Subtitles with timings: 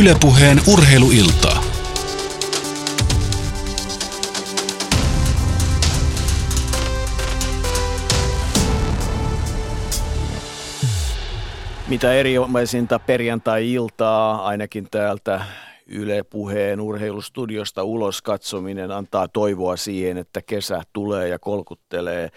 [0.00, 1.64] Ylepuheen urheiluiltaa.
[11.88, 15.40] Mitä eriomaisinta perjantai-iltaa ainakin täältä
[15.86, 22.30] Yle Puheen urheilustudiosta ulos katsominen antaa toivoa siihen, että kesä tulee ja kolkuttelee.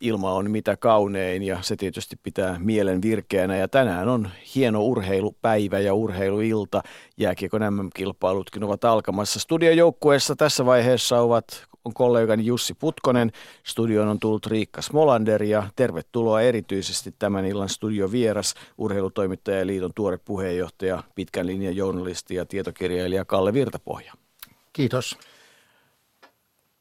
[0.00, 3.56] Ilma on mitä kaunein ja se tietysti pitää mielen virkeänä.
[3.56, 6.82] Ja tänään on hieno urheilupäivä ja urheiluilta.
[7.16, 9.40] Jääkiekon MM-kilpailutkin ovat alkamassa.
[9.40, 13.32] Studiojoukkueessa tässä vaiheessa ovat on kollegani Jussi Putkonen.
[13.66, 21.02] Studioon on tullut Riikka Smolander ja tervetuloa erityisesti tämän illan studiovieras, urheilutoimittaja liiton tuore puheenjohtaja,
[21.14, 24.12] pitkän linjan journalisti ja tietokirjailija Kalle Virtapohja.
[24.72, 25.18] Kiitos.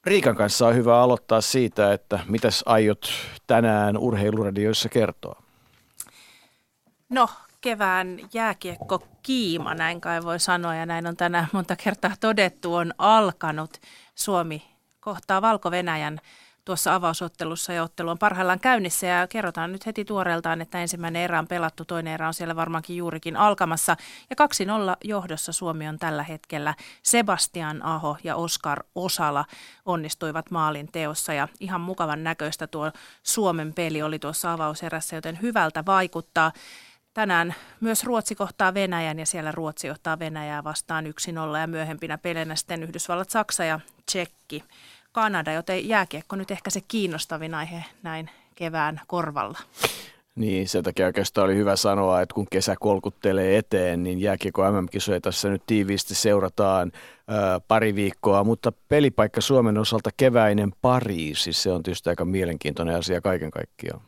[0.05, 3.09] Riikan kanssa on hyvä aloittaa siitä, että mitäs aiot
[3.48, 5.41] tänään urheiluradioissa kertoa?
[7.09, 7.30] No,
[7.62, 12.94] kevään jääkiekko kiima, näin kai voi sanoa, ja näin on tänään monta kertaa todettu, on
[12.98, 13.78] alkanut.
[14.16, 14.66] Suomi
[15.00, 16.20] kohtaa Valko-Venäjän
[16.66, 21.39] tuossa avausottelussa ja ottelu on parhaillaan käynnissä ja kerrotaan nyt heti tuoreeltaan, että ensimmäinen erä
[21.39, 23.97] on pelattu, toinen erä on siellä varmaankin juurikin alkamassa
[24.30, 24.35] ja
[24.93, 26.75] 2-0 johdossa Suomi on tällä hetkellä.
[27.03, 29.45] Sebastian Aho ja Oskar Osala
[29.86, 32.91] onnistuivat maalin teossa ja ihan mukavan näköistä tuo
[33.23, 36.52] Suomen peli oli tuossa avauserässä, joten hyvältä vaikuttaa.
[37.13, 42.55] Tänään myös Ruotsi kohtaa Venäjän ja siellä Ruotsi johtaa Venäjää vastaan 1-0 ja myöhempinä peleinä
[42.55, 44.63] sitten Yhdysvallat, Saksa ja Tsekki.
[45.16, 49.59] Kanada, joten jääkiekko nyt ehkä se kiinnostavin aihe näin kevään korvalla.
[50.35, 55.21] Niin, sen takia oikeastaan oli hyvä sanoa, että kun kesä kolkuttelee eteen, niin jääkiekko MM-kisoja
[55.21, 56.91] tässä nyt tiiviisti seurataan
[57.27, 63.21] ää, pari viikkoa, mutta pelipaikka Suomen osalta keväinen Pariisi, se on tietysti aika mielenkiintoinen asia
[63.21, 64.02] kaiken kaikkiaan.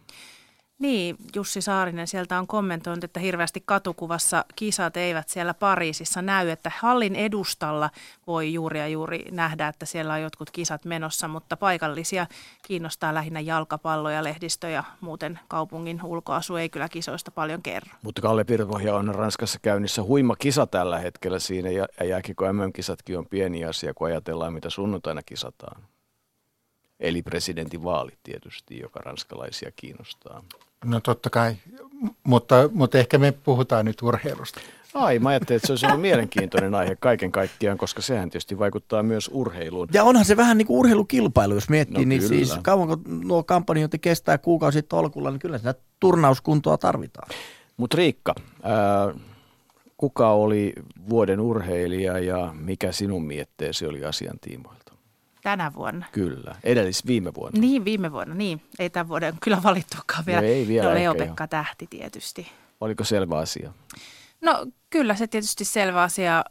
[0.80, 6.72] Niin, Jussi Saarinen sieltä on kommentoinut, että hirveästi katukuvassa kisat eivät siellä Pariisissa näy, että
[6.80, 7.90] hallin edustalla
[8.28, 12.28] voi juuri ja juuri nähdä, että siellä on jotkut kisat menossa, mutta paikallisia
[12.68, 17.90] kiinnostaa lähinnä jalkapallo ja lehdistö ja muuten kaupungin ulkoasu ei kyllä kisoista paljon kerro.
[18.02, 23.26] Mutta Kalle Pirpohja on Ranskassa käynnissä huima kisa tällä hetkellä siinä ja jääkiko MM-kisatkin on
[23.26, 25.82] pieni asia, kun ajatellaan mitä sunnuntaina kisataan.
[27.00, 30.44] Eli presidentinvaalit tietysti, joka ranskalaisia kiinnostaa.
[30.86, 31.56] No totta kai,
[32.24, 34.60] mutta, mutta ehkä me puhutaan nyt urheilusta.
[34.94, 39.04] Ai, mä ajattelin, että se olisi ollut mielenkiintoinen aihe kaiken kaikkiaan, koska sehän tietysti vaikuttaa
[39.04, 39.88] myös urheiluun.
[39.94, 42.36] Ja onhan se vähän niin kuin urheilukilpailu, jos miettii, no, niin kyllä.
[42.36, 47.30] siis kauanko nuo kampanjat kestää kuukausi tolkulla, niin kyllä sitä turnauskuntoa tarvitaan.
[47.78, 49.14] Mutta Riikka, ää,
[49.98, 50.74] kuka oli
[51.10, 54.87] vuoden urheilija ja mikä sinun mietteesi oli asian tiimoilta?
[55.48, 56.06] Tänä vuonna.
[56.12, 57.60] Kyllä, edellis viime vuonna.
[57.60, 58.62] Niin, viime vuonna, niin.
[58.80, 60.42] Ei tämän vuoden kyllä valittuakaan vielä.
[60.42, 62.52] No ei vielä no, Leo-Pekka Tähti tietysti.
[62.82, 63.74] Oliko selvä asia?
[64.42, 66.46] No kyllä se tietysti selvä asia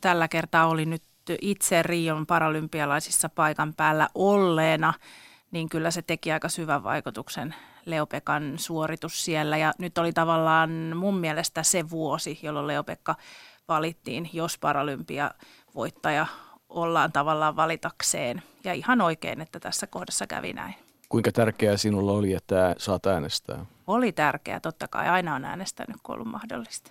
[0.00, 1.02] tällä kertaa oli nyt
[1.40, 4.94] itse Rion paralympialaisissa paikan päällä olleena,
[5.50, 7.54] niin kyllä se teki aika syvän vaikutuksen
[7.86, 9.56] Leopekan suoritus siellä.
[9.56, 13.14] Ja nyt oli tavallaan mun mielestä se vuosi, jolloin Leopekka
[13.68, 15.30] valittiin, jos paralympia
[15.74, 16.26] voittaja
[16.74, 18.42] ollaan tavallaan valitakseen.
[18.64, 20.74] Ja ihan oikein, että tässä kohdassa kävi näin.
[21.08, 23.66] Kuinka tärkeää sinulla oli, että saat äänestää?
[23.86, 25.08] Oli tärkeää, totta kai.
[25.08, 26.90] Aina on äänestänyt, kun ollut mahdollista.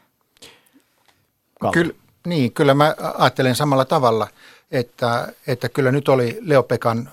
[1.73, 1.93] Kyllä,
[2.27, 4.27] niin, kyllä mä ajattelen samalla tavalla,
[4.71, 7.09] että, että kyllä nyt oli Leopekan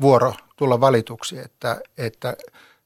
[0.00, 2.36] vuoro tulla valituksi, että, että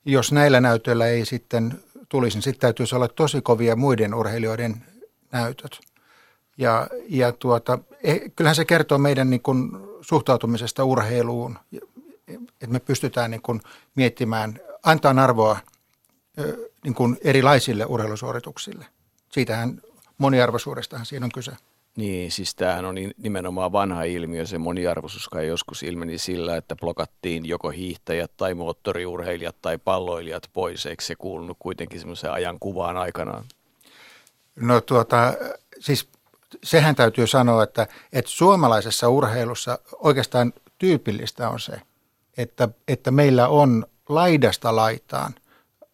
[0.04, 4.84] jos näillä näytöillä ei sitten tulisi, niin sitten täytyisi olla tosi kovia muiden urheilijoiden
[5.32, 5.80] näytöt.
[6.58, 9.70] Ja, ja tuota, eh, kyllähän se kertoo meidän niin kuin
[10.00, 11.58] suhtautumisesta urheiluun,
[12.28, 13.60] että me pystytään niin kuin
[13.94, 15.58] miettimään, antaa arvoa
[16.84, 18.86] niin kuin erilaisille urheilusuorituksille.
[19.32, 19.80] Siitähän
[20.18, 21.52] moniarvoisuudestahan siinä on kyse.
[21.96, 27.46] Niin, siis tämähän on nimenomaan vanha ilmiö, se moniarvoisuus kai joskus ilmeni sillä, että blokattiin
[27.46, 33.44] joko hiihtäjät tai moottoriurheilijat tai palloilijat pois, eikö se kuulunut kuitenkin semmoiseen ajan kuvaan aikanaan?
[34.56, 35.34] No tuota,
[35.80, 36.08] siis
[36.62, 41.80] sehän täytyy sanoa, että, että suomalaisessa urheilussa oikeastaan tyypillistä on se,
[42.36, 45.34] että, että meillä on laidasta laitaan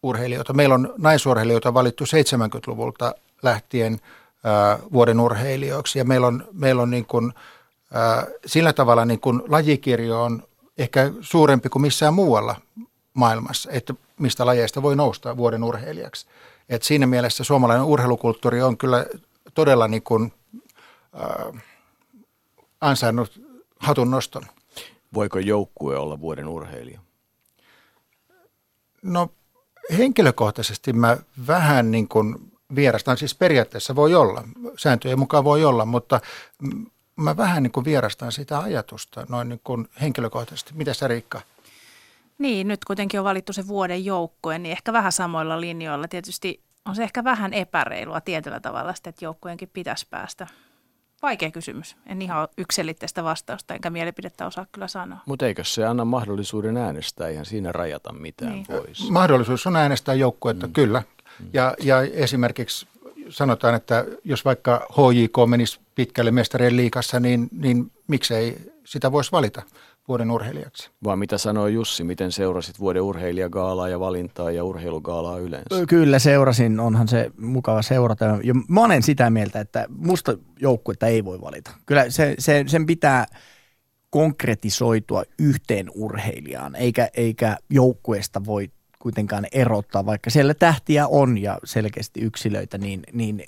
[0.03, 0.53] urheilijoita.
[0.53, 7.05] Meillä on naisurheilijoita valittu 70-luvulta lähtien äh, vuoden urheilijoiksi ja meillä on, meillä on niin
[7.05, 7.33] kuin,
[7.95, 10.43] äh, sillä tavalla niin kuin lajikirjo on
[10.77, 12.55] ehkä suurempi kuin missään muualla
[13.13, 16.25] maailmassa, että mistä lajeista voi nousta vuoden urheilijaksi.
[16.69, 19.05] Et siinä mielessä suomalainen urheilukulttuuri on kyllä
[19.53, 20.33] todella niin kuin
[21.15, 21.63] äh,
[22.81, 23.41] ansainnut
[23.79, 24.43] hatun noston.
[25.13, 26.99] Voiko joukkue olla vuoden urheilija?
[29.01, 29.29] No
[29.97, 31.17] henkilökohtaisesti mä
[31.47, 34.43] vähän niin kuin vierastan, siis periaatteessa voi olla,
[34.77, 36.21] sääntöjen mukaan voi olla, mutta
[37.15, 40.73] mä vähän niin kuin vierastan sitä ajatusta noin niin kuin henkilökohtaisesti.
[40.73, 41.41] Mitä sä Riikka?
[42.37, 46.07] Niin, nyt kuitenkin on valittu se vuoden joukkue, niin ehkä vähän samoilla linjoilla.
[46.07, 50.47] Tietysti on se ehkä vähän epäreilua tietyllä tavalla sitä, että joukkueenkin pitäisi päästä.
[51.21, 51.95] Vaikea kysymys.
[52.05, 55.19] En ihan yksilitteistä vastausta, enkä mielipidettä osaa kyllä sanoa.
[55.25, 57.27] Mutta eikö se anna mahdollisuuden äänestää?
[57.27, 58.65] Eihän siinä rajata mitään niin.
[58.67, 59.09] pois.
[59.09, 60.73] Mahdollisuus on äänestää joukkuetta, mm.
[60.73, 61.03] kyllä.
[61.53, 62.87] Ja, ja esimerkiksi
[63.29, 69.61] sanotaan, että jos vaikka HJK menisi pitkälle mestarien liikassa, niin, niin miksei sitä voisi valita
[70.07, 70.91] vuoden urheilijaksi.
[71.03, 75.85] Vaan mitä sanoi Jussi, miten seurasit vuoden urheilijagaalaa ja valintaa ja urheilugaalaa yleensä?
[75.87, 78.25] Kyllä seurasin, onhan se mukava seurata.
[78.43, 81.71] Ja mä olen sitä mieltä, että musta joukkuetta ei voi valita.
[81.85, 83.25] Kyllä se, se, sen pitää
[84.09, 92.21] konkretisoitua yhteen urheilijaan, eikä, eikä joukkueesta voi kuitenkaan erottaa, vaikka siellä tähtiä on ja selkeästi
[92.21, 93.43] yksilöitä, niin, niin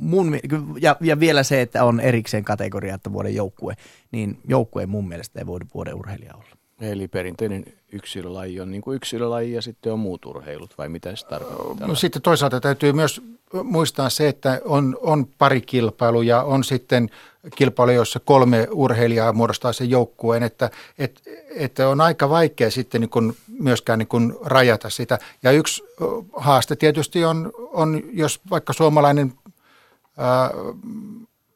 [0.00, 0.38] mun,
[0.80, 3.76] ja, ja vielä se, että on erikseen kategoria, että vuoden joukkue,
[4.12, 6.60] niin joukkue mun mielestä ei voi vuoden urheilija olla.
[6.80, 11.26] Eli perinteinen yksilölaji on niin kuin yksilölaji ja sitten on muut urheilut, vai mitä se
[11.26, 11.88] tarkoittaa?
[11.88, 13.22] No, sitten toisaalta täytyy myös
[13.64, 17.10] muistaa se, että on, on pari kilpailu ja on sitten
[17.56, 21.20] kilpailu, jossa kolme urheilijaa muodostaa sen joukkueen, että, että,
[21.56, 25.18] että on aika vaikea sitten niin kuin myöskään niin kuin rajata sitä.
[25.42, 25.82] Ja yksi
[26.36, 29.32] haaste tietysti on, on jos vaikka suomalainen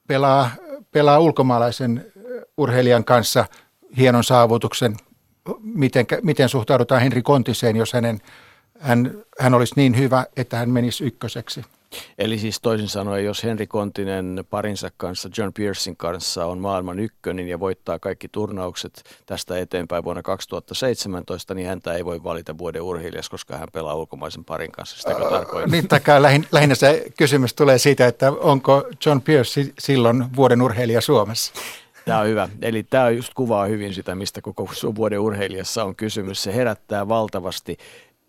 [0.07, 0.51] pelaa,
[0.93, 2.13] pelaa ulkomaalaisen
[2.57, 3.45] urheilijan kanssa
[3.97, 4.97] hienon saavutuksen,
[5.63, 8.21] miten, miten suhtaudutaan Henri Kontiseen, jos hänen,
[8.81, 11.65] hän, hän olisi niin hyvä, että hän menisi ykköseksi.
[12.19, 17.49] Eli siis toisin sanoen, jos Henri Kontinen parinsa kanssa, John Pearsin kanssa on maailman ykkönen
[17.49, 23.29] ja voittaa kaikki turnaukset tästä eteenpäin vuonna 2017, niin häntä ei voi valita vuoden urheilijas,
[23.29, 24.97] koska hän pelaa ulkomaisen parin kanssa.
[24.97, 25.67] Sitä tarkoittaa.
[25.67, 31.01] Niin, takaa lähin, lähinnä se kysymys tulee siitä, että onko John Pierce silloin vuoden urheilija
[31.01, 31.53] Suomessa?
[32.05, 32.49] Tämä on hyvä.
[32.63, 36.43] Eli tämä just kuvaa hyvin sitä, mistä koko vuoden urheilijassa on kysymys.
[36.43, 37.79] Se herättää valtavasti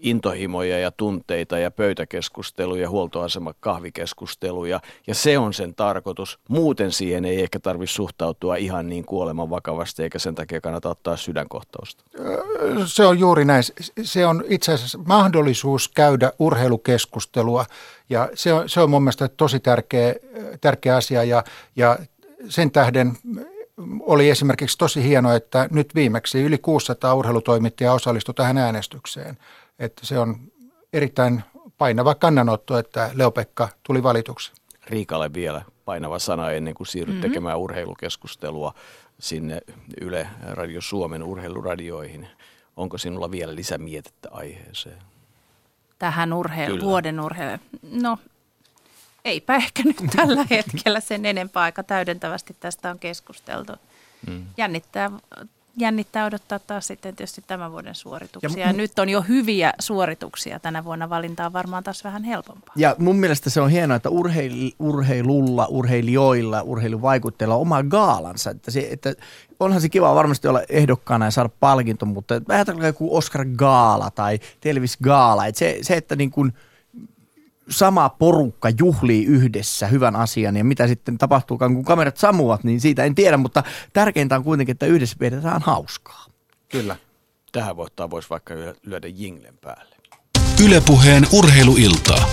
[0.05, 6.39] intohimoja ja tunteita ja pöytäkeskusteluja, huoltoasema kahvikeskusteluja ja se on sen tarkoitus.
[6.49, 11.17] Muuten siihen ei ehkä tarvitse suhtautua ihan niin kuoleman vakavasti eikä sen takia kannata ottaa
[11.17, 12.03] sydänkohtausta.
[12.85, 13.63] Se on juuri näin.
[14.03, 17.65] Se on itse asiassa mahdollisuus käydä urheilukeskustelua
[18.09, 20.15] ja se on, se on mun mielestä tosi tärkeä,
[20.61, 21.43] tärkeä asia ja,
[21.75, 21.97] ja
[22.49, 23.17] sen tähden
[23.99, 29.37] oli esimerkiksi tosi hienoa, että nyt viimeksi yli 600 urheilutoimittajaa osallistui tähän äänestykseen–
[29.79, 30.37] että se on
[30.93, 31.43] erittäin
[31.77, 34.51] painava kannanotto, että Leopekka tuli valituksi.
[34.87, 37.29] Riikalle vielä painava sana ennen kuin siirryt mm-hmm.
[37.29, 38.73] tekemään urheilukeskustelua
[39.19, 39.61] sinne
[40.01, 42.27] Yle Radio Suomen urheiluradioihin.
[42.77, 44.97] Onko sinulla vielä lisämietettä aiheeseen?
[45.99, 47.57] Tähän urheilu, vuoden urheilu.
[47.91, 48.17] No,
[49.25, 53.73] eipä ehkä nyt tällä hetkellä sen enempää aika täydentävästi tästä on keskusteltu.
[54.27, 54.45] Mm.
[54.57, 55.11] Jännittää
[55.77, 58.59] jännittää odottaa taas sitten tietysti tämän vuoden suorituksia.
[58.59, 61.09] Ja, ja nyt on jo hyviä suorituksia tänä vuonna.
[61.09, 62.73] Valinta on varmaan taas vähän helpompaa.
[62.75, 68.49] Ja mun mielestä se on hienoa, että urheil, urheilulla, urheilijoilla, urheiluvaikutteilla on oma gaalansa.
[68.49, 69.13] Että se, että
[69.59, 74.39] onhan se kiva varmasti olla ehdokkaana ja saada palkinto, mutta ajatellaan joku Oscar Gaala tai
[74.59, 75.45] Telvis Gaala.
[75.45, 76.53] Että se, se, että niin kuin–
[77.69, 83.03] sama porukka juhlii yhdessä hyvän asian ja mitä sitten tapahtuukaan, kun kamerat sammuvat, niin siitä
[83.03, 83.63] en tiedä, mutta
[83.93, 86.25] tärkeintä on kuitenkin, että yhdessä pidetään hauskaa.
[86.69, 86.95] Kyllä.
[87.51, 89.95] Tähän voittaa voisi vaikka lyödä jinglen päälle.
[90.65, 92.25] Ylepuheen urheiluiltaa.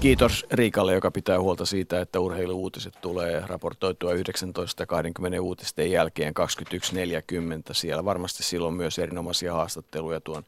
[0.00, 7.72] Kiitos Riikalle, joka pitää huolta siitä, että urheiluuutiset tulee raportoitua 19.20 uutisten jälkeen 21.40.
[7.72, 10.42] Siellä varmasti silloin myös erinomaisia haastatteluja tuon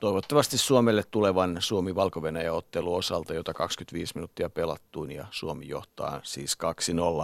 [0.00, 6.58] toivottavasti Suomelle tulevan Suomi-Valko-Venäjä-ottelu osalta, jota 25 minuuttia pelattuun ja Suomi johtaa siis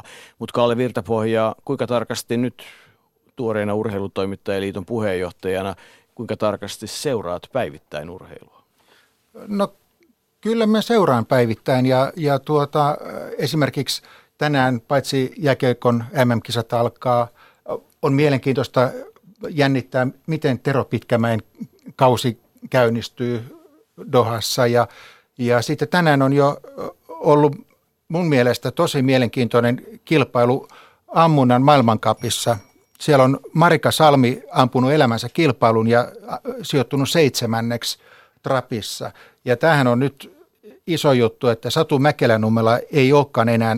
[0.01, 0.07] 2-0.
[0.39, 2.63] Mutta Kalle Virtapohja, kuinka tarkasti nyt
[3.37, 5.75] tuoreena urheilutoimittajaliiton puheenjohtajana,
[6.15, 8.63] kuinka tarkasti seuraat päivittäin urheilua?
[9.47, 9.75] No
[10.41, 12.97] kyllä mä seuraan päivittäin ja, ja tuota,
[13.39, 14.03] esimerkiksi
[14.39, 17.29] tänään paitsi jäkeikon MM-kisat alkaa,
[18.03, 18.91] on mielenkiintoista
[19.51, 21.43] jännittää, miten Tero Pitkämäen
[21.97, 23.57] kausi käynnistyy
[24.13, 24.89] Dohassa ja,
[25.39, 26.61] ja sitten tänään on jo
[27.09, 27.57] ollut
[28.09, 30.69] mun mielestä tosi mielenkiintoinen kilpailu
[31.09, 32.57] ammunnan maailmankapissa.
[33.01, 36.13] Siellä on Marika Salmi ampunut elämänsä kilpailun ja
[36.63, 37.99] sijoittunut seitsemänneksi
[38.43, 39.11] trapissa.
[39.45, 40.37] Ja tämähän on nyt
[40.87, 43.77] iso juttu, että Satu Mäkelänummela ei olekaan enää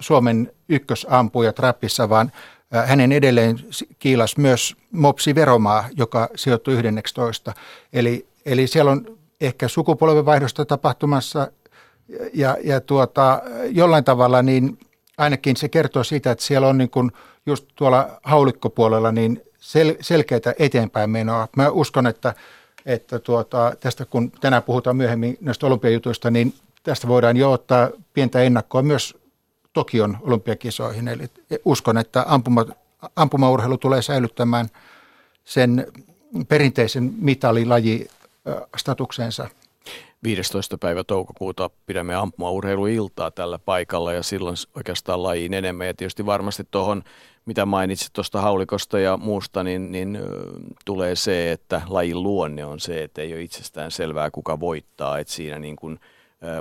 [0.00, 2.32] Suomen ykkösampuja trapissa, vaan
[2.70, 3.58] hänen edelleen
[3.98, 7.52] kiilas myös Mopsi Veromaa, joka sijoittui 11.
[7.92, 11.52] Eli, eli siellä on ehkä sukupolvenvaihdosta tapahtumassa
[12.34, 14.78] ja, ja tuota, jollain tavalla niin
[15.18, 17.10] ainakin se kertoo siitä, että siellä on niin kuin
[17.46, 21.48] just tuolla haulikkopuolella niin sel, selkeitä eteenpäin menoa.
[21.56, 22.34] Mä uskon, että,
[22.86, 28.42] että tuota, tästä kun tänään puhutaan myöhemmin näistä olympiajutuista, niin tästä voidaan jo ottaa pientä
[28.42, 29.19] ennakkoa myös
[29.72, 31.08] Tokion olympiakisoihin.
[31.08, 31.24] Eli
[31.64, 32.66] uskon, että ampuma,
[33.16, 34.68] ampumaurheilu tulee säilyttämään
[35.44, 35.86] sen
[36.48, 39.48] perinteisen mitalilaji-statuksensa.
[40.22, 40.78] 15.
[40.78, 45.86] päivä toukokuuta pidämme ampumaurheiluiltaa tällä paikalla ja silloin oikeastaan lajiin enemmän.
[45.86, 47.02] Ja tietysti varmasti tuohon,
[47.46, 50.18] mitä mainitsit tuosta haulikosta ja muusta, niin, niin
[50.84, 55.18] tulee se, että lajin luonne on se, että ei ole itsestään selvää, kuka voittaa.
[55.18, 56.00] Että siinä niin kuin,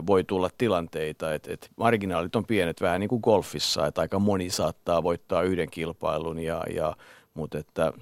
[0.08, 4.50] voi tulla tilanteita, että, että marginaalit on pienet vähän niin kuin golfissa, että aika moni
[4.50, 6.96] saattaa voittaa yhden kilpailun, ja, ja,
[7.34, 7.94] mutta että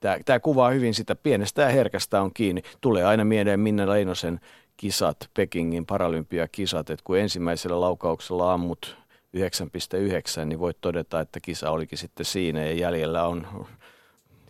[0.00, 2.62] tämä, tämä kuvaa hyvin sitä pienestä ja herkästä on kiinni.
[2.80, 4.40] Tulee aina mieleen Minna Leinosen
[4.76, 8.96] kisat, Pekingin paralympiakisat, että kun ensimmäisellä laukauksella ammut
[9.36, 13.66] 9,9, niin voit todeta, että kisa olikin sitten siinä ja jäljellä on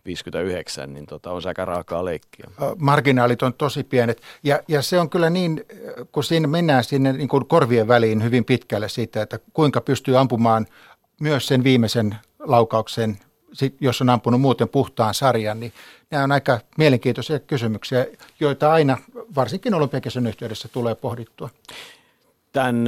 [0.05, 2.47] 59, niin tota, on aika raakaa leikkiä.
[2.79, 5.65] Marginaalit on tosi pienet ja, ja se on kyllä niin,
[6.13, 10.67] kun siinä mennään sinne niin kuin korvien väliin hyvin pitkälle siitä, että kuinka pystyy ampumaan
[11.21, 13.19] myös sen viimeisen laukauksen,
[13.81, 15.73] jos on ampunut muuten puhtaan sarjan, niin
[16.11, 18.07] nämä on aika mielenkiintoisia kysymyksiä,
[18.41, 18.99] joita aina
[19.35, 21.51] varsinkin olympiakisan yhteydessä tulee pohdittua.
[22.53, 22.85] Tämän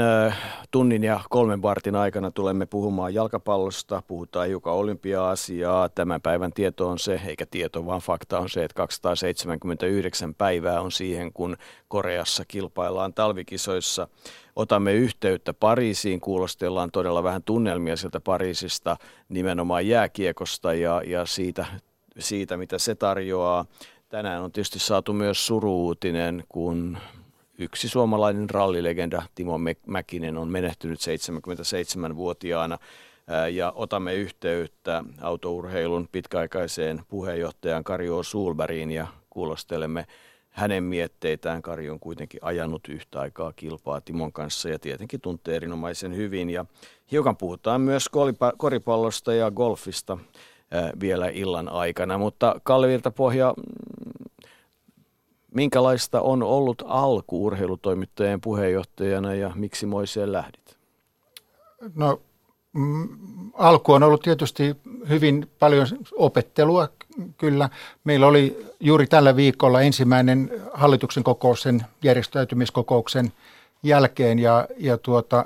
[0.71, 5.88] tunnin ja kolmen vartin aikana tulemme puhumaan jalkapallosta, puhutaan hiukan olympia-asiaa.
[5.88, 10.92] Tämän päivän tieto on se, eikä tieto vaan fakta on se, että 279 päivää on
[10.92, 11.56] siihen, kun
[11.88, 14.09] Koreassa kilpaillaan talvikisoissa.
[14.56, 18.97] Otamme yhteyttä Pariisiin, kuulostellaan todella vähän tunnelmia sieltä Pariisista,
[19.28, 21.66] nimenomaan jääkiekosta ja, ja siitä,
[22.18, 23.64] siitä, mitä se tarjoaa.
[24.09, 26.99] Tänään on tietysti saatu myös suruutinen, kun
[27.58, 32.78] yksi suomalainen rallilegenda Timo Mäkinen on menehtynyt 77-vuotiaana
[33.52, 40.06] ja otamme yhteyttä autourheilun pitkäaikaiseen puheenjohtajan Karjo Sulberiin ja kuulostelemme
[40.50, 41.62] hänen mietteitään.
[41.62, 46.50] Kari on kuitenkin ajanut yhtä aikaa kilpaa Timon kanssa ja tietenkin tuntee erinomaisen hyvin.
[46.50, 46.64] Ja
[47.11, 48.11] hiukan puhutaan myös
[48.56, 50.18] koripallosta ja golfista
[51.00, 53.54] vielä illan aikana, mutta Kalle Pohja,
[55.54, 60.76] Minkälaista on ollut alku urheilutoimittajien puheenjohtajana ja miksi Moiseen lähdit?
[61.94, 62.20] No
[62.73, 63.08] mm,
[63.54, 64.76] alku on ollut tietysti
[65.08, 66.88] hyvin paljon opettelua
[67.38, 67.68] kyllä.
[68.04, 73.32] Meillä oli juuri tällä viikolla ensimmäinen hallituksen kokous sen järjestäytymiskokouksen
[73.82, 75.44] jälkeen ja, ja tuota,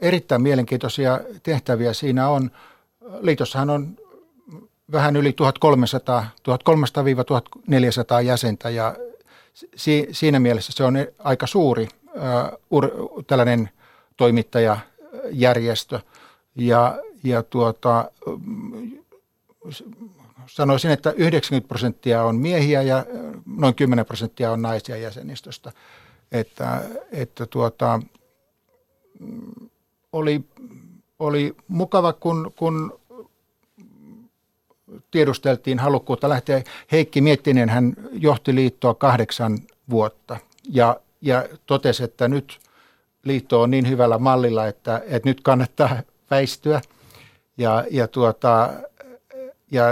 [0.00, 2.50] erittäin mielenkiintoisia tehtäviä siinä on.
[3.20, 3.96] Liitossahan on
[4.92, 8.96] vähän yli 1300, 1300-1400 jäsentä ja
[9.76, 12.90] si, siinä mielessä se on aika suuri uh, ur,
[13.26, 13.70] tällainen
[14.16, 16.00] toimittajajärjestö.
[16.56, 18.10] Ja, ja tuota,
[20.46, 23.06] sanoisin, että 90 prosenttia on miehiä ja
[23.46, 25.72] noin 10 prosenttia on naisia jäsenistöstä.
[26.32, 28.00] Että, että tuota,
[30.12, 30.44] oli,
[31.18, 32.97] oli mukava, kun, kun
[35.10, 36.62] tiedusteltiin halukkuutta lähteä.
[36.92, 39.58] Heikki Miettinen, hän johti liittoa kahdeksan
[39.90, 40.36] vuotta
[40.68, 42.58] ja, ja totesi, että nyt
[43.24, 46.80] liitto on niin hyvällä mallilla, että, että nyt kannattaa väistyä.
[47.58, 48.70] Ja, ja, tuota,
[49.70, 49.84] ja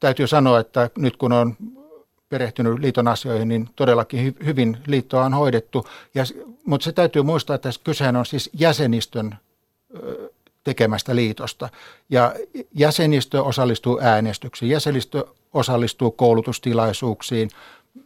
[0.00, 1.56] täytyy sanoa, että nyt kun on
[2.28, 5.86] perehtynyt liiton asioihin, niin todellakin hyvin liittoa on hoidettu.
[6.14, 6.24] Ja,
[6.66, 9.36] mutta se täytyy muistaa, että kysehän on siis jäsenistön
[10.64, 11.68] tekemästä liitosta.
[12.10, 12.34] Ja
[12.74, 17.50] jäsenistö osallistuu äänestyksiin, jäsenistö osallistuu koulutustilaisuuksiin.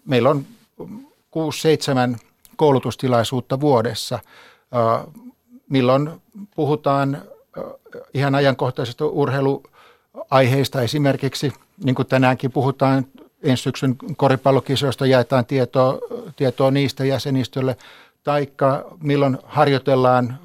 [0.05, 0.45] Meillä on
[0.83, 2.19] 6-7
[2.57, 4.19] koulutustilaisuutta vuodessa,
[5.69, 6.11] milloin
[6.55, 7.23] puhutaan
[8.15, 11.53] ihan ajankohtaisesta urheiluaiheista esimerkiksi,
[11.85, 13.07] niin kuin tänäänkin puhutaan
[13.43, 15.99] ensi syksyn koripallokisoista, jaetaan tietoa,
[16.37, 17.77] tietoa niistä jäsenistölle,
[18.25, 20.39] taikka milloin harjoitellaan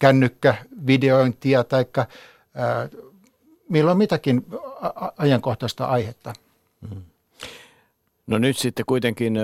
[0.00, 1.84] kännykkävideointia tai
[3.68, 4.46] milloin mitäkin
[5.18, 6.32] ajankohtaista aihetta.
[6.80, 7.02] Mm.
[8.26, 9.38] No nyt sitten kuitenkin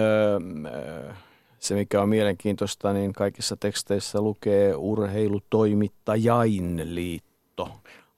[1.58, 7.70] se, mikä on mielenkiintoista, niin kaikissa teksteissä lukee urheilutoimittajain liitto.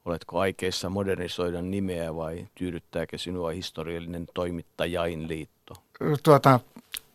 [0.05, 5.75] Oletko aikeissa modernisoida nimeä vai tyydyttääkö sinua historiallinen toimittajain liitto?
[6.23, 6.61] Tuota,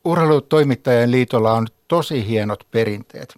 [0.06, 3.36] urheilutoimittajan liitolla on tosi hienot perinteet.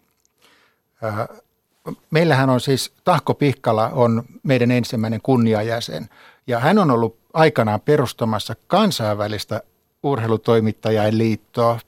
[2.11, 6.09] Meillähän on siis Tahko Pihkala on meidän ensimmäinen kunniajäsen
[6.47, 9.61] ja hän on ollut aikanaan perustamassa kansainvälistä
[10.03, 11.79] urheilutoimittajain liittoa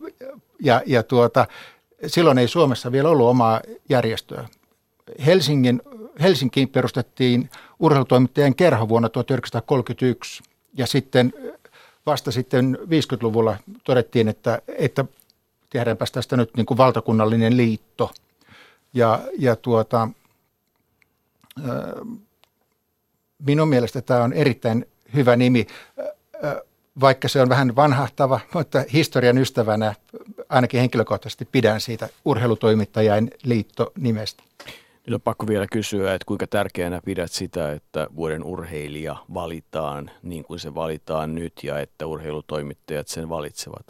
[0.59, 1.47] Ja, ja tuota,
[2.07, 4.47] silloin ei Suomessa vielä ollut omaa järjestöä.
[5.25, 5.81] Helsingin,
[6.21, 10.43] Helsinkiin perustettiin urheilutoimittajien kerho vuonna 1931
[10.73, 11.33] ja sitten
[12.05, 15.05] vasta sitten 50-luvulla todettiin, että, että
[15.69, 18.11] tehdäänpäs tästä nyt niin kuin valtakunnallinen liitto.
[18.93, 20.07] Ja, ja tuota,
[23.39, 24.85] minun mielestä tämä on erittäin
[25.15, 25.67] hyvä nimi,
[26.99, 29.95] vaikka se on vähän vanhahtava, mutta historian ystävänä
[30.49, 34.43] ainakin henkilökohtaisesti pidän siitä urheilutoimittajain liitto nimestä.
[35.07, 40.43] Nyt on pakko vielä kysyä, että kuinka tärkeänä pidät sitä, että vuoden urheilija valitaan niin
[40.43, 43.85] kuin se valitaan nyt ja että urheilutoimittajat sen valitsevat?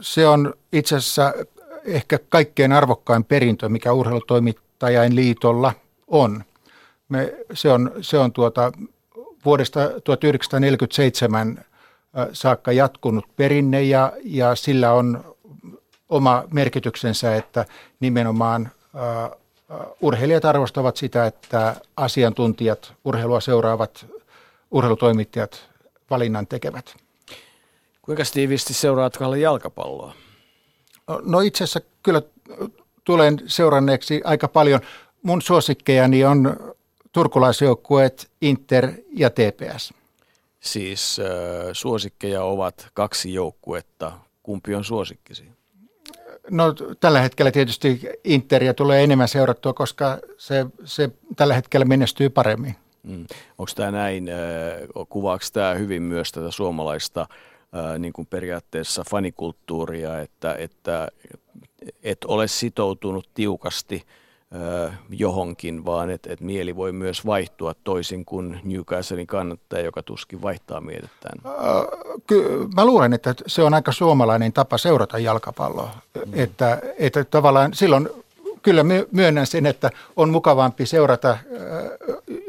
[0.00, 1.34] Se on itse asiassa
[1.84, 5.72] ehkä kaikkein arvokkain perintö, mikä urheilutoimittajain liitolla
[6.06, 6.44] on.
[7.08, 8.72] Me, se on, se on tuota,
[9.44, 11.64] vuodesta 1947
[12.32, 15.36] saakka jatkunut perinne ja, ja sillä on
[16.08, 17.64] oma merkityksensä, että
[18.00, 19.38] nimenomaan uh,
[20.00, 24.06] urheilijat arvostavat sitä, että asiantuntijat, urheilua seuraavat
[24.70, 25.68] urheilutoimittajat
[26.10, 26.96] valinnan tekevät.
[28.02, 30.14] Kuinka tiivisti seuraat jalkapalloa?
[31.24, 32.22] No itse asiassa kyllä
[33.04, 34.80] tulen seuranneeksi aika paljon.
[35.22, 36.56] Mun suosikkejani on
[37.12, 39.94] turkulaisjoukkueet Inter ja TPS.
[40.60, 41.26] Siis äh,
[41.72, 44.12] suosikkeja ovat kaksi joukkuetta.
[44.42, 45.44] Kumpi on suosikkisi?
[46.50, 52.76] No tällä hetkellä tietysti Interia tulee enemmän seurattua, koska se, se tällä hetkellä menestyy paremmin.
[53.02, 53.26] Mm.
[53.58, 57.51] Onko tämä näin, äh, kuvaako tämä hyvin myös tätä suomalaista äh,
[57.98, 61.08] niin kuin periaatteessa fanikulttuuria, että, että
[62.02, 64.02] et ole sitoutunut tiukasti–
[65.10, 70.80] johonkin, vaan että et mieli voi myös vaihtua toisin kuin Newcastlein kannattaja, joka tuskin vaihtaa
[70.80, 71.38] mietittään.
[72.26, 75.90] Ky- mä luulen, että se on aika suomalainen tapa seurata jalkapalloa.
[76.14, 76.32] Mm.
[76.32, 78.08] Että, että tavallaan silloin
[78.62, 81.38] kyllä myönnän sen, että on mukavampi seurata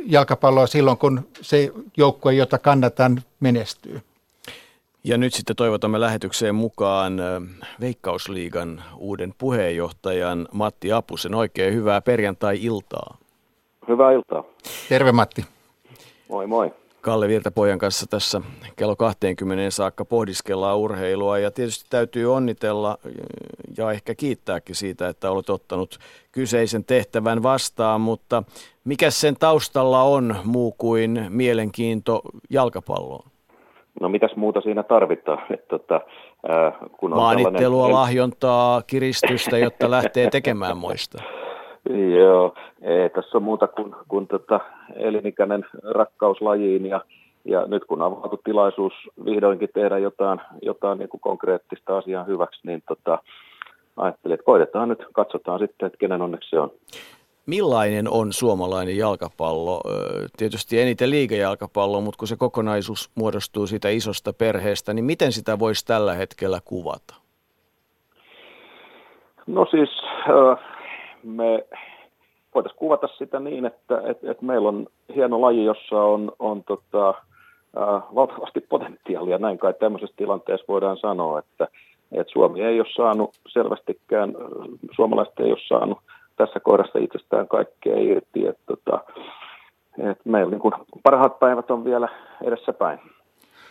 [0.05, 4.01] jalkapalloa silloin, kun se joukkue, jota kannatan, menestyy.
[5.05, 7.17] Ja nyt sitten toivotamme lähetykseen mukaan
[7.79, 11.35] Veikkausliigan uuden puheenjohtajan Matti Apusen.
[11.35, 13.17] Oikein hyvää perjantai-iltaa.
[13.87, 14.43] Hyvää iltaa.
[14.89, 15.45] Terve Matti.
[16.29, 16.73] Moi moi.
[17.01, 18.41] Kalle Virtapojan kanssa tässä
[18.75, 22.97] kello 20 saakka pohdiskellaan urheilua ja tietysti täytyy onnitella
[23.77, 25.99] ja ehkä kiittääkin siitä, että olet ottanut
[26.31, 28.43] kyseisen tehtävän vastaan, mutta
[28.83, 33.32] mikä sen taustalla on muu kuin mielenkiinto jalkapalloon?
[34.01, 35.39] No mitäs muuta siinä tarvitaan?
[35.53, 36.01] Että, tota,
[36.97, 37.95] kun on Maanittelua, tällainen...
[37.95, 41.23] lahjontaa, kiristystä, jotta lähtee tekemään moista.
[42.19, 44.59] Joo, ei tässä on muuta kuin, kuin tota
[44.95, 47.01] elinikäinen rakkaus lajiin ja,
[47.45, 48.93] ja nyt kun on tilaisuus
[49.25, 53.19] vihdoinkin tehdä jotain, jotain niin kuin konkreettista asiaa hyväksi, niin tota,
[53.97, 56.71] ajattelin, että koitetaan nyt, katsotaan sitten, että kenen onneksi se on.
[57.45, 59.81] Millainen on suomalainen jalkapallo?
[60.37, 65.85] Tietysti eniten liigajalkapallo, mutta kun se kokonaisuus muodostuu siitä isosta perheestä, niin miten sitä voisi
[65.85, 67.15] tällä hetkellä kuvata?
[69.47, 69.89] No siis
[71.23, 71.65] me
[72.55, 77.13] voitaisiin kuvata sitä niin, että et, et meillä on hieno laji, jossa on, on tota,
[78.15, 79.37] valtavasti potentiaalia.
[79.37, 81.67] Näin kai tämmöisessä tilanteessa voidaan sanoa, että,
[82.11, 84.33] että Suomi ei ole saanut selvästikään,
[84.95, 85.97] suomalaiset ei ole saanut
[86.35, 88.47] tässä kohdassa itsestään kaikkea irti.
[88.47, 89.03] Että, tota,
[89.97, 92.09] että meillä niin kuin parhaat päivät on vielä
[92.43, 92.99] edessäpäin.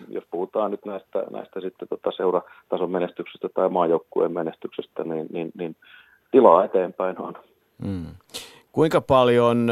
[0.08, 5.76] Jos puhutaan nyt näistä, näistä sitten tota seuratason menestyksestä tai maajoukkueen menestyksestä, niin, niin, niin
[6.30, 7.34] tilaa eteenpäin on.
[7.84, 8.06] Hmm.
[8.72, 9.68] Kuinka paljon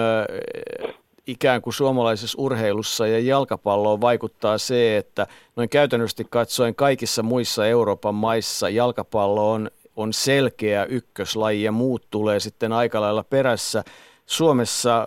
[1.27, 5.27] ikään kuin suomalaisessa urheilussa ja jalkapalloon vaikuttaa se, että
[5.57, 9.71] noin käytännössä katsoen kaikissa muissa Euroopan maissa jalkapallo on
[10.01, 13.83] on selkeä ykköslaji ja muut tulee sitten aika lailla perässä.
[14.27, 15.07] Suomessa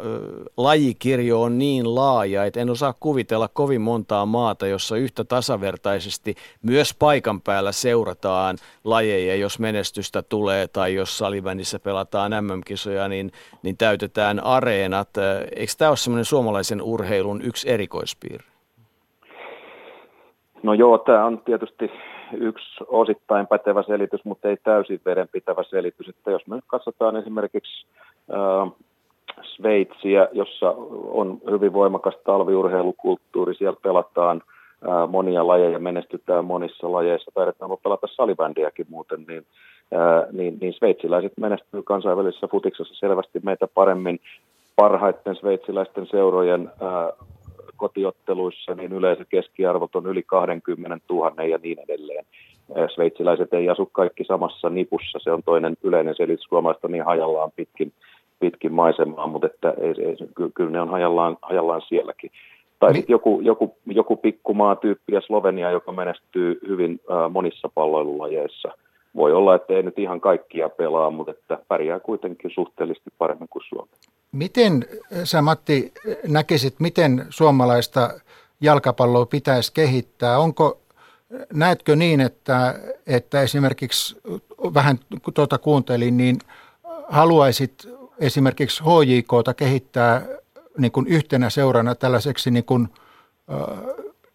[0.58, 6.96] lajikirjo on niin laaja, että en osaa kuvitella kovin montaa maata, jossa yhtä tasavertaisesti myös
[7.00, 13.32] paikan päällä seurataan lajeja, jos menestystä tulee tai jos salivännissä pelataan MM-kisoja, niin,
[13.64, 15.10] niin täytetään areenat.
[15.56, 18.48] Eikö tämä ole semmoinen suomalaisen urheilun yksi erikoispiirre?
[20.64, 21.92] No joo, tämä on tietysti
[22.34, 26.10] yksi osittain pätevä selitys, mutta ei täysin vedenpitävä selitys.
[26.10, 27.86] Että jos me nyt katsotaan esimerkiksi
[28.34, 28.72] äh,
[29.56, 30.74] Sveitsiä, jossa
[31.08, 34.42] on hyvin voimakas talviurheilukulttuuri, siellä pelataan
[34.88, 39.46] äh, monia lajeja, menestytään monissa lajeissa, taidetaan pelata salibändiäkin muuten, niin,
[39.94, 44.20] äh, niin, niin sveitsiläiset menestyy kansainvälisessä futiksessa selvästi meitä paremmin
[44.76, 47.28] parhaiten sveitsiläisten seurojen äh,
[47.84, 52.26] kotiotteluissa, niin yleensä keskiarvot on yli 20 000 ja niin edelleen.
[52.96, 55.20] sveitsiläiset ei asu kaikki samassa nipussa.
[55.22, 56.46] Se on toinen yleinen selitys.
[56.50, 57.94] Suomalaiset on niin hajallaan pitkin,
[58.40, 60.16] pitkin maisemaa, mutta että ei, ei,
[60.56, 62.32] kyllä, ne on hajallaan, hajallaan sielläkin.
[62.80, 68.72] Tai sitten joku, joku, joku pikkumaa tyyppi ja Slovenia, joka menestyy hyvin äh, monissa palloilulajeissa.
[69.16, 73.64] Voi olla, että ei nyt ihan kaikkia pelaa, mutta että pärjää kuitenkin suhteellisesti paremmin kuin
[73.70, 73.92] Suomi.
[74.32, 74.86] Miten
[75.24, 75.92] sä Matti
[76.28, 78.10] näkisit, miten suomalaista
[78.62, 80.40] jalkapalloa pitäisi kehittää?
[80.40, 80.80] Onko,
[81.54, 84.22] näetkö niin, että, että esimerkiksi
[84.74, 85.00] vähän
[85.34, 86.38] tuota kuuntelin, niin
[87.10, 87.88] haluaisit
[88.20, 90.22] esimerkiksi HJKta kehittää
[90.78, 92.90] niin kuin yhtenä seurana tällaiseksi niin kuin,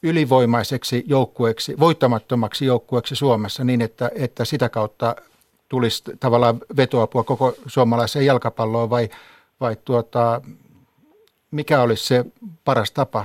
[0.02, 5.16] ylivoimaiseksi joukkueeksi, voittamattomaksi joukkueeksi Suomessa niin, että, että sitä kautta
[5.68, 9.08] tulisi tavallaan vetoapua koko suomalaiseen jalkapalloon vai,
[9.60, 10.40] vai tuota,
[11.50, 12.24] mikä olisi se
[12.64, 13.24] paras tapa?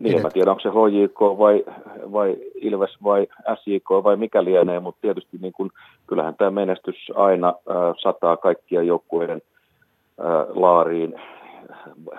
[0.00, 1.64] Niin, en mä tiedä, onko se HJK vai,
[2.12, 5.70] vai Ilves vai SJK vai mikä lienee, mutta tietysti niin kun,
[6.06, 9.42] kyllähän tämä menestys aina äh, sataa kaikkia joukkueiden
[10.20, 11.14] äh, laariin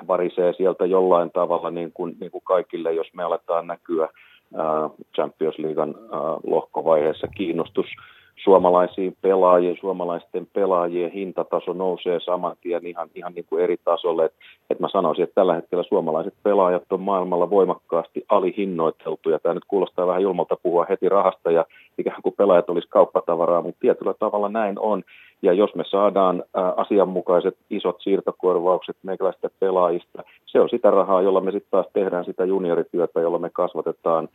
[0.08, 4.10] varisee sieltä jollain tavalla niin kuin, niin kuin kaikille, jos me aletaan näkyä
[5.16, 5.96] Champions Leaguean
[6.44, 7.86] lohkovaiheessa kiinnostus
[8.36, 14.26] suomalaisiin pelaajiin, suomalaisten pelaajien hintataso nousee saman tien ihan, ihan niin kuin eri tasolle.
[14.26, 14.34] Et,
[14.70, 19.40] et mä sanoisin, että tällä hetkellä suomalaiset pelaajat on maailmalla voimakkaasti alihinnoiteltuja.
[19.40, 21.66] Tämä nyt kuulostaa vähän julmalta puhua heti rahasta ja
[21.98, 25.04] ikään kuin pelaajat olisi kauppatavaraa, mutta tietyllä tavalla näin on.
[25.42, 26.44] Ja jos me saadaan
[26.76, 32.46] asianmukaiset isot siirtokorvaukset meikäläistä pelaajista, se on sitä rahaa, jolla me sitten taas tehdään sitä
[32.46, 34.30] juniorityötä, jolla me kasvatetaan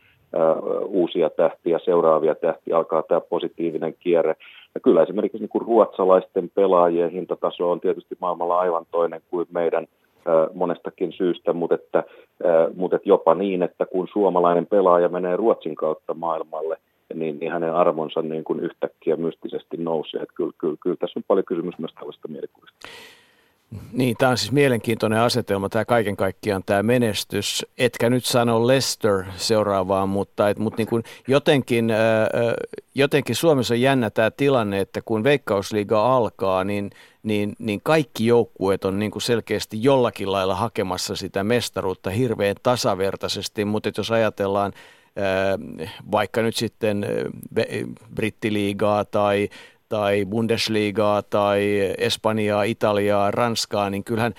[0.87, 4.35] uusia tähtiä, seuraavia tähtiä, alkaa tämä positiivinen kierre.
[4.75, 9.87] Ja kyllä esimerkiksi niin kuin ruotsalaisten pelaajien hintataso on tietysti maailmalla aivan toinen kuin meidän
[10.53, 12.03] monestakin syystä, mutta, että,
[12.75, 16.77] mutta että jopa niin, että kun suomalainen pelaaja menee Ruotsin kautta maailmalle,
[17.13, 20.21] niin, niin hänen arvonsa niin kuin yhtäkkiä mystisesti nousee.
[20.21, 22.77] Että kyllä, kyllä, kyllä tässä on paljon kysymys myös tällaista mielikuvista.
[23.91, 27.65] Niin, tämä on siis mielenkiintoinen asetelma, tämä kaiken kaikkiaan tämä menestys.
[27.77, 31.93] Etkä nyt sano Leicester seuraavaan, mutta, et, mutta niin kuin jotenkin,
[32.95, 36.89] jotenkin Suomessa on jännä tämä tilanne, että kun Veikkausliiga alkaa, niin,
[37.23, 43.65] niin, niin kaikki joukkueet on niin kuin selkeästi jollakin lailla hakemassa sitä mestaruutta hirveän tasavertaisesti,
[43.65, 44.73] mutta jos ajatellaan
[46.11, 47.05] vaikka nyt sitten
[48.15, 49.49] brittiliigaa tai,
[49.89, 54.33] tai Bundesliigaa tai Espanjaa, Italiaa, Ranskaa, niin kyllähän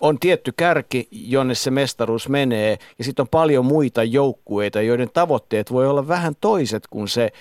[0.00, 5.72] on tietty kärki, jonne se mestaruus menee, ja sitten on paljon muita joukkueita, joiden tavoitteet
[5.72, 7.32] voi olla vähän toiset kuin se,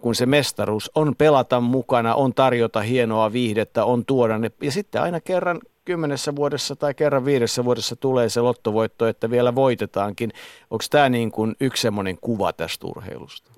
[0.00, 5.02] kun se mestaruus on pelata mukana, on tarjota hienoa viihdettä, on tuoda ne, ja sitten
[5.02, 10.32] aina kerran kymmenessä vuodessa tai kerran viidessä vuodessa tulee se lottovoitto, että vielä voitetaankin.
[10.70, 13.53] Onko tämä niin kuin yksi semmoinen kuva tästä urheilusta?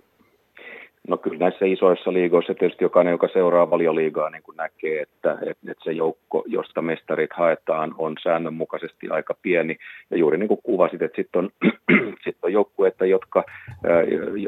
[1.08, 5.84] No kyllä näissä isoissa liigoissa tietysti jokainen, joka seuraa valioliigaa, niin kuin näkee, että, että,
[5.84, 9.76] se joukko, josta mestarit haetaan, on säännönmukaisesti aika pieni.
[10.10, 11.50] Ja juuri niin kuin kuvasit, että sitten on,
[12.24, 13.44] sit on joukkueita, jotka,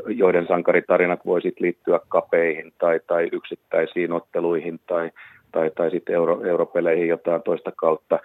[0.06, 5.10] joiden sankaritarinat voisit liittyä kapeihin tai, tai yksittäisiin otteluihin tai,
[5.52, 8.18] tai, tai sitten euro, europeleihin jotain toista kautta.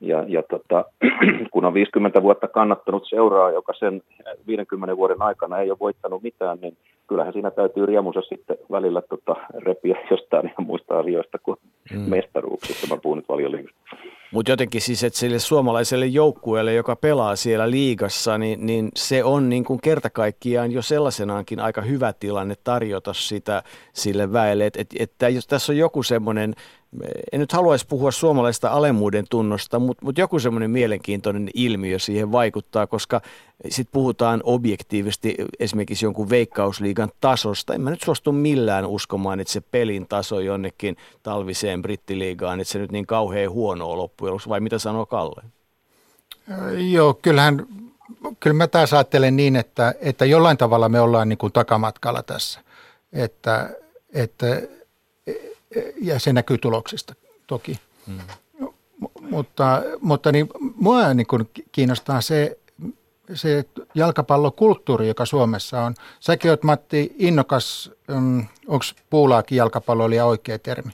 [0.00, 0.84] Ja, ja tota,
[1.52, 4.02] kun on 50 vuotta kannattanut seuraa, joka sen
[4.46, 6.76] 50 vuoden aikana ei ole voittanut mitään, niin
[7.08, 11.56] kyllähän siinä täytyy riemussa sitten välillä tota, repiä jostain ihan muista asioista kuin
[11.92, 12.00] mm.
[12.00, 12.94] mestaruuksista.
[12.94, 13.78] Mä puhun nyt valioliigasta.
[14.32, 19.48] Mutta jotenkin siis, että sille suomalaiselle joukkueelle, joka pelaa siellä liigassa, niin, niin se on
[19.48, 24.66] niin kuin kerta kaikkiaan jo sellaisenaankin aika hyvä tilanne tarjota sitä sille väelle.
[24.66, 26.54] Että et, et, jos tässä on joku semmoinen
[27.32, 32.86] en nyt haluaisi puhua suomalaista alemmuuden tunnosta, mutta, mutta joku semmoinen mielenkiintoinen ilmiö siihen vaikuttaa,
[32.86, 33.20] koska
[33.68, 37.74] sitten puhutaan objektiivisesti esimerkiksi jonkun veikkausliigan tasosta.
[37.74, 42.78] En mä nyt suostu millään uskomaan, että se pelin taso jonnekin talviseen brittiliigaan, että se
[42.78, 45.42] nyt niin kauhean huonoa loppujen lopuksi, vai mitä sanoo Kalle?
[46.90, 47.66] Joo, kyllähän,
[48.40, 52.60] kyllä mä taas ajattelen niin, että, että jollain tavalla me ollaan niin kuin takamatkalla tässä,
[53.12, 53.70] että,
[54.14, 54.62] että
[56.02, 57.14] ja se näkyy tuloksista
[57.46, 57.76] toki.
[58.06, 58.18] Hmm.
[59.30, 62.58] Mutta, mutta niin, mua niin kuin kiinnostaa se,
[63.34, 65.94] se jalkapallokulttuuri, joka Suomessa on.
[66.20, 70.90] Säkin olet Matti innokas, um, onko puulaakin jalkapalloilija oikea termi?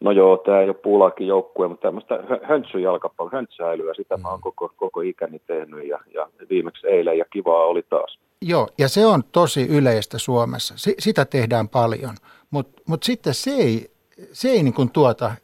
[0.00, 4.72] No joo, tämä ei ole puulaakin joukkue, mutta tämmöistä höntsyjalkapallo, höntsäilyä, sitä mä oon koko,
[4.76, 8.18] koko ikäni tehnyt ja, ja viimeksi eilen ja kivaa oli taas.
[8.42, 10.74] Joo, ja se on tosi yleistä Suomessa.
[10.76, 12.14] S- sitä tehdään paljon.
[12.50, 13.90] Mutta mut sitten se ei,
[14.32, 15.34] se ei niin kuin tuota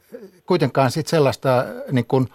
[0.45, 2.29] kuitenkaan sit sellaista, niin kuin,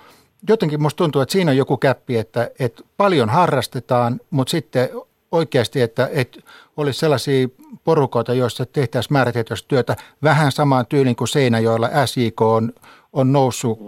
[0.48, 4.88] jotenkin musta tuntuu, että siinä on joku käppi, että, että paljon harrastetaan, mutta sitten
[5.33, 6.40] oikeasti, että, että
[6.76, 7.48] olisi sellaisia
[7.85, 12.72] porukoita, joissa tehtäisiin määrätietoista työtä vähän samaan tyyliin kuin Seinäjoella SIK on,
[13.12, 13.78] on noussut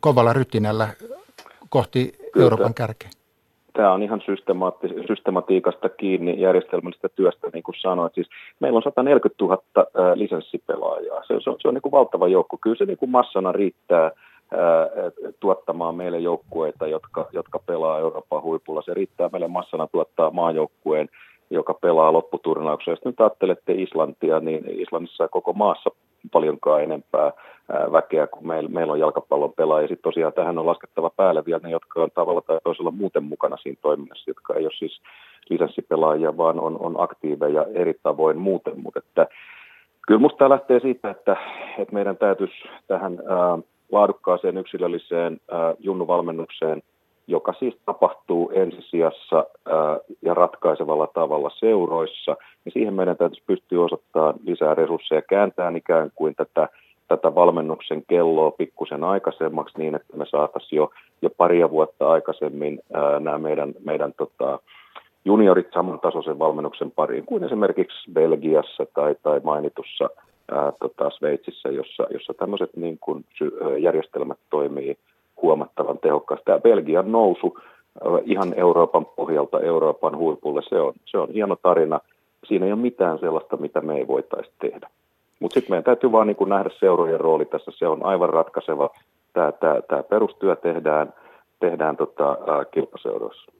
[0.00, 0.88] kovalla rytinällä
[1.68, 2.44] kohti Kyllä.
[2.44, 3.10] Euroopan kärkeä?
[3.72, 8.14] Tämä on ihan systemaati- systematiikasta kiinni järjestelmällistä työstä, niin kuin sanoit.
[8.14, 8.28] Siis
[8.60, 9.62] meillä on 140 000
[10.14, 11.22] lisenssipelaajaa.
[11.24, 12.58] Se, se on, se on niin kuin valtava joukko.
[12.60, 14.10] Kyllä se niin kuin massana riittää
[15.40, 18.82] tuottamaan meille joukkueita, jotka, jotka pelaa Euroopan huipulla.
[18.82, 21.08] Se riittää meille massana tuottaa maajoukkueen,
[21.50, 22.90] joka pelaa lopputurnauksessa.
[22.90, 25.90] Jos nyt ajattelette Islantia, niin Islannissa koko maassa
[26.30, 27.32] paljonkaan enempää
[27.92, 29.88] väkeä kuin meillä, meillä on jalkapallon pelaajia.
[29.88, 33.56] Sitten tosiaan tähän on laskettava päälle vielä ne, jotka on tavalla tai toisella muuten mukana
[33.56, 35.00] siinä toiminnassa, jotka ei ole siis
[35.50, 38.80] lisenssipelaajia, vaan on, on aktiiveja eri tavoin muuten.
[38.80, 39.26] Mutta että,
[40.06, 41.36] kyllä minusta tämä lähtee siitä, että,
[41.78, 42.54] että meidän täytyisi
[42.86, 43.58] tähän ää,
[43.92, 46.82] laadukkaaseen yksilölliseen ää, junnuvalmennukseen,
[47.26, 49.46] joka siis tapahtuu ensisijassa
[50.22, 56.34] ja ratkaisevalla tavalla seuroissa, niin siihen meidän täytyisi pystyä osoittamaan lisää resursseja, kääntää ikään kuin
[56.34, 56.68] tätä
[57.16, 60.90] tätä valmennuksen kelloa pikkusen aikaisemmaksi niin, että me saataisiin jo,
[61.22, 62.80] jo paria vuotta aikaisemmin
[63.20, 64.58] nämä meidän, meidän tota,
[65.24, 70.10] juniorit samantasoisen valmennuksen pariin kuin esimerkiksi Belgiassa tai, tai mainitussa
[70.50, 73.24] ää, tota, Sveitsissä, jossa, jossa tämmöiset niin kuin,
[73.78, 74.96] järjestelmät toimii
[75.42, 76.44] huomattavan tehokkaasti.
[76.44, 77.58] Tämä Belgian nousu
[78.24, 82.00] ihan Euroopan pohjalta Euroopan huipulle, se on, se on hieno tarina.
[82.44, 84.88] Siinä ei ole mitään sellaista, mitä me ei voitaisi tehdä.
[85.40, 87.70] Mutta sitten meidän täytyy vaan niin nähdä seurojen rooli tässä.
[87.74, 88.90] Se on aivan ratkaiseva.
[89.32, 91.14] Tämä, tämä, tämä perustyö tehdään,
[91.60, 92.38] tehdään tota,
[92.70, 93.52] kilpaseuroissa.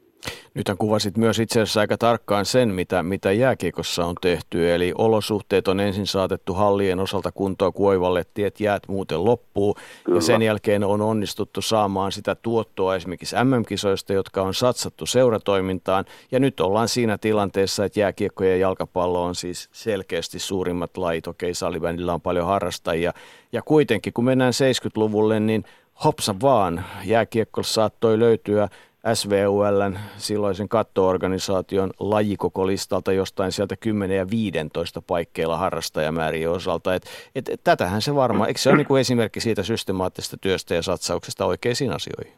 [0.54, 4.74] Nythän kuvasit myös itse asiassa aika tarkkaan sen, mitä, mitä jääkiekossa on tehty.
[4.74, 9.76] Eli olosuhteet on ensin saatettu hallien osalta kuntoon, kun oivallettiin, että jäät muuten loppuu.
[10.04, 10.16] Kyllä.
[10.16, 16.04] Ja sen jälkeen on onnistuttu saamaan sitä tuottoa esimerkiksi MM-kisoista, jotka on satsattu seuratoimintaan.
[16.32, 21.26] Ja nyt ollaan siinä tilanteessa, että jääkiekko ja jalkapallo on siis selkeästi suurimmat lajit.
[21.26, 23.12] Okei, salibändillä on paljon harrastajia.
[23.52, 25.64] Ja kuitenkin, kun mennään 70-luvulle, niin
[26.04, 28.68] hopsa vaan, jääkiekko saattoi löytyä
[29.15, 36.95] SVULn silloisen kattoorganisaation lajikokolistalta jostain sieltä 10 ja 15 paikkeilla harrastajamäärien osalta.
[36.95, 37.03] Et,
[37.35, 41.47] et, et, tätähän se varmaan, eikö se ole niin esimerkki siitä systemaattisesta työstä ja satsauksesta
[41.47, 42.33] oikeisiin asioihin?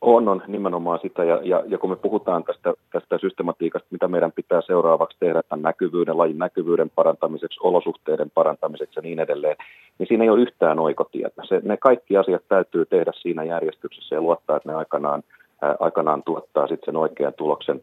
[0.00, 4.32] On, on nimenomaan sitä, ja, ja, ja kun me puhutaan tästä, tästä systematiikasta, mitä meidän
[4.32, 9.56] pitää seuraavaksi tehdä tämän näkyvyyden, lajin näkyvyyden parantamiseksi, olosuhteiden parantamiseksi ja niin edelleen,
[9.98, 11.42] niin siinä ei ole yhtään oikotietä.
[11.48, 15.22] Se, ne kaikki asiat täytyy tehdä siinä järjestyksessä ja luottaa, että ne aikanaan–
[15.80, 17.80] aikanaan tuottaa sitten sen oikean tuloksen.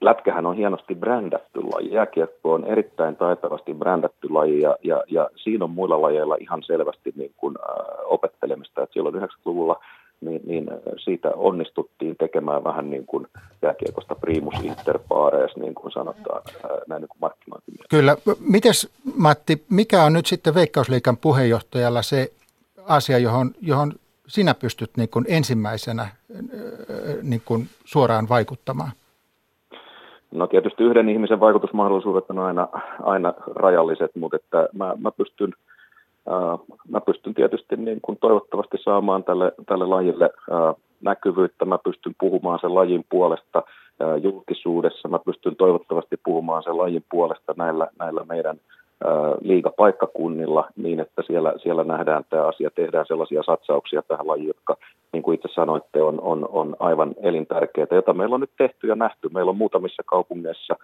[0.00, 1.92] Lätkähän on hienosti brändätty laji.
[1.92, 7.12] Jääkiekko on erittäin taitavasti brändätty laji ja, ja, ja siinä on muilla lajeilla ihan selvästi
[7.16, 8.82] niin kuin, äh, opettelemista.
[8.82, 9.80] Et silloin 90-luvulla
[10.20, 10.66] niin, niin
[11.04, 13.26] siitä onnistuttiin tekemään vähän niin kuin
[13.62, 16.42] jääkiekosta primus inter pares, niin kuin sanotaan
[16.88, 17.32] näin niin kuin.
[17.90, 18.16] Kyllä.
[18.40, 22.32] Mites Matti, mikä on nyt sitten Veikkausliikan puheenjohtajalla se
[22.86, 23.92] asia, johon, johon
[24.30, 26.08] sinä pystyt niin kuin ensimmäisenä
[27.22, 28.90] niin kuin suoraan vaikuttamaan?
[30.30, 32.68] No tietysti yhden ihmisen vaikutusmahdollisuudet on aina,
[33.02, 35.52] aina rajalliset, mutta että mä, mä, pystyn,
[36.28, 42.14] ää, mä pystyn tietysti niin kuin toivottavasti saamaan tälle, tälle lajille ää, näkyvyyttä, mä pystyn
[42.20, 43.62] puhumaan sen lajin puolesta
[44.22, 48.56] julkisuudessa, mä pystyn toivottavasti puhumaan sen lajin puolesta näillä, näillä meidän
[49.40, 54.76] liigapaikkakunnilla niin, että siellä, siellä nähdään tämä asia, tehdään sellaisia satsauksia tähän lajiin, jotka,
[55.12, 58.94] niin kuin itse sanoitte, on, on, on aivan elintärkeitä, jota meillä on nyt tehty ja
[58.94, 59.28] nähty.
[59.34, 60.76] Meillä on muutamissa kaupungeissa,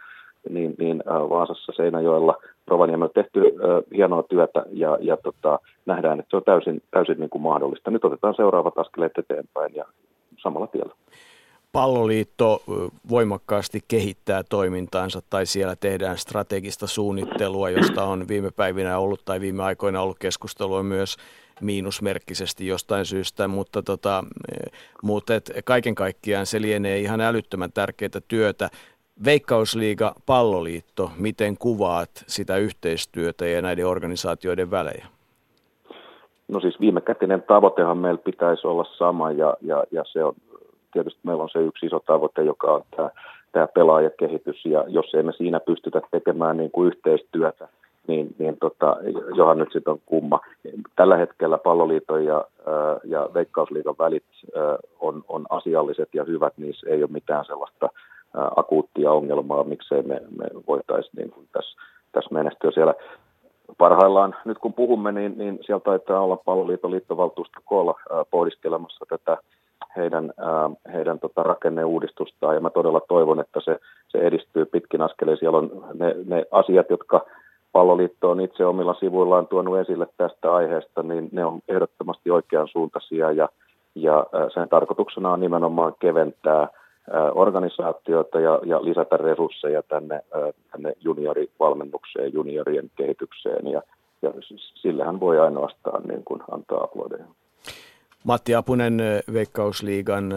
[0.48, 3.40] niin, niin Vaasassa, Seinäjoella, Rovaniemellä tehty
[3.96, 7.90] hienoa työtä ja, ja tota, nähdään, että se on täysin, täysin niin kuin mahdollista.
[7.90, 9.84] Nyt otetaan seuraavat askeleet eteenpäin ja
[10.42, 10.94] samalla tiellä
[11.76, 12.62] palloliitto
[13.10, 19.62] voimakkaasti kehittää toimintaansa tai siellä tehdään strategista suunnittelua, josta on viime päivinä ollut tai viime
[19.62, 21.16] aikoina ollut keskustelua myös
[21.60, 24.24] miinusmerkkisesti jostain syystä, mutta, tota,
[25.02, 28.68] mutta et kaiken kaikkiaan se lienee ihan älyttömän tärkeää työtä.
[29.24, 35.06] Veikkausliiga, palloliitto, miten kuvaat sitä yhteistyötä ja näiden organisaatioiden välejä?
[36.48, 40.34] No siis viimekätinen tavoitehan meillä pitäisi olla sama ja, ja, ja se on
[40.92, 43.10] tietysti meillä on se yksi iso tavoite, joka on tämä,
[43.52, 47.68] tämä pelaajakehitys, ja jos emme siinä pystytä tekemään niin kuin yhteistyötä,
[48.06, 48.96] niin, niin tota,
[49.34, 50.40] johan nyt sitten on kumma.
[50.96, 52.44] Tällä hetkellä palloliiton ja,
[53.04, 54.24] ja veikkausliiton välit
[55.00, 57.88] on, on asialliset ja hyvät, niissä ei ole mitään sellaista
[58.56, 61.76] akuuttia ongelmaa, miksei me, me voitaisiin niin kuin tässä,
[62.12, 62.94] tässä menestyä siellä.
[63.78, 67.94] Parhaillaan, nyt kun puhumme, niin, niin siellä taitaa olla palloliiton liittovaltuusto koolla
[68.30, 69.36] pohdiskelemassa tätä
[69.96, 70.32] heidän,
[70.92, 73.78] heidän tota, rakenneuudistustaan ja mä todella toivon, että se,
[74.08, 75.38] se edistyy pitkin askeleen.
[75.38, 77.26] Siellä on ne, ne asiat, jotka
[77.72, 83.32] palloliitto on itse omilla sivuillaan tuonut esille tästä aiheesta, niin ne on ehdottomasti oikean suuntaisia
[83.32, 83.48] ja,
[83.94, 86.68] ja sen tarkoituksena on nimenomaan keventää
[87.34, 90.20] organisaatiota ja, ja lisätä resursseja tänne,
[90.72, 93.82] tänne juniorivalmennukseen, juniorien kehitykseen ja,
[94.22, 94.32] ja
[94.74, 97.24] sillähän voi ainoastaan niin kuin antaa aplodeja.
[98.26, 98.98] Matti Apunen
[99.32, 100.34] Veikkausliigan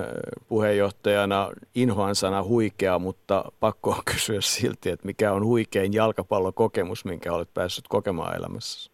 [0.49, 7.33] puheenjohtajana inhoan sana huikea, mutta pakko on kysyä silti, että mikä on huikein jalkapallokokemus, minkä
[7.33, 8.91] olet päässyt kokemaan elämässä?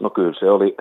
[0.00, 0.76] No kyllä se oli,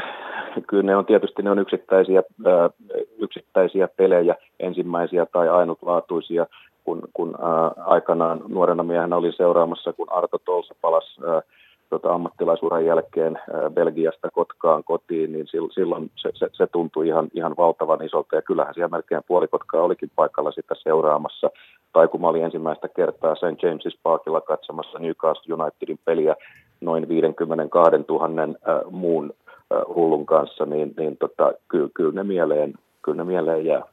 [0.68, 2.70] kyllä ne on tietysti ne on yksittäisiä, ää,
[3.18, 6.46] yksittäisiä pelejä, ensimmäisiä tai ainutlaatuisia,
[6.84, 11.42] kun, kun ää, aikanaan nuorena miehenä olin seuraamassa, kun Arto Tolsa palasi ää,
[11.92, 13.40] tota, ammattilaisuuden jälkeen
[13.74, 18.36] Belgiasta Kotkaan kotiin, niin silloin se, se, se tuntui ihan, ihan valtavan isolta.
[18.36, 21.50] Ja kyllähän siellä melkein puoli Kotkaa olikin paikalla sitä seuraamassa.
[21.94, 23.64] Tai kun mä olin ensimmäistä kertaa St.
[23.64, 26.36] James's Parkilla katsomassa Newcastle Unitedin peliä
[26.82, 32.74] noin 52 000 äh, muun äh, hullun kanssa, niin, niin tota, kyllä, kyllä, ne mieleen,
[33.02, 33.84] kyllä ne mieleen jää.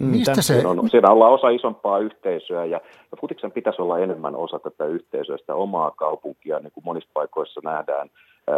[0.00, 0.42] Mm, Mistä se...
[0.42, 4.84] Siinä, on, siinä ollaan osa isompaa yhteisöä ja, ja futiksen pitäisi olla enemmän osa tätä
[4.84, 8.10] yhteisöä, sitä omaa kaupunkia, niin kuin monissa paikoissa nähdään.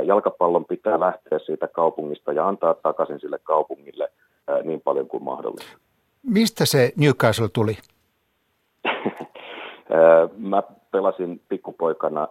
[0.05, 4.13] Jalkapallon pitää lähteä siitä kaupungista ja antaa takaisin sille kaupungille
[4.65, 5.79] niin paljon kuin mahdollista.
[6.23, 7.79] Mistä se Newcastle tuli?
[10.37, 12.29] Mä pelasin pikkupoikana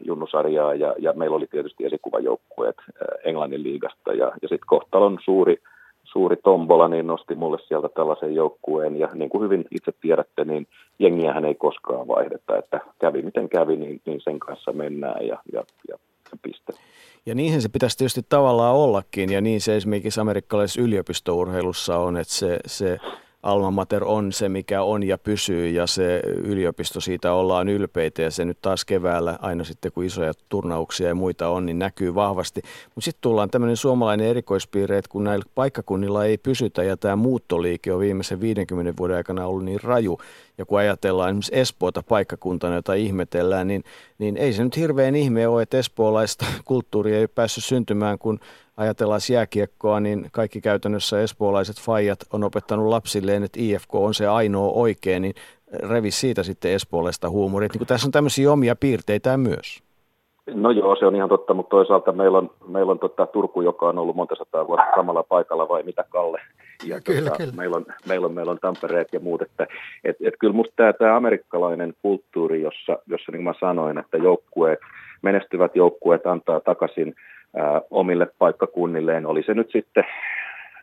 [0.00, 2.76] junnusarjaa ja, ja meillä oli tietysti esikuvajoukkueet
[3.24, 5.58] Englannin liigasta ja, ja sitten kohtalon suuri–
[6.14, 8.98] suuri tombola, niin nosti mulle sieltä tällaisen joukkueen.
[8.98, 10.66] Ja niin kuin hyvin itse tiedätte, niin
[10.98, 15.62] jengiähän ei koskaan vaihdeta, että kävi miten kävi, niin, niin sen kanssa mennään ja, ja,
[15.88, 15.98] ja,
[16.42, 16.72] piste.
[17.26, 22.34] Ja niinhän se pitäisi tietysti tavallaan ollakin, ja niin se esimerkiksi amerikkalaisessa yliopistourheilussa on, että
[22.34, 22.98] se, se
[23.44, 28.30] Alma Mater on se, mikä on ja pysyy ja se yliopisto siitä ollaan ylpeitä ja
[28.30, 32.62] se nyt taas keväällä aina sitten kun isoja turnauksia ja muita on, niin näkyy vahvasti.
[32.94, 37.92] Mutta sitten tullaan tämmöinen suomalainen erikoispiirre, että kun näillä paikkakunnilla ei pysytä ja tämä muuttoliike
[37.92, 40.18] on viimeisen 50 vuoden aikana ollut niin raju
[40.58, 43.84] ja kun ajatellaan esimerkiksi Espoota paikkakuntana, jota ihmetellään, niin,
[44.18, 48.40] niin ei se nyt hirveän ihme ole, että espoolaista kulttuuria ei päässyt syntymään, kun
[48.76, 54.72] ajatellaan jääkiekkoa, niin kaikki käytännössä espoolaiset fajat on opettanut lapsilleen, että IFK on se ainoa
[54.72, 55.34] oikein, niin
[55.88, 57.68] revi siitä sitten espoolaista huumoria.
[57.74, 59.82] Niin tässä on tämmöisiä omia piirteitä myös.
[60.54, 63.88] No joo, se on ihan totta, mutta toisaalta meillä on, meillä on tota Turku, joka
[63.88, 66.40] on ollut monta sataa vuotta samalla paikalla, vai mitä Kalle?
[66.86, 67.52] Ja kyllä, tota, kyllä.
[67.56, 69.66] Meillä, on, meillä, on, meillä on Tampereet ja muut, että
[70.04, 74.16] et, et kyllä musta tämä, tämä amerikkalainen kulttuuri, jossa, jossa niin kuin mä sanoin, että
[74.16, 74.78] joukkueet,
[75.22, 77.14] menestyvät joukkueet antaa takaisin
[77.90, 80.04] omille paikkakunnilleen, oli se nyt sitten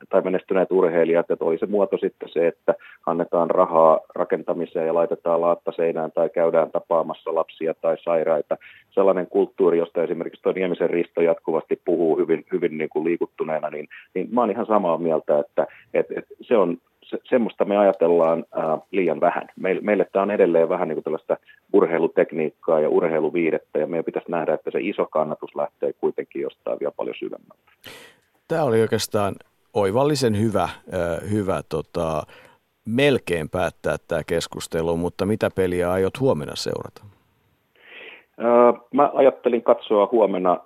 [0.10, 2.73] tai menestyneet urheilijat, että oli se muoto sitten se, että
[3.05, 8.57] annetaan rahaa rakentamiseen ja laitetaan laatta seinään tai käydään tapaamassa lapsia tai sairaita.
[8.91, 13.88] Sellainen kulttuuri, josta esimerkiksi tuo Niemisen Risto jatkuvasti puhuu hyvin, hyvin niin kuin liikuttuneena, niin,
[14.13, 16.77] niin mä oon ihan samaa mieltä, että, että, että se on
[17.12, 19.47] se, semmoista me ajatellaan ää, liian vähän.
[19.60, 21.38] Meille, meille tämä on edelleen vähän niin kuin tällaista
[21.74, 26.93] urheilutekniikkaa ja urheiluviidettä, ja meidän pitäisi nähdä, että se iso kannatus lähtee kuitenkin jostain vielä
[26.97, 27.63] paljon syvemmältä.
[28.47, 29.36] Tämä oli oikeastaan
[29.74, 30.69] oivallisen hyvä,
[31.32, 32.24] hyvä tota,
[32.86, 37.04] melkein päättää tämä keskustelu, mutta mitä peliä aiot huomenna seurata?
[38.93, 40.58] Mä ajattelin katsoa huomenna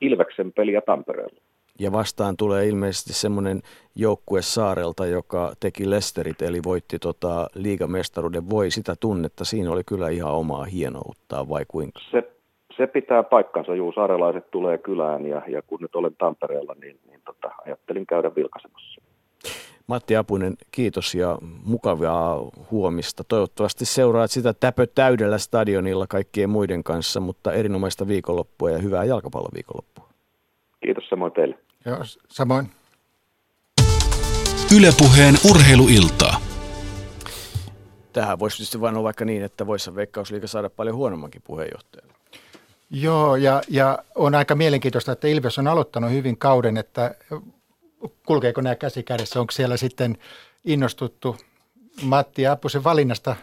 [0.00, 1.40] Ilveksen peliä Tampereella.
[1.78, 3.62] Ja vastaan tulee ilmeisesti semmoinen
[3.94, 8.50] joukkue Saarelta, joka teki Lesterit, eli voitti tota liigamestaruuden.
[8.50, 12.00] Voi sitä tunnetta, siinä oli kyllä ihan omaa hienouttaa, vai kuinka?
[12.10, 12.32] Se,
[12.76, 17.20] se pitää paikkansa, juu, saarelaiset tulee kylään, ja, ja kun nyt olen Tampereella, niin, niin
[17.24, 19.02] tota, ajattelin käydä vilkaisemassa.
[19.86, 23.24] Matti Apunen, kiitos ja mukavaa huomista.
[23.24, 30.08] Toivottavasti seuraat sitä täpö täydellä stadionilla kaikkien muiden kanssa, mutta erinomaista viikonloppua ja hyvää jalkapalloviikonloppua.
[30.84, 31.58] Kiitos samoin teille.
[31.86, 32.70] Joo, samoin.
[34.76, 36.40] Ylepuheen urheiluiltaa.
[38.12, 42.08] Tähän voisi tietysti vain olla vaikka niin, että voisi Veikkausliiga saada paljon huonommankin puheenjohtajan.
[42.90, 47.14] Joo, ja, ja on aika mielenkiintoista, että Ilves on aloittanut hyvin kauden, että
[48.26, 50.18] kulkeeko nämä käsi kädessä, onko siellä sitten
[50.64, 51.36] innostuttu
[52.02, 53.36] Matti Appusen valinnasta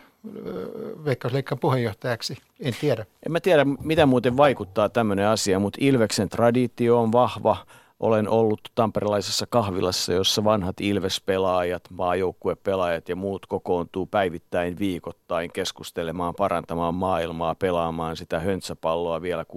[1.05, 2.37] Veikkausleikkan puheenjohtajaksi?
[2.59, 3.05] En tiedä.
[3.25, 7.57] En mä tiedä, mitä muuten vaikuttaa tämmöinen asia, mutta Ilveksen traditio on vahva–
[8.03, 16.95] olen ollut tamperelaisessa kahvilassa, jossa vanhat Ilves-pelaajat, maajoukkuepelaajat ja muut kokoontuu päivittäin viikoittain keskustelemaan, parantamaan
[16.95, 19.47] maailmaa, pelaamaan sitä höntsäpalloa vielä 6-70-80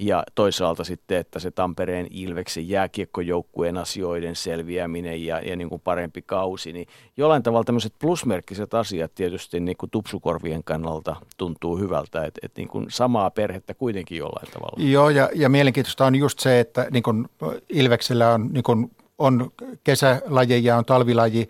[0.00, 6.22] ja toisaalta sitten, että se Tampereen Ilveksen jääkiekkojoukkueen asioiden selviäminen ja, ja niin kuin parempi
[6.22, 6.86] kausi, niin
[7.16, 12.68] jollain tavalla tämmöiset plusmerkkiset asiat tietysti niin kuin tupsukorvien kannalta tuntuu hyvältä, että, että niin
[12.68, 14.84] kuin samaa perhettä kuitenkin jollain tavalla.
[14.90, 17.28] Joo, ja, ja mielenkiintoista on just se, että niin kuin
[17.68, 19.52] Ilveksellä on, niin kuin on
[19.84, 21.48] kesälaji ja on talvilaji.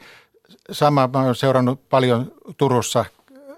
[0.71, 3.05] Sama mä olen seurannut paljon Turussa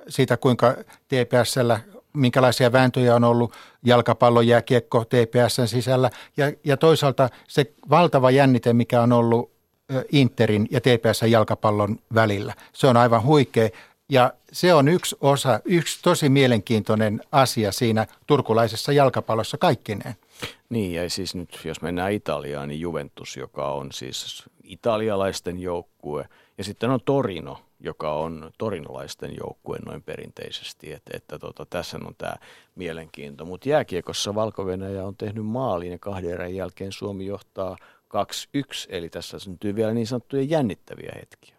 [0.09, 0.77] siitä, kuinka
[1.09, 1.81] TPSllä
[2.13, 3.53] minkälaisia vääntöjä on ollut
[3.83, 9.53] jalkapallo, jääkiekko TPSn sisällä ja, ja toisaalta se valtava jännite, mikä on ollut
[10.13, 12.55] Interin ja TPSn jalkapallon välillä.
[12.73, 13.69] Se on aivan huikea
[14.09, 20.15] ja se on yksi osa, yksi tosi mielenkiintoinen asia siinä turkulaisessa jalkapallossa kaikkineen.
[20.69, 26.29] Niin, ja siis nyt jos mennään Italiaan, niin Juventus, joka on siis italialaisten joukkue,
[26.59, 32.15] ja sitten on Torino, joka on torinolaisten joukkue noin perinteisesti, että, että tota, tässä on
[32.19, 32.37] tämä
[32.75, 33.45] mielenkiinto.
[33.45, 34.67] Mutta jääkiekossa valko
[35.05, 37.77] on tehnyt maalin ja kahden erän jälkeen Suomi johtaa
[38.57, 41.57] 2-1, eli tässä syntyy vielä niin sanottuja jännittäviä hetkiä.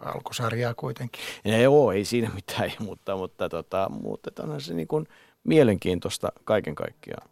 [0.00, 1.20] Alkusarjaa kuitenkin.
[1.44, 5.08] Ei ole, ei siinä mitään, mutta, mutta, tota, mutta onhan se niin kuin
[5.44, 7.28] mielenkiintoista kaiken kaikkiaan.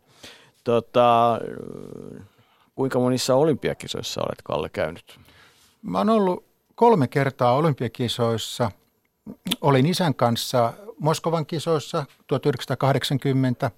[0.65, 1.41] Tota,
[2.75, 5.21] kuinka monissa olympiakisoissa olet, Kalle, käynyt?
[5.83, 6.50] Mä oon ollut
[6.81, 8.71] kolme kertaa olympiakisoissa.
[9.61, 13.71] Olin isän kanssa Moskovan kisoissa 1980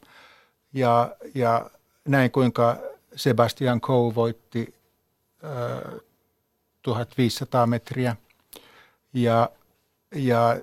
[0.73, 1.71] ja, ja
[2.09, 2.79] näin kuinka
[3.17, 4.75] Sebastian Coe voitti
[5.45, 6.01] äh,
[6.83, 8.17] 1500 metriä.
[9.13, 9.51] Ja,
[10.15, 10.61] ja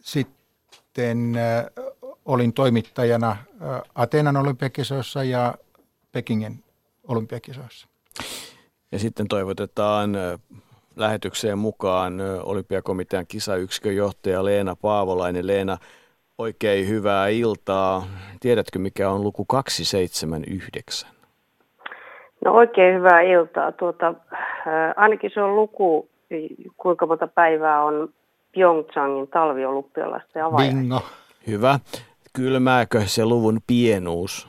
[0.00, 1.84] sitten äh,
[2.24, 3.38] olin toimittajana äh,
[3.94, 5.54] Ateenan olympiakisoissa ja
[6.12, 6.64] Pekingin
[7.08, 7.86] olympiakisoissa.
[8.92, 10.16] Ja sitten toivotetaan
[10.96, 15.46] lähetykseen mukaan olympiakomitean kisayksikön johtaja Leena Paavolainen.
[15.46, 15.76] Leena,
[16.38, 18.02] oikein hyvää iltaa.
[18.40, 21.10] Tiedätkö, mikä on luku 279?
[22.44, 23.72] No oikein hyvää iltaa.
[23.72, 26.08] Tuota, äh, ainakin se on luku,
[26.76, 28.08] kuinka monta päivää on
[28.54, 30.78] Pyeongchangin talviolympialaisten avajainen.
[30.78, 31.00] Bingo.
[31.46, 31.78] Hyvä.
[32.36, 34.48] Kylmääkö se luvun pienuus?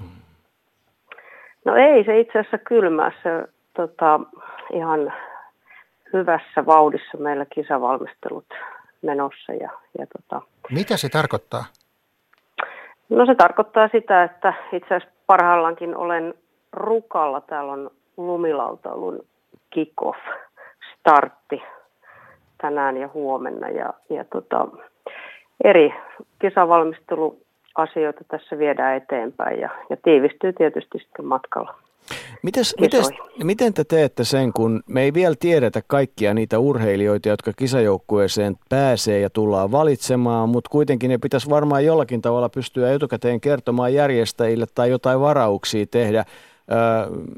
[1.65, 3.11] No ei se itse asiassa kylmää.
[3.23, 3.29] Se
[3.73, 4.19] tota,
[4.73, 5.13] ihan
[6.15, 8.45] hyvässä vauhdissa meillä kisavalmistelut
[9.01, 9.53] menossa.
[9.53, 10.41] Ja, ja tota,
[10.71, 11.65] Mitä se tarkoittaa?
[13.09, 16.33] No se tarkoittaa sitä, että itse asiassa parhaillaankin olen
[16.73, 17.41] Rukalla.
[17.41, 19.25] Täällä on lumilautailun
[19.69, 20.19] kick-off
[20.99, 21.63] startti
[22.61, 23.69] tänään ja huomenna.
[23.69, 24.67] Ja, ja tota,
[25.63, 25.93] eri
[27.75, 31.75] kisavalmisteluasioita tässä viedään eteenpäin ja, ja tiivistyy tietysti sitten matkalla.
[32.43, 33.09] Mites, mites,
[33.43, 39.19] miten te teette sen, kun me ei vielä tiedetä kaikkia niitä urheilijoita, jotka kisajoukkueeseen pääsee
[39.19, 44.89] ja tullaan valitsemaan, mutta kuitenkin ne pitäisi varmaan jollakin tavalla pystyä etukäteen kertomaan järjestäjille tai
[44.89, 46.25] jotain varauksia tehdä.
[46.71, 46.77] Öö,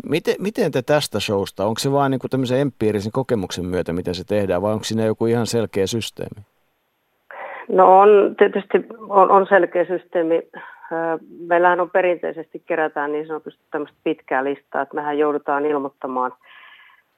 [0.10, 4.24] miten, miten te tästä showsta, onko se vain niin tämmöisen empiirisen kokemuksen myötä, miten se
[4.24, 6.46] tehdään, vai onko siinä joku ihan selkeä systeemi?
[7.68, 10.42] No on tietysti on, on selkeä systeemi
[11.48, 16.34] Meillähän on perinteisesti kerätään niin sanotusti tämmöistä pitkää listaa, että mehän joudutaan ilmoittamaan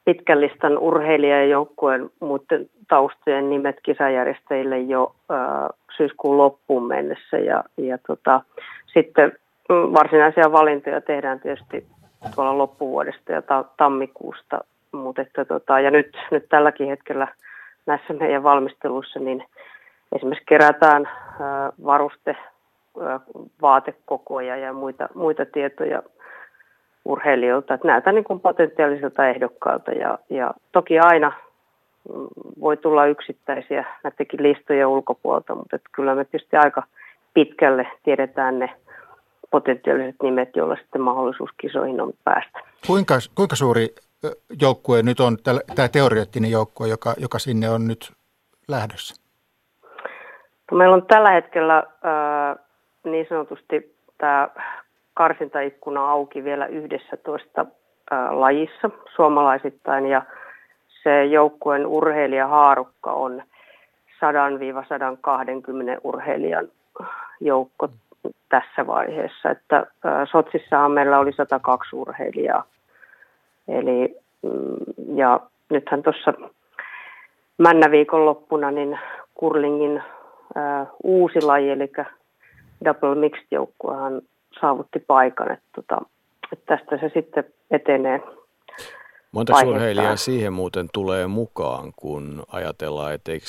[0.04, 5.14] pitkän listan urheilijajoukkueen muiden taustojen nimet kisajärjestäjille jo
[5.96, 7.38] syyskuun loppuun mennessä.
[7.38, 8.40] Ja, ja tota,
[8.86, 9.32] sitten
[9.68, 11.86] mm, varsinaisia valintoja tehdään tietysti
[12.34, 14.64] tuolla loppuvuodesta ja ta- tammikuusta.
[14.92, 17.28] Mutta että tota, ja nyt, nyt tälläkin hetkellä
[17.86, 19.44] näissä meidän valmisteluissa niin
[20.12, 21.08] esimerkiksi kerätään
[21.84, 22.36] varuste
[23.62, 26.02] vaatekokoja ja muita, muita tietoja
[27.04, 27.74] urheilijoilta.
[27.74, 31.32] Että näytä niin kuin potentiaalisilta ehdokkailta ja, ja toki aina
[32.14, 32.26] mm,
[32.60, 36.82] voi tulla yksittäisiä näidenkin listojen ulkopuolta, mutta että kyllä me tietysti aika
[37.34, 38.70] pitkälle tiedetään ne
[39.50, 42.60] potentiaaliset nimet, joilla sitten mahdollisuus kisoihin on päästä.
[42.86, 43.94] Kuinka, kuinka suuri
[44.60, 45.36] joukkue nyt on,
[45.74, 48.12] tämä teoreettinen joukkue, joka, joka sinne on nyt
[48.68, 49.19] lähdössä?
[50.70, 51.82] Meillä on tällä hetkellä
[53.04, 54.48] niin sanotusti tämä
[55.14, 57.66] karsintaikkuna auki vielä 11
[58.30, 60.22] lajissa suomalaisittain ja
[61.02, 63.42] se joukkueen urheilijahaarukka on
[65.96, 66.68] 100-120 urheilijan
[67.40, 67.88] joukko
[68.48, 69.50] tässä vaiheessa.
[69.50, 69.86] Että
[70.30, 72.64] Sotsissahan meillä oli 102 urheilijaa.
[73.68, 75.40] Eli, mm, ja
[75.70, 76.34] nythän tuossa
[77.58, 78.98] männä viikonloppuna niin
[79.34, 80.02] kurlingin
[81.02, 81.92] uusi laji, eli
[82.84, 84.22] double mixed joukkuehan
[84.60, 85.98] saavutti paikan, että, tota,
[86.52, 88.20] että tästä se sitten etenee.
[89.32, 93.46] Monta urheilijaa siihen muuten tulee mukaan, kun ajatellaan, että eikö,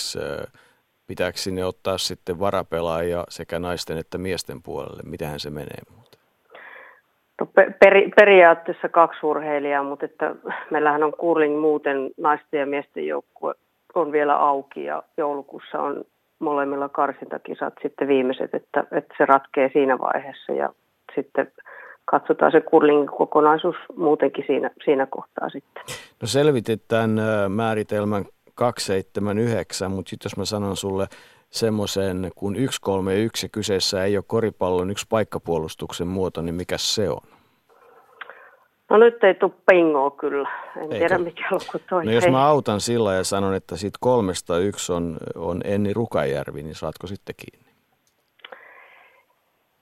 [1.08, 5.02] pitääkö sinne ottaa sitten varapelaajia sekä naisten että miesten puolelle?
[5.06, 6.22] Mitähän se menee muuten?
[7.39, 7.47] No,
[7.80, 10.36] peri, periaatteessa kaksi urheilijaa, mutta että
[10.70, 13.54] meillähän on curling muuten naisten ja miesten joukkue
[13.95, 16.04] on vielä auki ja joulukuussa on
[16.42, 20.70] molemmilla karsintakisat sitten viimeiset, että, että se ratkee siinä vaiheessa ja
[21.16, 21.52] sitten
[22.06, 25.84] katsotaan se kurlingin kokonaisuus muutenkin siinä, siinä kohtaa sitten.
[26.22, 27.12] No selvitit tämän
[27.50, 28.26] määritelmän
[28.56, 31.08] 279, mutta sitten jos mä sanon sulle
[31.50, 37.41] semmoisen kuin 131 ja kyseessä ei ole koripallon yksi paikkapuolustuksen muoto, niin mikä se on?
[38.92, 40.50] No nyt ei tule pingoa kyllä.
[40.76, 40.96] En Eikö?
[40.98, 42.06] tiedä mikä luku toi.
[42.06, 46.64] No jos mä autan sillä ja sanon, että siitä kolmesta yksi on, on Enni Rukajärvi,
[46.64, 47.72] niin saatko sitten kiinni?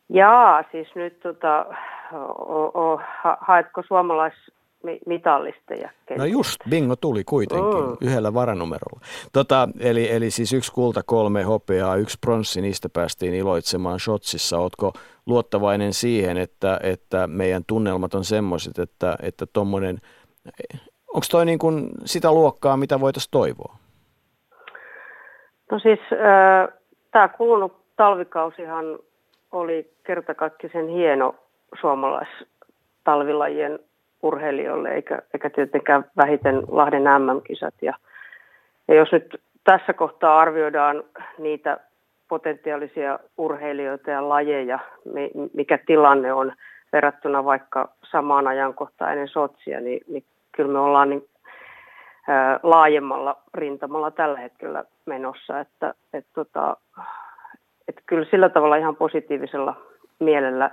[0.09, 1.65] Jaa, siis nyt tota,
[2.13, 4.33] o, o, ha, haetko suomalais
[5.05, 5.89] mitallisteja.
[6.17, 7.97] No just, bingo tuli kuitenkin mm.
[8.01, 8.99] yhdellä varanumerolla.
[9.33, 14.59] Tota, eli, eli siis yksi kulta, kolme hopeaa, yksi pronssi, niistä päästiin iloitsemaan shotsissa.
[14.59, 14.93] Ootko
[15.25, 19.97] luottavainen siihen, että, että meidän tunnelmat on semmoiset, että että tuommoinen,
[21.07, 23.75] onko toi niin kuin sitä luokkaa, mitä voitaisiin toivoa?
[25.71, 26.67] No siis äh,
[27.11, 28.85] tämä kulunut talvikausihan
[29.51, 31.35] oli kertakaikkisen hieno
[31.81, 33.79] suomalaistalvilajien
[34.23, 37.73] urheilijoille, eikä, eikä tietenkään vähiten Lahden MM-kisat.
[37.81, 37.93] Ja,
[38.87, 41.03] ja jos nyt tässä kohtaa arvioidaan
[41.37, 41.77] niitä
[42.27, 44.79] potentiaalisia urheilijoita ja lajeja,
[45.53, 46.53] mikä tilanne on
[46.93, 51.27] verrattuna vaikka samaan ajankohtaan ennen Sotsia, niin, niin kyllä me ollaan niin,
[52.27, 55.59] ää, laajemmalla rintamalla tällä hetkellä menossa.
[55.59, 56.77] Että, et, tota,
[57.87, 59.75] et kyllä sillä tavalla ihan positiivisella
[60.19, 60.71] mielellä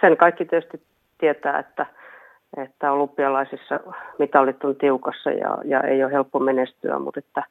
[0.00, 0.82] sen kaikki tietysti
[1.18, 1.86] tietää, että,
[2.56, 3.80] että olympialaisissa
[4.18, 7.42] mitallit on tiukassa ja, ja ei ole helppo menestyä, mutta että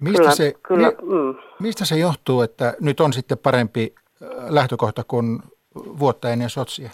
[0.00, 1.34] Mistä, kyllä, se, kyllä, mm.
[1.60, 5.38] mistä se johtuu, että nyt on sitten parempi äh, lähtökohta kuin
[5.74, 6.90] vuotta ennen Sotsia?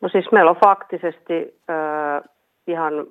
[0.00, 2.30] No siis meillä on faktisesti äh,
[2.66, 3.06] ihan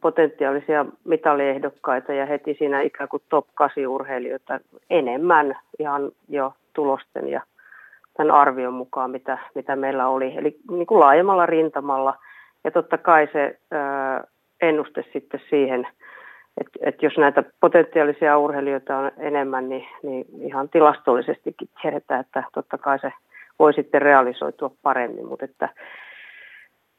[0.00, 4.60] potentiaalisia mitaliehdokkaita ja heti siinä ikään kuin top 8 urheilijoita
[4.90, 7.42] enemmän ihan jo tulosten ja
[8.16, 10.36] tämän arvion mukaan, mitä, mitä meillä oli.
[10.36, 12.14] Eli niin kuin laajemmalla rintamalla.
[12.64, 14.24] Ja totta kai se ää,
[14.62, 15.88] ennuste sitten siihen,
[16.60, 22.78] että, että jos näitä potentiaalisia urheilijoita on enemmän, niin, niin ihan tilastollisestikin tiedetään, että totta
[22.78, 23.12] kai se
[23.58, 25.26] voi sitten realisoitua paremmin.
[25.26, 25.68] Mutta että,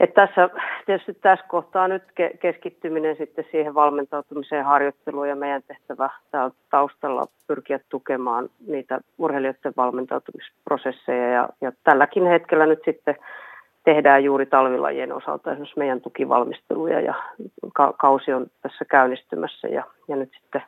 [0.04, 0.49] että tässä,
[0.86, 2.04] tietysti tässä kohtaa nyt
[2.39, 11.28] keskittyminen sitten siihen valmentautumiseen harjoitteluun ja meidän tehtävä täällä taustalla pyrkiä tukemaan niitä urheilijoiden valmentautumisprosesseja
[11.28, 13.16] ja, ja tälläkin hetkellä nyt sitten
[13.84, 17.14] tehdään juuri talvilajien osalta esimerkiksi meidän tukivalmisteluja ja
[17.74, 20.64] ka- kausi on tässä käynnistymässä ja, ja nyt sitten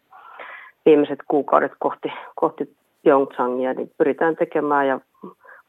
[0.86, 5.00] viimeiset kuukaudet kohti, kohti Pyeongchangia niin pyritään tekemään ja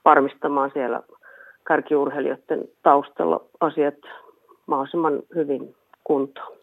[0.04, 1.00] varmistamaan siellä
[1.66, 3.94] kärkiurheilijoiden taustalla asiat
[4.66, 6.56] mahdollisimman hyvin kuntoon.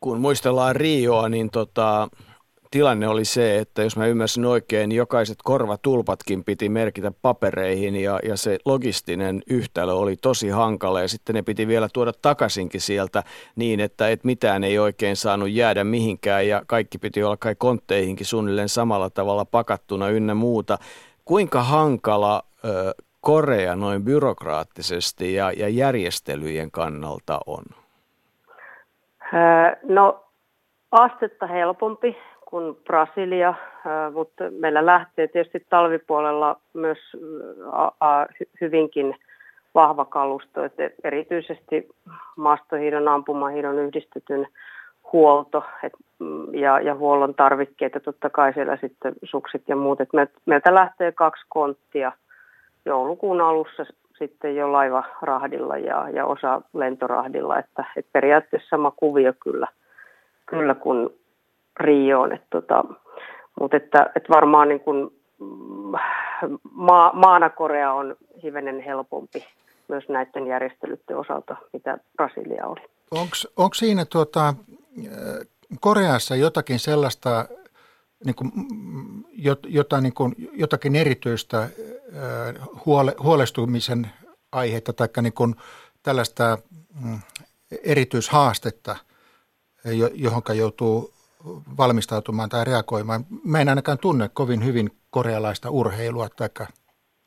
[0.00, 2.08] Kun muistellaan Rioa, niin tota,
[2.70, 8.20] tilanne oli se, että jos mä ymmärsin oikein, niin jokaiset korvatulpatkin piti merkitä papereihin ja,
[8.24, 13.22] ja se logistinen yhtälö oli tosi hankala ja sitten ne piti vielä tuoda takaisinkin sieltä
[13.56, 18.26] niin, että et mitään ei oikein saanut jäädä mihinkään ja kaikki piti olla kai kontteihinkin
[18.26, 20.78] suunnilleen samalla tavalla pakattuna ynnä muuta.
[21.24, 27.64] Kuinka hankala ö, Korea noin byrokraattisesti ja, ja järjestelyjen kannalta on?
[29.82, 30.24] No
[30.92, 32.16] astetta helpompi
[32.46, 33.54] kuin Brasilia,
[34.14, 36.98] mutta meillä lähtee tietysti talvipuolella myös
[38.60, 39.16] hyvinkin
[39.74, 41.88] vahva kalusto, että erityisesti
[42.36, 44.46] maastohiidon, ampumahiidon yhdistetyn
[45.12, 45.64] huolto
[46.18, 50.00] mm, ja, ja huollon tarvikkeita, totta kai siellä sitten sukset ja muut.
[50.00, 50.08] Et
[50.46, 52.12] meiltä lähtee kaksi konttia–
[52.84, 53.84] joulukuun alussa
[54.18, 59.66] sitten jo laivarahdilla ja, ja osa lentorahdilla, että, että periaatteessa sama kuvio kyllä,
[60.46, 61.10] kyllä kuin
[61.80, 62.32] Rioon.
[62.32, 62.84] Että, tota,
[63.60, 65.98] mutta että, että varmaan niin kuin, mm,
[66.72, 69.44] maa, maana Korea on hivenen helpompi
[69.88, 72.80] myös näiden järjestelyiden osalta, mitä Brasilia oli.
[73.56, 74.54] Onko siinä tuota,
[75.80, 77.44] Koreassa jotakin sellaista
[78.24, 78.52] niin kuin,
[79.66, 81.68] jota, niin kuin, jotakin erityistä
[82.86, 84.06] huole, huolestumisen
[84.52, 85.54] aihetta tai niin kuin
[86.02, 86.58] tällaista
[87.04, 87.18] mm,
[87.84, 88.96] erityishaastetta,
[90.14, 91.10] johon joutuu
[91.78, 93.24] valmistautumaan tai reagoimaan.
[93.44, 96.48] Mä en ainakaan tunne kovin hyvin korealaista urheilua tai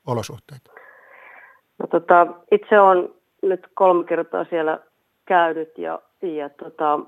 [0.07, 0.71] olosuhteita.
[1.79, 3.09] No, tota, itse olen
[3.41, 4.79] nyt kolme kertaa siellä
[5.25, 6.99] käynyt ja, ja tota,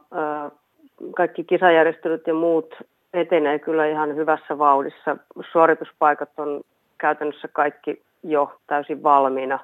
[1.16, 2.76] kaikki kisajärjestelyt ja muut
[3.14, 5.18] etenee kyllä ihan hyvässä vauhdissa.
[5.52, 6.62] Suorituspaikat on
[6.98, 9.60] käytännössä kaikki jo täysin valmiina.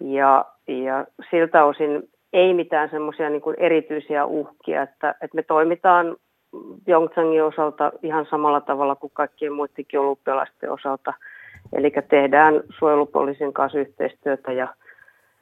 [0.00, 6.16] Ja, ja siltä osin ei mitään semmoisia niin erityisiä uhkia, että, että me toimitaan
[6.84, 11.14] Pyeongchangin osalta ihan samalla tavalla kuin kaikkien muidenkin olympialaisten osalta.
[11.72, 14.68] Eli tehdään suojelupoliisin kanssa yhteistyötä ja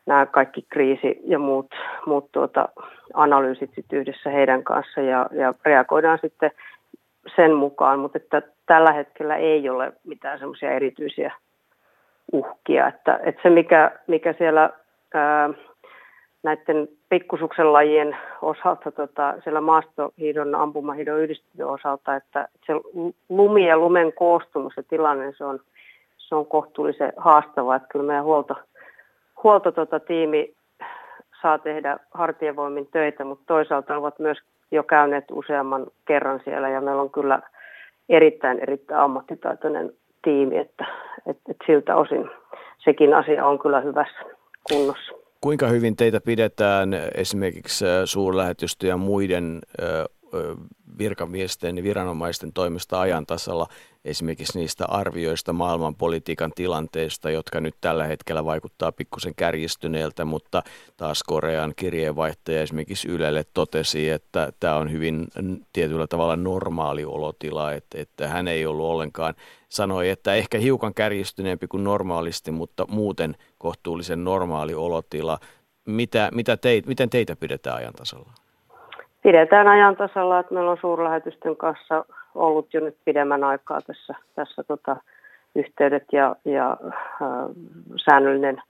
[0.06, 1.74] nämä kaikki kriisi- ja muut,
[2.06, 2.68] muut tuota,
[3.14, 6.50] analyysit sit yhdessä heidän kanssa ja, ja reagoidaan sitten
[7.36, 11.32] sen mukaan, mutta että tällä hetkellä ei ole mitään semmoisia erityisiä
[12.32, 12.88] uhkia.
[12.88, 14.70] Että, että se, mikä, mikä siellä
[15.14, 15.50] ää,
[16.42, 22.72] näiden pikkusuksen lajien osalta, tota, siellä maastohiidon, ampumahiidon yhdistetyn osalta, että se
[23.28, 25.60] lumi ja lumen koostumus ja tilanne, se on,
[26.16, 27.76] se on kohtuullisen haastavaa.
[27.76, 28.54] Että kyllä meidän huolto,
[29.42, 30.54] huolto tota, tiimi
[31.42, 34.38] saa tehdä hartiavoimin töitä, mutta toisaalta ovat myös
[34.70, 37.42] jo käyneet useamman kerran siellä ja meillä on kyllä
[38.08, 39.92] erittäin, erittäin ammattitaitoinen
[40.22, 40.86] tiimi, että,
[41.26, 42.30] että, että siltä osin
[42.78, 44.20] sekin asia on kyllä hyvässä
[44.72, 45.12] kunnossa.
[45.40, 49.58] Kuinka hyvin teitä pidetään esimerkiksi suurlähetystö ja muiden
[50.98, 53.66] virkamiesten ja viranomaisten toimesta ajan tasalla
[54.04, 60.62] esimerkiksi niistä arvioista maailmanpolitiikan tilanteesta, jotka nyt tällä hetkellä vaikuttaa pikkusen kärjistyneeltä, mutta
[60.96, 65.28] taas Korean kirjeenvaihtaja esimerkiksi Ylelle totesi, että tämä on hyvin
[65.72, 69.34] tietyllä tavalla normaali olotila, että, että hän ei ollut ollenkaan,
[69.68, 75.38] sanoi, että ehkä hiukan kärjistyneempi kuin normaalisti, mutta muuten kohtuullisen normaali olotila.
[75.86, 78.32] Mitä, mitä teit, miten teitä pidetään ajan tasalla?
[79.22, 82.04] Pidetään ajan tasalla, että meillä on suurlähetysten kanssa
[82.34, 84.96] ollut jo nyt pidemmän aikaa tässä, tässä tota,
[85.54, 87.28] yhteydet ja, ja äh,
[88.04, 88.62] säännöllinen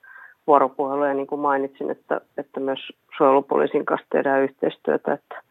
[0.46, 1.04] vuoropuhelu.
[1.04, 5.42] Ja niin kuin mainitsin, että, että myös suojelupoliisin kanssa tehdään yhteistyötä, että,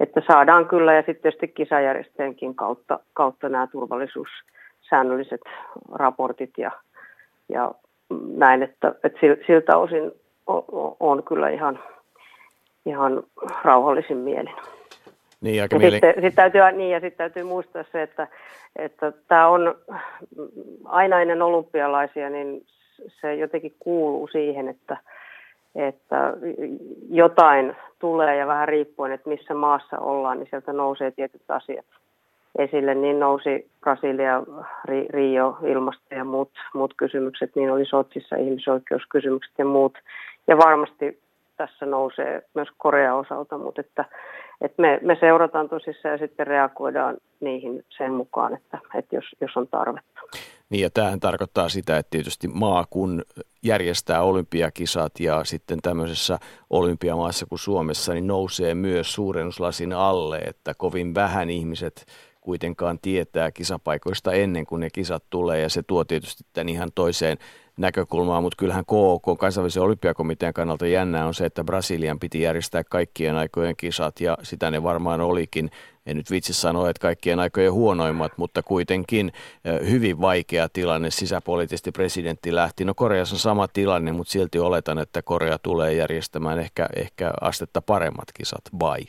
[0.00, 5.40] että saadaan kyllä ja sitten tietysti kisajärjestäjänkin kautta, kautta nämä turvallisuussäännölliset
[5.92, 6.70] raportit ja,
[7.48, 7.72] ja
[8.36, 10.12] näin, että, että siltä osin
[11.00, 11.78] on kyllä ihan
[12.86, 13.22] ihan
[13.64, 14.54] rauhallisin mielin.
[15.40, 15.92] Niin, ja mielen...
[15.92, 18.28] sitten, sitten täytyy, niin, ja sitten täytyy muistaa se, että,
[18.76, 19.74] että tämä on
[20.84, 22.66] aina ennen olympialaisia, niin
[23.20, 24.96] se jotenkin kuuluu siihen, että,
[25.74, 26.32] että
[27.10, 31.86] jotain tulee ja vähän riippuen, että missä maassa ollaan, niin sieltä nousee tietyt asiat
[32.58, 32.94] esille.
[32.94, 34.42] Niin nousi Brasilia,
[35.10, 39.98] Rio, ilmasto ja muut, muut kysymykset, niin oli Sotsissa ihmisoikeuskysymykset ja muut.
[40.46, 41.21] Ja varmasti
[41.66, 44.04] tässä nousee myös Korean osalta, mutta että,
[44.60, 49.56] että me, me seurataan tosissaan ja sitten reagoidaan niihin sen mukaan, että, että jos, jos
[49.56, 50.20] on tarvetta.
[50.70, 53.22] Niin ja tämähän tarkoittaa sitä, että tietysti maa kun
[53.62, 56.38] järjestää olympiakisat ja sitten tämmöisessä
[56.70, 62.06] olympiamaassa kuin Suomessa, niin nousee myös suurennuslasin alle, että kovin vähän ihmiset
[62.40, 67.38] kuitenkaan tietää kisapaikoista ennen kuin ne kisat tulee ja se tuo tietysti tämän ihan toiseen
[67.76, 73.36] näkökulmaa, mutta kyllähän KOK, kansainvälisen olympiakomitean kannalta jännää on se, että Brasilian piti järjestää kaikkien
[73.36, 75.70] aikojen kisat ja sitä ne varmaan olikin.
[76.06, 79.32] En nyt vitsi sanoa, että kaikkien aikojen huonoimmat, mutta kuitenkin
[79.90, 82.84] hyvin vaikea tilanne sisäpoliittisesti presidentti lähti.
[82.84, 87.82] No Koreassa on sama tilanne, mutta silti oletan, että Korea tulee järjestämään ehkä, ehkä astetta
[87.82, 89.00] paremmat kisat, vai?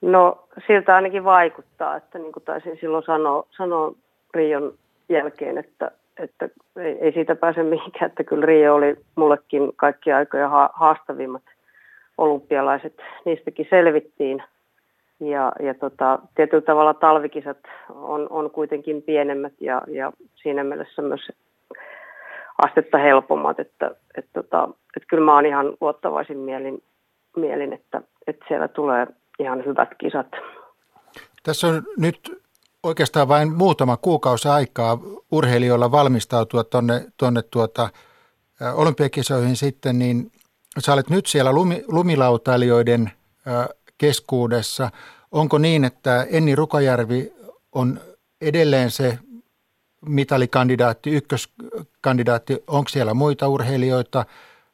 [0.00, 3.92] No siltä ainakin vaikuttaa, että niin kuin taisin silloin sanoa, sanoa
[4.34, 4.74] Rion
[5.08, 6.48] jälkeen, että että
[7.00, 11.42] ei, siitä pääse mihinkään, että kyllä Rio oli mullekin kaikki aikoja haastavimmat
[12.18, 14.42] olympialaiset, niistäkin selvittiin.
[15.20, 17.58] Ja, ja tota, tietyllä tavalla talvikisat
[17.88, 21.28] on, on kuitenkin pienemmät ja, ja siinä mielessä myös
[22.62, 26.82] astetta helpommat, että, että, tota, että kyllä mä oon ihan luottavaisin mielin,
[27.36, 29.06] mielin että, että siellä tulee
[29.38, 30.26] ihan hyvät kisat.
[31.42, 32.42] Tässä on nyt
[32.82, 34.98] oikeastaan vain muutama kuukausi aikaa
[35.30, 37.90] urheilijoilla valmistautua tuonne, tuonne tuota,
[38.74, 40.32] olympiakisoihin sitten, niin
[40.78, 43.12] sä olet nyt siellä lumi, lumilautailijoiden
[43.98, 44.90] keskuudessa.
[45.32, 47.32] Onko niin, että Enni Rukajärvi
[47.72, 48.00] on
[48.40, 49.18] edelleen se
[50.06, 52.62] mitalikandidaatti, ykköskandidaatti?
[52.66, 54.26] Onko siellä muita urheilijoita,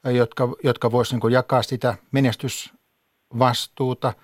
[0.05, 4.13] jotka, jotka voisivat niin jakaa sitä menestysvastuuta–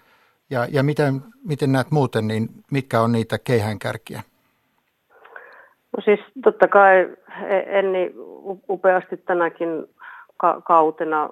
[0.51, 4.23] ja, ja miten, miten näet muuten, niin mitkä on niitä keihäänkärkiä?
[5.97, 7.17] No siis totta kai
[7.49, 8.15] e- Enni
[8.69, 9.69] upeasti tänäkin
[10.65, 11.31] kautena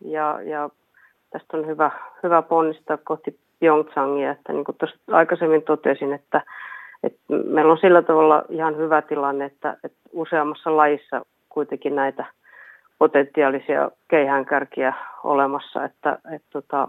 [0.00, 0.70] ja, ja
[1.30, 1.90] tästä on hyvä,
[2.22, 6.42] hyvä ponnistaa kohti Pyeongchangia, että niin kuin tuossa aikaisemmin totesin, että,
[7.02, 12.24] että meillä on sillä tavalla ihan hyvä tilanne, että, että useammassa lajissa kuitenkin näitä
[12.98, 14.92] potentiaalisia keihäänkärkiä
[15.24, 16.88] olemassa, että, että tota,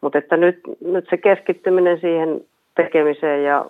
[0.00, 2.40] mutta että nyt, nyt se keskittyminen siihen
[2.74, 3.66] tekemiseen ja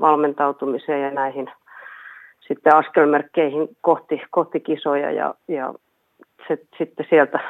[0.00, 1.50] valmentautumiseen ja näihin
[2.48, 5.74] sitten askelmerkkeihin kohti, kohti kisoja ja, ja
[6.48, 7.40] se, sitten sieltä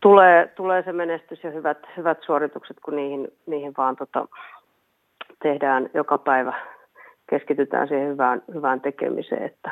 [0.00, 4.28] tulee, tulee se menestys ja hyvät, hyvät suoritukset, kun niihin, niihin vaan tota,
[5.42, 6.54] tehdään joka päivä,
[7.30, 9.70] keskitytään siihen hyvään, hyvään tekemiseen, että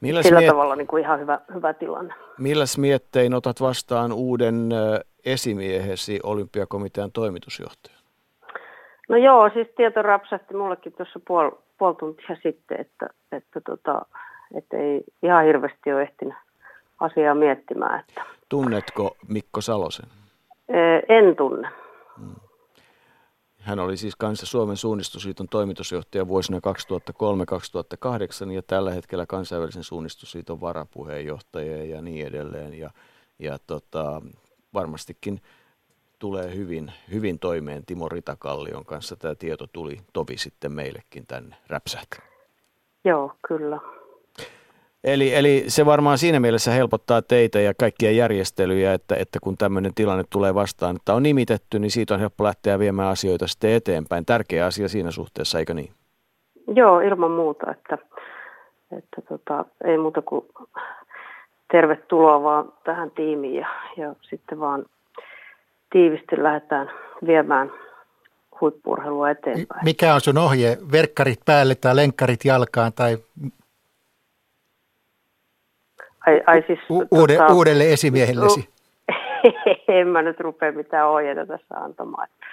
[0.00, 0.50] Milläs sillä miet...
[0.50, 2.14] tavalla niin kuin ihan hyvä, hyvä tilanne.
[2.38, 4.68] Milläs miettein otat vastaan uuden
[5.24, 8.00] esimiehesi olympiakomitean toimitusjohtajan?
[9.08, 14.06] No joo, siis tieto rapsahti mullekin tuossa puoli, puoli tuntia sitten, että, että, tota,
[14.54, 16.34] että ei ihan hirveästi ole ehtinyt
[17.00, 18.00] asiaa miettimään.
[18.00, 18.22] Että.
[18.48, 20.06] Tunnetko Mikko Salosen?
[21.08, 21.68] En tunne.
[22.18, 22.34] Hmm.
[23.60, 31.84] Hän oli siis kanssa Suomen suunnistusliiton toimitusjohtaja vuosina 2003-2008 ja tällä hetkellä kansainvälisen suunnistusliiton varapuheenjohtaja
[31.84, 32.74] ja niin edelleen.
[32.74, 32.90] Ja,
[33.38, 34.22] ja tota,
[34.74, 35.40] varmastikin
[36.18, 39.16] tulee hyvin, hyvin toimeen Timo Ritakallion kanssa.
[39.16, 42.18] Tämä tieto tuli tovi sitten meillekin tänne räpsähti.
[43.04, 43.80] Joo, kyllä.
[45.04, 49.94] Eli, eli se varmaan siinä mielessä helpottaa teitä ja kaikkia järjestelyjä, että, että kun tämmöinen
[49.94, 54.26] tilanne tulee vastaan, että on nimitetty, niin siitä on helppo lähteä viemään asioita sitten eteenpäin.
[54.26, 55.90] Tärkeä asia siinä suhteessa, eikö niin?
[56.74, 57.98] Joo, ilman muuta, että,
[58.98, 60.46] että tota, ei muuta kuin
[61.70, 64.84] tervetuloa vaan tähän tiimiin ja, ja sitten vaan
[65.90, 66.90] tiivisti lähdetään
[67.26, 67.72] viemään
[68.60, 69.84] huippurheilua eteenpäin.
[69.84, 70.78] Mikä on sun ohje?
[70.92, 73.18] Verkkarit päälle tai lenkkarit jalkaan tai
[76.26, 78.68] Ai, ai siis, U- uude, tota, uudelle esimiehellesi?
[79.88, 82.28] en mä nyt rupea mitään ohjeita tässä antamaan.
[82.32, 82.46] Että,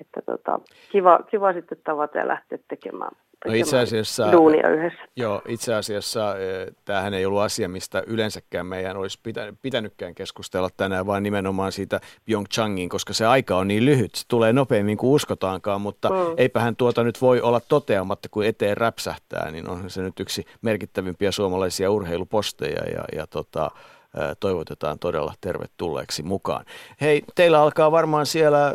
[0.00, 0.60] että tota,
[0.92, 3.16] kiva, kiva sitten tavata ja lähteä tekemään
[3.46, 4.98] No itse asiassa, duunia yhdessä.
[5.16, 9.18] Joo, itse asiassa eh, tämähän ei ollut asia, mistä yleensäkään meidän olisi
[9.62, 14.52] pitänytkään keskustella tänään, vaan nimenomaan siitä Pyeongchangin, koska se aika on niin lyhyt, se tulee
[14.52, 16.16] nopeammin kuin uskotaankaan, mutta mm.
[16.36, 21.32] eipähän tuota nyt voi olla toteamatta, kun eteen räpsähtää, niin on se nyt yksi merkittävimpiä
[21.32, 23.70] suomalaisia urheiluposteja ja, ja tota,
[24.40, 26.64] toivotetaan todella tervetulleeksi mukaan.
[27.00, 28.74] Hei, teillä alkaa varmaan siellä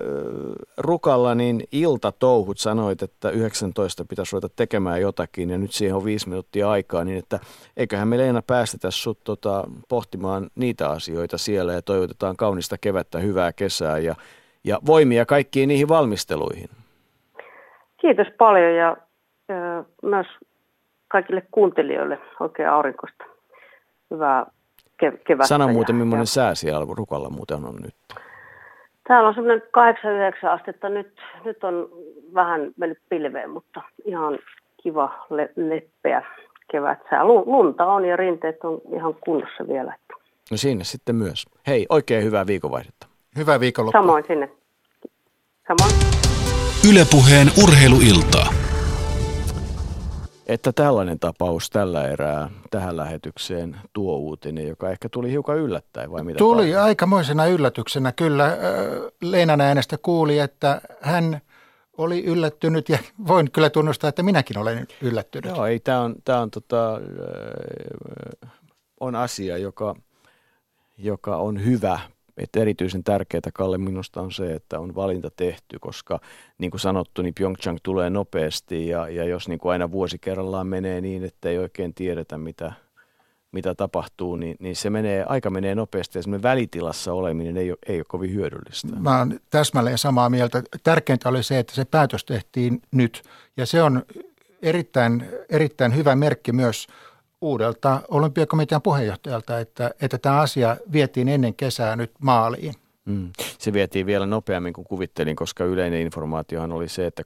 [0.77, 2.57] Rukalla niin iltatouhut.
[2.57, 7.17] Sanoit, että 19 pitäisi ruveta tekemään jotakin ja nyt siihen on viisi minuuttia aikaa, niin
[7.17, 7.39] että
[7.77, 13.53] eiköhän me Leena päästetä sut tota, pohtimaan niitä asioita siellä ja toivotetaan kaunista kevättä, hyvää
[13.53, 14.15] kesää ja,
[14.63, 16.69] ja voimia kaikkiin niihin valmisteluihin.
[18.01, 18.97] Kiitos paljon ja,
[19.49, 20.27] ja myös
[21.07, 23.23] kaikille kuuntelijoille oikein aurinkosta.
[24.11, 24.45] Hyvää
[25.27, 25.47] kevättä.
[25.47, 27.95] Sano muuten, millainen sää siellä Rukalla muuten on nyt?
[29.07, 29.61] Täällä on semmoinen
[30.43, 30.89] 8-9 astetta.
[30.89, 31.89] Nyt, nyt on
[32.33, 34.39] vähän mennyt pilveen, mutta ihan
[34.83, 36.21] kiva le- leppeä
[36.71, 37.25] kevätsää.
[37.25, 39.95] Lunta on ja rinteet on ihan kunnossa vielä.
[40.51, 41.45] No sinne sitten myös.
[41.67, 43.07] Hei, oikein hyvää viikonvaihdetta.
[43.37, 44.01] Hyvää viikonloppua.
[44.01, 44.49] Samoin sinne.
[45.67, 45.91] Samoin.
[46.91, 48.70] Ylepuheen urheiluiltaa
[50.53, 56.23] että tällainen tapaus tällä erää tähän lähetykseen tuo uutinen, joka ehkä tuli hiukan yllättäen vai
[56.23, 56.37] mitä?
[56.37, 56.83] Tuli paljon?
[56.83, 58.57] aikamoisena yllätyksenä kyllä.
[59.21, 61.41] Leenan äänestä kuuli, että hän
[61.97, 62.97] oli yllättynyt ja
[63.27, 65.55] voin kyllä tunnustaa, että minäkin olen yllättynyt.
[65.55, 67.01] Joo, ei, tämä on, tää on, tota,
[68.99, 69.95] on asia, joka,
[70.97, 71.99] joka on hyvä
[72.41, 76.19] että erityisen tärkeää Kalle minusta on se, että on valinta tehty, koska
[76.57, 80.67] niin kuin sanottu, niin Pyeongchang tulee nopeasti ja, ja jos niin kuin aina vuosi kerrallaan
[80.67, 82.73] menee niin, että ei oikein tiedetä mitä,
[83.51, 87.77] mitä tapahtuu, niin, niin se menee, aika menee nopeasti ja semmoinen välitilassa oleminen ei ole,
[87.87, 88.87] ei ole kovin hyödyllistä.
[88.99, 90.63] Mä oon täsmälleen samaa mieltä.
[90.83, 93.23] Tärkeintä oli se, että se päätös tehtiin nyt
[93.57, 94.03] ja se on
[94.61, 96.87] erittäin, erittäin hyvä merkki myös
[97.41, 102.73] uudelta olympiakomitean puheenjohtajalta, että, että tämä asia vietiin ennen kesää nyt maaliin.
[103.05, 103.31] Mm.
[103.57, 107.23] Se vietiin vielä nopeammin kuin kuvittelin, koska yleinen informaatiohan oli se, että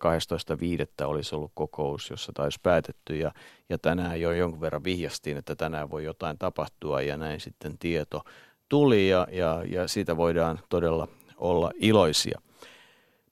[1.02, 1.06] 12.5.
[1.06, 3.32] olisi ollut kokous, jossa taisi päätetty ja,
[3.70, 8.22] ja tänään jo jonkun verran vihjastiin, että tänään voi jotain tapahtua ja näin sitten tieto
[8.70, 11.08] tuli ja, ja, ja siitä voidaan todella
[11.38, 12.42] olla iloisia.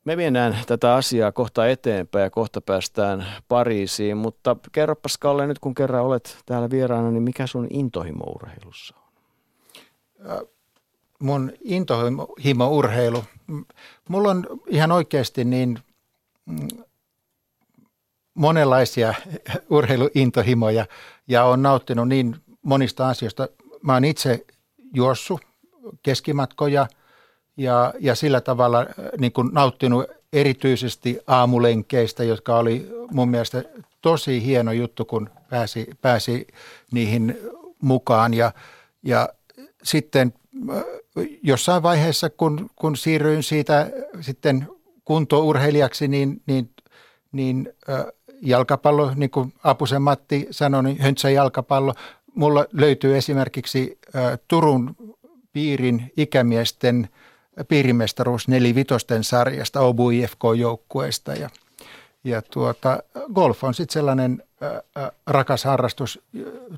[0.06, 5.76] Me viedään tätä asiaa kohta eteenpäin ja kohta päästään Pariisiin, mutta kerropas Kalle nyt kun
[5.76, 10.48] kerran olet täällä vieraana, niin mikä sun intohimo urheilussa on?
[11.20, 13.24] Mun intohimo urheilu,
[14.10, 15.80] mulla on ihan oikeasti niin
[16.46, 16.68] mm,
[18.34, 19.14] monenlaisia
[19.70, 20.86] urheiluintohimoja
[21.28, 23.48] ja on nauttinut niin monista asioista.
[23.82, 24.46] Mä oon itse
[24.94, 25.42] juossut
[26.04, 26.88] keskimatkoja–
[27.58, 28.88] ja, ja sillä tavalla äh,
[29.18, 33.64] niin kuin nauttinut erityisesti aamulenkeistä, jotka oli mun mielestä
[34.02, 36.48] tosi hieno juttu, kun pääsi, pääsi
[36.92, 37.38] niihin
[37.82, 38.34] mukaan.
[38.34, 38.52] Ja,
[39.04, 39.30] ja
[39.84, 40.34] sitten
[40.70, 40.84] äh,
[41.44, 43.90] jossain vaiheessa, kun, kun siirryin siitä
[44.22, 44.68] sitten
[45.06, 46.70] kuntourheilijaksi, niin, niin,
[47.32, 48.06] niin äh,
[48.42, 51.94] jalkapallo, niin kuin Apusen Matti sanoi, niin höntsä jalkapallo.
[52.36, 54.00] Mulla löytyy esimerkiksi
[54.48, 54.96] Turun
[55.54, 57.10] piirin ikämiesten
[57.68, 61.50] piirimestaruus nelivitosten sarjasta Obu IFK-joukkueesta ja,
[62.24, 66.22] ja tuota, golf on sitten sellainen ää, rakas harrastus.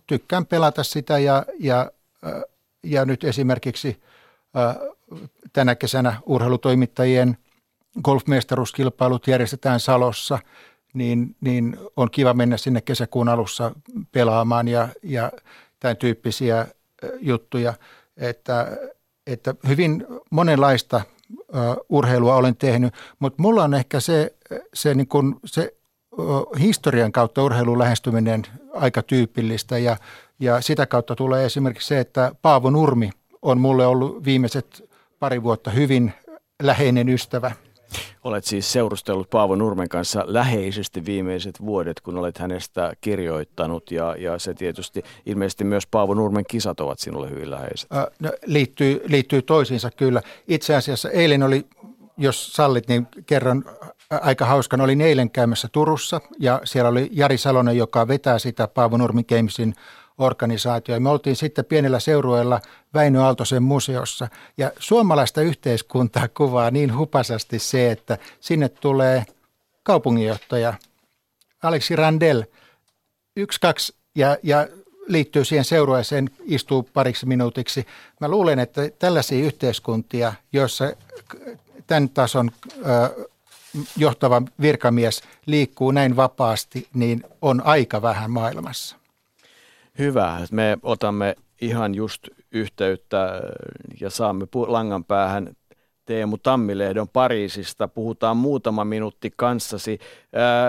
[0.07, 1.91] Tykkään pelata sitä ja, ja,
[2.84, 4.01] ja nyt esimerkiksi
[4.53, 4.76] ää,
[5.53, 7.38] tänä kesänä urheilutoimittajien
[8.03, 10.39] golfmestaruuskilpailut järjestetään Salossa,
[10.93, 13.71] niin, niin on kiva mennä sinne kesäkuun alussa
[14.11, 15.32] pelaamaan ja, ja
[15.80, 16.67] tämän tyyppisiä
[17.19, 17.73] juttuja,
[18.17, 18.78] että,
[19.28, 21.01] että hyvin monenlaista
[21.89, 24.36] urheilua olen tehnyt, mutta mulla on ehkä se,
[24.73, 25.73] se, niin kun, se
[26.59, 29.97] historian kautta urheilun lähestyminen aika tyypillistä ja,
[30.39, 33.09] ja sitä kautta tulee esimerkiksi se, että Paavo Nurmi
[33.41, 36.13] on mulle ollut viimeiset pari vuotta hyvin
[36.63, 37.51] läheinen ystävä.
[38.24, 44.39] Olet siis seurustellut Paavo Nurmen kanssa läheisesti viimeiset vuodet, kun olet hänestä kirjoittanut ja, ja
[44.39, 47.91] se tietysti ilmeisesti myös Paavo Nurmen kisat ovat sinulle hyvin läheiset.
[47.91, 50.22] Äh, no, liittyy, liittyy toisiinsa kyllä.
[50.48, 51.66] Itse asiassa eilen oli,
[52.18, 53.66] jos sallit, niin kerran
[54.10, 54.82] aika hauskan.
[54.82, 59.76] Olin eilen käymässä Turussa ja siellä oli Jari Salonen, joka vetää sitä Paavo Nurmi Gamesin
[60.18, 60.99] organisaatio.
[60.99, 62.61] Me oltiin sitten pienellä seurueella
[62.93, 69.26] Väinö Aaltosen museossa ja suomalaista yhteiskuntaa kuvaa niin hupasasti se, että sinne tulee
[69.84, 70.74] kaupunginjohtaja
[71.63, 72.43] Aleksi Randel,
[73.36, 74.68] yksi, kaksi ja, ja
[75.07, 77.86] liittyy siihen seurueeseen, istuu pariksi minuutiksi.
[78.22, 80.93] Mä luulen, että tällaisia yhteiskuntia, joissa
[81.88, 83.30] tämän tason ö,
[83.97, 88.95] johtava virkamies liikkuu näin vapaasti, niin on aika vähän maailmassa.
[90.00, 90.38] Hyvä.
[90.52, 93.41] Me otamme ihan just yhteyttä
[94.02, 95.50] ja saamme langan päähän
[96.06, 97.88] Teemu Tammilehdon Pariisista.
[97.88, 100.00] Puhutaan muutama minuutti kanssasi.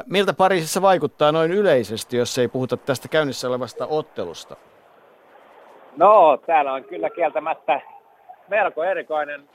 [0.07, 4.57] miltä Pariisissa vaikuttaa noin yleisesti, jos ei puhuta tästä käynnissä olevasta ottelusta?
[5.97, 7.81] No, täällä on kyllä kieltämättä
[8.49, 9.49] melko erikoinen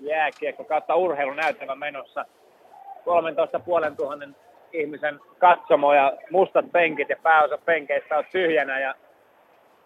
[0.00, 2.24] jääkiekko kautta urheilunäyttävä menossa.
[3.04, 3.60] 13
[3.96, 4.36] tuhannen
[4.72, 8.94] ihmisen katsomo ja mustat penkit ja pääosa penkeistä on tyhjänä ja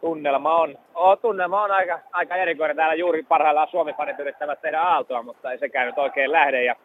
[0.02, 2.76] tunnelma on, oh, tunnelma on aika, aika erikoinen.
[2.76, 6.64] Täällä juuri parhaillaan Suomi-fanit yrittävät tehdä aaltoa, mutta ei sekään nyt oikein lähde.
[6.64, 6.76] Ja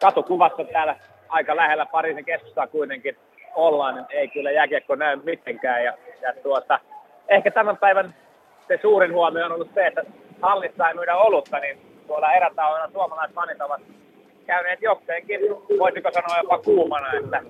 [0.00, 0.96] katukuvassa täällä
[1.28, 3.16] aika lähellä Pariisin keskustaa kuitenkin
[3.54, 5.84] ollaan, niin ei kyllä jääkiekko näy mitenkään.
[5.84, 6.80] Ja, ja tuota,
[7.28, 8.14] ehkä tämän päivän
[8.68, 10.02] se suurin huomio on ollut se, että
[10.42, 13.80] hallissa ei myydä olutta, niin tuolla erätauona suomalaisfanit ovat
[14.46, 15.40] käyneet jokseenkin,
[15.78, 17.42] voisiko sanoa jopa kuumana, että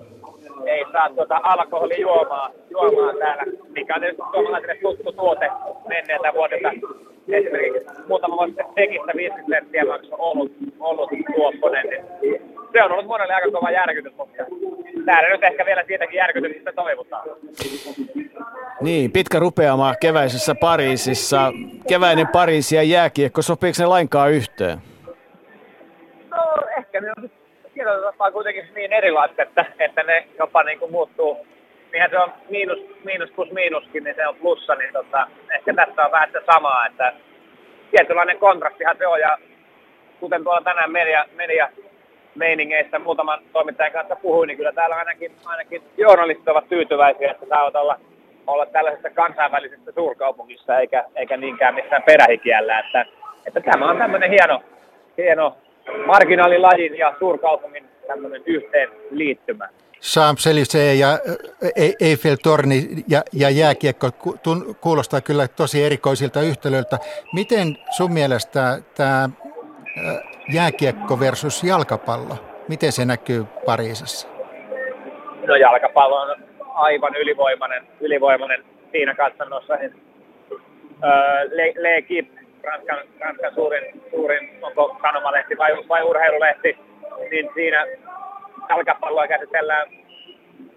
[0.65, 5.49] ei saa tuota alkoholijuomaa juomaa täällä, mikä on tietysti suomalaisille tuttu tuote
[5.87, 6.71] menneeltä vuodelta.
[7.27, 11.85] Esimerkiksi muutama vuosi Tekistä 50 senttiä maksoi ollut, ollut tuopponen,
[12.21, 12.41] niin
[12.71, 14.43] se on ollut monelle aika kova järkytys, mutta
[15.05, 17.29] täällä nyt ehkä vielä siitäkin järkytyksestä toivotaan.
[18.81, 21.53] Niin, pitkä rupeama keväisessä Pariisissa.
[21.87, 24.77] Keväinen Pariisi ja jääkiekko, sopiiko ne lainkaan yhteen?
[26.77, 27.29] Ehkä ne on
[27.73, 31.47] tietyllä tapaa kuitenkin niin erilaiset, että, että ne jopa niin kuin muuttuu.
[31.91, 36.05] Niinhän se on miinus, miinus plus miinuskin, niin se on plussa, niin tota, ehkä tässä
[36.05, 37.13] on vähän se samaa, että
[37.91, 39.37] tietynlainen kontrastihan se on, ja
[40.19, 41.69] kuten tuolla tänään media, media
[42.35, 47.75] meiningeissä muutaman toimittajan kanssa puhuin, niin kyllä täällä ainakin, ainakin journalistit ovat tyytyväisiä, että saavat
[47.75, 47.99] olla,
[48.47, 53.05] olla tällaisessa kansainvälisessä suurkaupungissa, eikä, eikä niinkään missään perähikiällä, että,
[53.47, 54.61] että tämä on tämmöinen hieno,
[55.17, 55.57] hieno
[56.05, 59.69] marginaalilajin ja suurkaupungin tämmöinen yhteen liittymä.
[60.01, 61.19] Champs-Élysées ja
[61.99, 64.11] Eiffel-torni ja, ja jääkiekko
[64.81, 66.97] kuulostaa kyllä tosi erikoisilta yhtälöiltä.
[67.33, 69.29] Miten sun mielestä tämä
[70.53, 72.35] jääkiekko versus jalkapallo,
[72.67, 74.27] miten se näkyy Pariisissa?
[75.47, 76.35] No jalkapallo on
[76.73, 79.75] aivan ylivoimainen, ylivoimainen siinä katsannossa.
[79.75, 79.93] Niin,
[81.51, 82.01] Le, Le
[82.65, 86.77] Ranskan, Ranskan suurin, suurin, onko sanomalehti vai, vai urheilulehti,
[87.31, 87.85] niin siinä
[88.69, 89.87] jalkapalloa käsitellään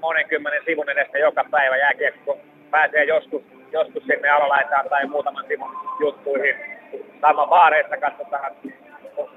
[0.01, 2.39] monen kymmenen sivun edestä joka päivä jääkiekko
[2.71, 5.71] pääsee joskus, joskus sinne alalaitaan tai muutaman sivun
[6.01, 6.57] juttuihin.
[7.21, 8.53] Sama vaareista katsotaan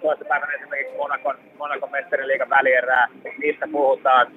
[0.01, 4.27] toista päivänä esimerkiksi Monakon, Monakon mestariliigan välierää, niistä puhutaan.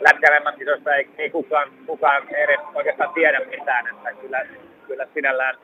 [0.00, 4.46] Lätkävemmän kisoista ei, ei kukaan, kukaan edes oikeastaan tiedä mitään, että kyllä,
[4.86, 5.54] kyllä sinällään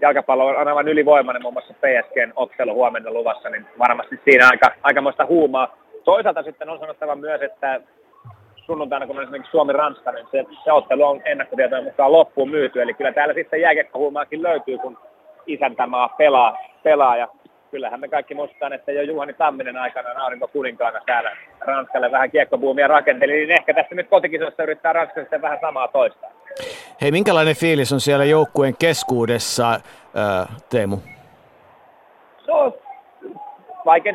[0.00, 5.26] jalkapallo on aivan ylivoimainen, muun muassa PSGn ottelu huomenna luvassa, niin varmasti siinä aika, aikamoista
[5.26, 5.76] huumaa.
[6.04, 7.80] Toisaalta sitten on sanottava myös, että
[8.56, 12.82] sunnuntaina, kun on esimerkiksi Suomi-Ranska, niin se, se ottelu on ennakkotietojen mukaan loppuun myyty.
[12.82, 14.98] Eli kyllä täällä sitten jääkiekkohuumaakin löytyy, kun
[15.46, 17.16] isäntämaa pelaa, pelaa.
[17.16, 17.28] Ja
[17.70, 22.88] kyllähän me kaikki muistetaan, että jo Juhani Tamminen aikana aurinko kuninkaana täällä Ranskalle vähän kiekkobuumia
[22.88, 26.26] rakenteli, niin ehkä tässä nyt kotikisossa yrittää Ranska sitten vähän samaa toista.
[27.00, 30.98] Hei, minkälainen fiilis on siellä joukkueen keskuudessa, äh, Teemu?
[32.48, 32.74] On
[33.84, 34.12] vaikea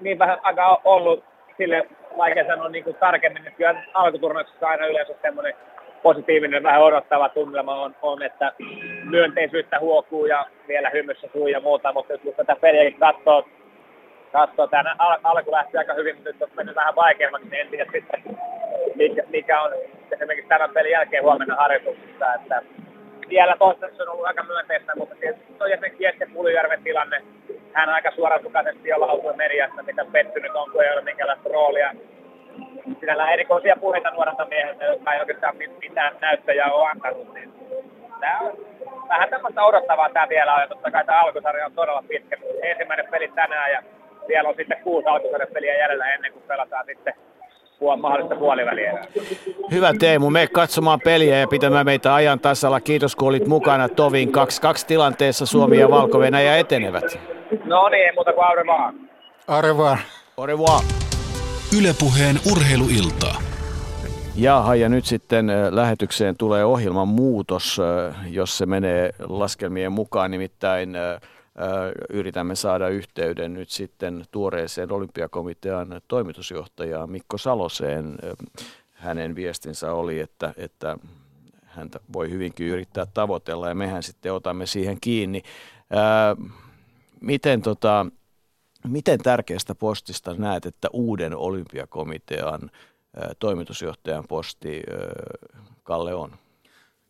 [0.00, 1.24] niin vähän aikaa ollut
[1.56, 5.54] sille vaikea sanoa niin kuin tarkemmin, että kyllä alkuturnauksessa aina yleensä semmoinen
[6.02, 8.52] positiivinen, vähän odottava tunnelma on, on, että
[9.04, 13.48] myönteisyyttä huokuu ja vielä hymyssä suu ja muuta, mutta jos tätä peliä katsoo,
[14.32, 17.68] katsoo tämä al- alku lähti aika hyvin, mutta nyt on mennyt vähän vaikeammaksi, niin en
[17.68, 18.22] tiedä sitten,
[19.00, 19.72] mikä, mikä on
[20.12, 22.62] esimerkiksi tämän pelin jälkeen huomenna harjoituksessa, että
[23.28, 27.22] vielä toistaiseksi on ollut aika myönteistä, mutta tietysti on esimerkiksi Jesse Puljärven tilanne,
[27.72, 31.94] hän aika suorasukaisesti jo lausui mediassa, mitä pettynyt on, kun ei ole minkäänlaista roolia
[33.00, 37.34] sinällään erikoisia puheita nuorelta mieheltä, jotka ei oikeastaan mitään näyttöjä ole antanut.
[37.34, 37.52] Niin
[38.20, 38.58] tämä on
[39.08, 42.36] vähän tämmöistä odottavaa tämä vielä on, ja totta kai tämä alkusarja on todella pitkä.
[42.62, 43.82] Ensimmäinen peli tänään, ja
[44.28, 47.14] vielä on sitten kuusi alkusarjan peliä jäljellä ennen kuin pelataan sitten
[48.00, 49.04] mahdollista puoliväliä.
[49.70, 52.80] Hyvä Teemu, me katsomaan peliä ja pitämään meitä ajan tasalla.
[52.80, 54.32] Kiitos kun olit mukana Tovin 2-2
[54.86, 56.18] tilanteessa Suomi ja valko
[56.58, 57.18] etenevät.
[57.64, 58.92] No niin, ei muuta kuin au revoir.
[59.48, 59.98] Au revoir.
[60.36, 60.82] Au revoir.
[61.78, 63.42] Ylepuheen urheiluiltaa.
[64.36, 67.80] Jaha, ja nyt sitten lähetykseen tulee ohjelman muutos,
[68.30, 70.30] jos se menee laskelmien mukaan.
[70.30, 70.96] Nimittäin
[72.10, 78.18] yritämme saada yhteyden nyt sitten tuoreeseen olympiakomitean toimitusjohtajaan Mikko Saloseen.
[78.90, 80.96] Hänen viestinsä oli, että, että
[81.64, 85.42] häntä voi hyvinkin yrittää tavoitella ja mehän sitten otamme siihen kiinni.
[87.20, 88.06] Miten, tota,
[88.88, 92.70] miten tärkeästä postista näet, että uuden olympiakomitean
[93.38, 94.82] toimitusjohtajan posti
[95.82, 96.32] Kalle on?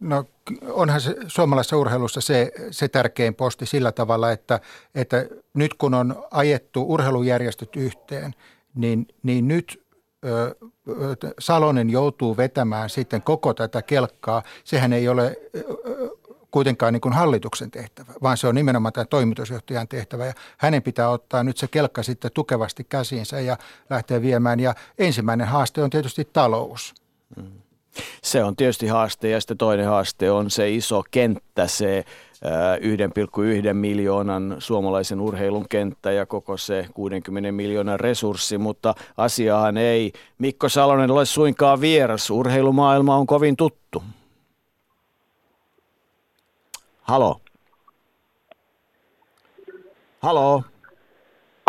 [0.01, 0.25] No
[0.63, 4.61] onhan se suomalaisessa urheilussa se, se tärkein posti sillä tavalla, että,
[4.95, 8.35] että nyt kun on ajettu urheilujärjestöt yhteen,
[8.75, 9.85] niin, niin nyt
[10.25, 10.57] ö,
[11.39, 14.43] Salonen joutuu vetämään sitten koko tätä kelkkaa.
[14.65, 15.65] Sehän ei ole ö,
[16.51, 20.27] kuitenkaan niin kuin hallituksen tehtävä, vaan se on nimenomaan tämä toimitusjohtajan tehtävä.
[20.27, 23.57] Ja hänen pitää ottaa nyt se kelkka sitten tukevasti käsiinsä ja
[23.91, 24.61] lähteä viemään.
[24.61, 26.95] Ja ensimmäinen haaste on tietysti talous.
[27.37, 27.70] Mm.
[28.23, 32.05] Se on tietysti haaste ja sitten toinen haaste on se iso kenttä, se
[33.67, 40.69] 1,1 miljoonan suomalaisen urheilun kenttä ja koko se 60 miljoonan resurssi, mutta asiahan ei Mikko
[40.69, 42.31] Salonen ole suinkaan vieras.
[42.31, 44.03] Urheilumaailma on kovin tuttu.
[47.03, 47.41] Halo.
[50.21, 50.63] Halo.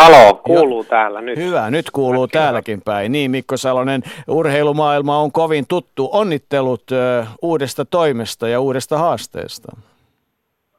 [0.01, 0.83] Halo, kuuluu jo.
[0.89, 1.37] täällä nyt.
[1.37, 2.41] Hyvä, nyt kuuluu Äkkiä.
[2.41, 3.11] täälläkin päin.
[3.11, 6.09] Niin, Mikko Salonen, urheilumaailma on kovin tuttu.
[6.11, 9.71] Onnittelut ö, uudesta toimesta ja uudesta haasteesta.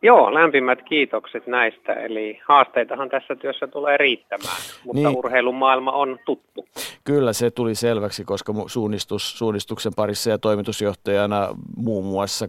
[0.05, 1.93] Joo, lämpimät kiitokset näistä.
[1.93, 5.19] Eli haasteitahan tässä työssä tulee riittämään, mutta niin.
[5.19, 6.65] urheilumaailma on tuttu.
[7.05, 12.47] Kyllä se tuli selväksi, koska suunnistus, suunnistuksen parissa ja toimitusjohtajana muun muassa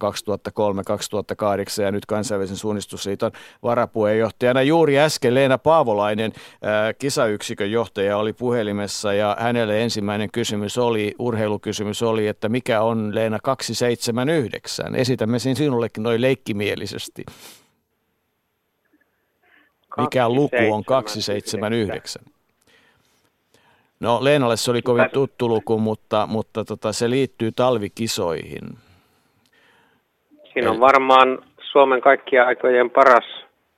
[1.80, 3.32] 2003-2008 ja nyt kansainvälisen suunnistusliiton
[3.64, 6.32] varapuheenjohtajana juuri äsken Leena Paavolainen,
[6.62, 13.16] ää, kisayksikön johtaja, oli puhelimessa ja hänelle ensimmäinen kysymys oli, urheilukysymys oli, että mikä on
[13.16, 14.96] Leena 279?
[14.96, 17.24] Esitämme sen sinullekin noin leikkimielisesti.
[19.98, 22.22] Mikä luku on 279?
[24.00, 28.78] No Leenalle se oli kovin tuttu luku, mutta, mutta tota, se liittyy talvikisoihin.
[30.54, 31.40] Siinä on varmaan
[31.72, 33.24] Suomen kaikkien aikojen paras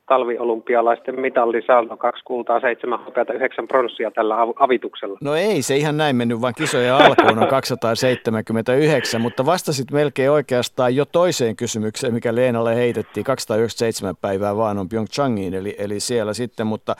[0.08, 5.18] talviolympialaisten mitallisaldo, kaksi kultaa, seitsemän hopeata, yhdeksän pronssia tällä avituksella.
[5.22, 10.96] No ei se ihan näin mennyt, vaan kisojen alkuun on 279, mutta vastasit melkein oikeastaan
[10.96, 13.24] jo toiseen kysymykseen, mikä Leenalle heitettiin.
[13.24, 16.96] 297 päivää vaan on Pyeongchangiin, eli, eli siellä sitten, mutta,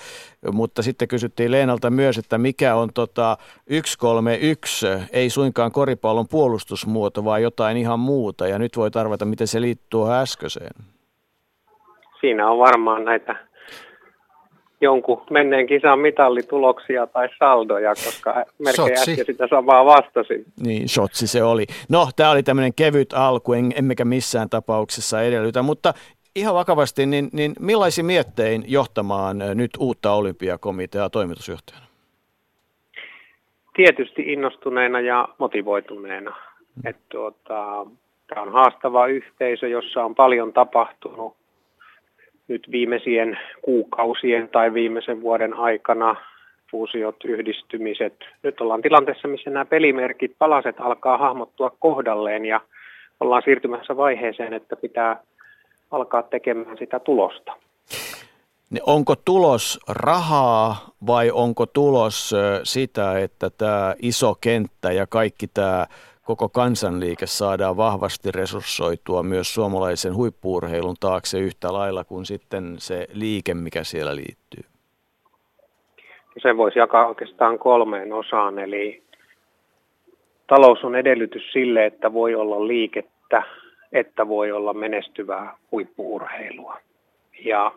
[0.52, 3.38] mutta sitten kysyttiin Leenalta myös, että mikä on tota
[3.70, 9.62] 131, ei suinkaan koripallon puolustusmuoto, vaan jotain ihan muuta, ja nyt voi arvata, miten se
[9.62, 10.95] liittyy äskeiseen
[12.26, 13.36] siinä on varmaan näitä
[14.82, 20.46] jonkun menneen kisan mitallituloksia tai saldoja, koska melkein äsken sitä samaa vastasin.
[20.66, 21.66] Niin, shotsi se oli.
[21.90, 25.94] No, tämä oli tämmöinen kevyt alku, en, emmekä missään tapauksessa edellytä, mutta
[26.36, 31.86] ihan vakavasti, niin, niin millaisin miettein johtamaan nyt uutta olympiakomiteaa toimitusjohtajana?
[33.76, 36.36] Tietysti innostuneena ja motivoituneena.
[36.86, 37.86] Että tuota,
[38.28, 41.36] tämä on haastava yhteisö, jossa on paljon tapahtunut
[42.48, 46.16] nyt viimeisien kuukausien tai viimeisen vuoden aikana
[46.72, 48.16] fuusiot, yhdistymiset.
[48.44, 52.62] Nyt ollaan tilanteessa, missä nämä pelimerkit, palaset alkaa hahmottua kohdalleen ja
[53.20, 55.24] ollaan siirtymässä vaiheeseen, että pitää
[55.92, 57.54] alkaa tekemään sitä tulosta.
[58.70, 60.76] niin onko tulos rahaa
[61.08, 65.86] vai onko tulos sitä, että tämä iso kenttä ja kaikki tämä
[66.26, 73.54] koko kansanliike saadaan vahvasti resurssoitua myös suomalaisen huippuurheilun taakse yhtä lailla kuin sitten se liike,
[73.54, 74.64] mikä siellä liittyy?
[76.42, 79.04] Sen voisi jakaa oikeastaan kolmeen osaan, eli
[80.48, 83.44] talous on edellytys sille, että voi olla liikettä,
[83.92, 86.78] että voi olla menestyvää huippuurheilua.
[87.46, 87.72] Ja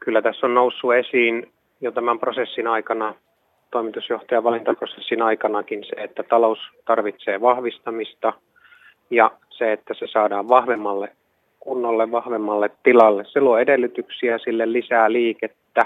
[0.00, 3.14] kyllä tässä on noussut esiin jo tämän prosessin aikana,
[3.70, 8.32] toimitusjohtajan valintaprosessin aikanakin se, että talous tarvitsee vahvistamista
[9.10, 11.08] ja se, että se saadaan vahvemmalle
[11.60, 13.24] kunnolle, vahvemmalle tilalle.
[13.24, 15.82] Se luo edellytyksiä sille lisää liikettä,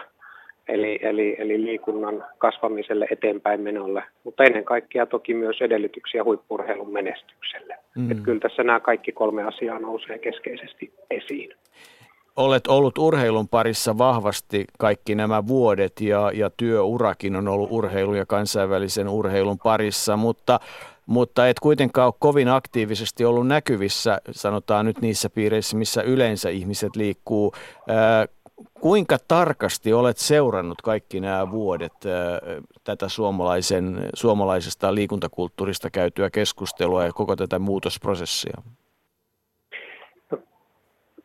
[0.68, 7.76] eli, eli, eli liikunnan kasvamiselle eteenpäin menolle, mutta ennen kaikkea toki myös edellytyksiä huippurheilun menestykselle.
[7.96, 8.10] Mm.
[8.10, 11.54] Että kyllä tässä nämä kaikki kolme asiaa nousee keskeisesti esiin
[12.40, 18.26] olet ollut urheilun parissa vahvasti kaikki nämä vuodet ja, ja työurakin on ollut urheilun ja
[18.26, 20.60] kansainvälisen urheilun parissa, mutta,
[21.06, 26.96] mutta et kuitenkaan ole kovin aktiivisesti ollut näkyvissä, sanotaan nyt niissä piireissä, missä yleensä ihmiset
[26.96, 27.52] liikkuu.
[28.80, 31.92] Kuinka tarkasti olet seurannut kaikki nämä vuodet
[32.84, 38.62] tätä suomalaisen, suomalaisesta liikuntakulttuurista käytyä keskustelua ja koko tätä muutosprosessia?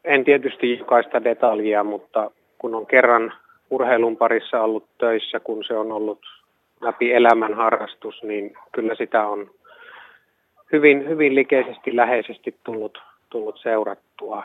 [0.06, 3.34] En tietysti jokaista detaljia, mutta kun on kerran
[3.70, 6.20] urheilun parissa ollut töissä, kun se on ollut
[6.82, 9.52] läpi elämän harrastus, niin kyllä sitä on
[10.72, 14.44] hyvin, hyvin likeisesti, läheisesti tullut, tullut seurattua.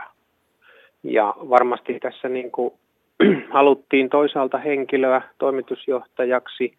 [1.02, 2.74] Ja varmasti tässä niin kuin
[3.50, 6.74] haluttiin toisaalta henkilöä toimitusjohtajaksi,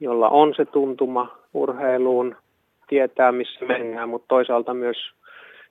[0.00, 2.36] jolla on se tuntuma urheiluun,
[2.88, 4.96] tietää missä mennään, mutta toisaalta myös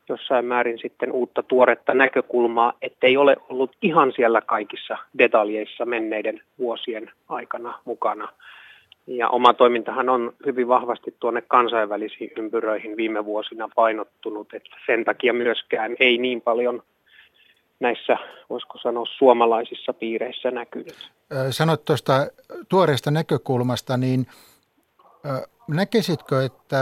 [0.10, 7.12] jossain määrin sitten uutta tuoretta näkökulmaa, ettei ole ollut ihan siellä kaikissa detaljeissa menneiden vuosien
[7.30, 8.30] aikana mukana.
[9.08, 15.34] Ja oma toimintahan on hyvin vahvasti tuonne kansainvälisiin ympyröihin viime vuosina painottunut, että sen takia
[15.34, 16.84] myöskään ei niin paljon
[17.80, 18.18] näissä,
[18.50, 21.12] voisiko sanoa, suomalaisissa piireissä näkynyt.
[21.50, 22.14] Sanoit tuosta
[22.70, 24.28] tuoreesta näkökulmasta, niin
[25.76, 26.78] näkisitkö, että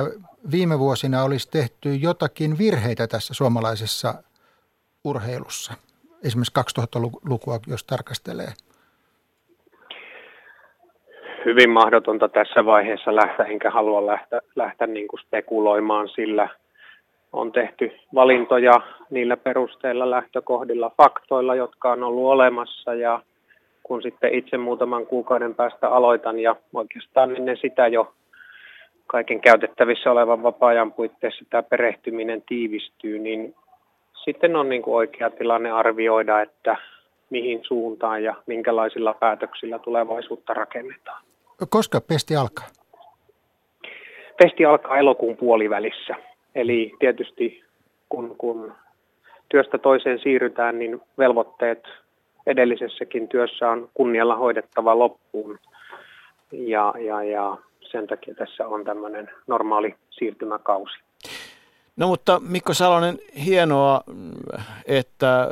[0.51, 4.13] viime vuosina olisi tehty jotakin virheitä tässä suomalaisessa
[5.03, 5.73] urheilussa?
[6.23, 8.47] Esimerkiksi 2000-lukua, jos tarkastelee.
[11.45, 16.49] Hyvin mahdotonta tässä vaiheessa lähteä, enkä halua lähteä, lähteä niin kuin spekuloimaan, sillä
[17.33, 23.21] on tehty valintoja niillä perusteilla, lähtökohdilla, faktoilla, jotka on ollut olemassa ja
[23.83, 28.13] kun sitten itse muutaman kuukauden päästä aloitan ja oikeastaan ennen sitä jo
[29.07, 33.55] kaiken käytettävissä olevan vapaa-ajan puitteissa tämä perehtyminen tiivistyy, niin
[34.23, 36.77] sitten on niin kuin oikea tilanne arvioida, että
[37.29, 41.23] mihin suuntaan ja minkälaisilla päätöksillä tulevaisuutta rakennetaan.
[41.69, 42.65] Koska pesti alkaa?
[44.43, 46.15] Pesti alkaa elokuun puolivälissä.
[46.55, 47.63] Eli tietysti
[48.09, 48.73] kun, kun
[49.49, 51.83] työstä toiseen siirrytään, niin velvoitteet
[52.47, 55.59] edellisessäkin työssä on kunnialla hoidettava loppuun.
[56.51, 57.57] Ja, ja, ja
[57.91, 60.97] sen takia tässä on tämmöinen normaali siirtymäkausi.
[61.95, 64.01] No mutta Mikko Salonen, hienoa,
[64.85, 65.51] että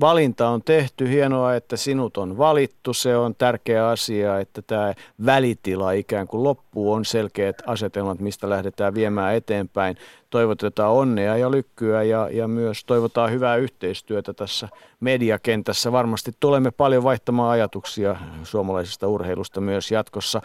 [0.00, 1.08] valinta on tehty.
[1.08, 2.92] Hienoa, että sinut on valittu.
[2.92, 4.94] Se on tärkeä asia, että tämä
[5.26, 6.92] välitila ikään kuin loppuu.
[6.92, 9.96] On selkeät asetelmat, mistä lähdetään viemään eteenpäin.
[10.30, 14.68] Toivotetaan onnea ja lykkyä ja, ja myös toivotaan hyvää yhteistyötä tässä
[15.00, 15.92] mediakentässä.
[15.92, 20.42] Varmasti tulemme paljon vaihtamaan ajatuksia suomalaisesta urheilusta myös jatkossa.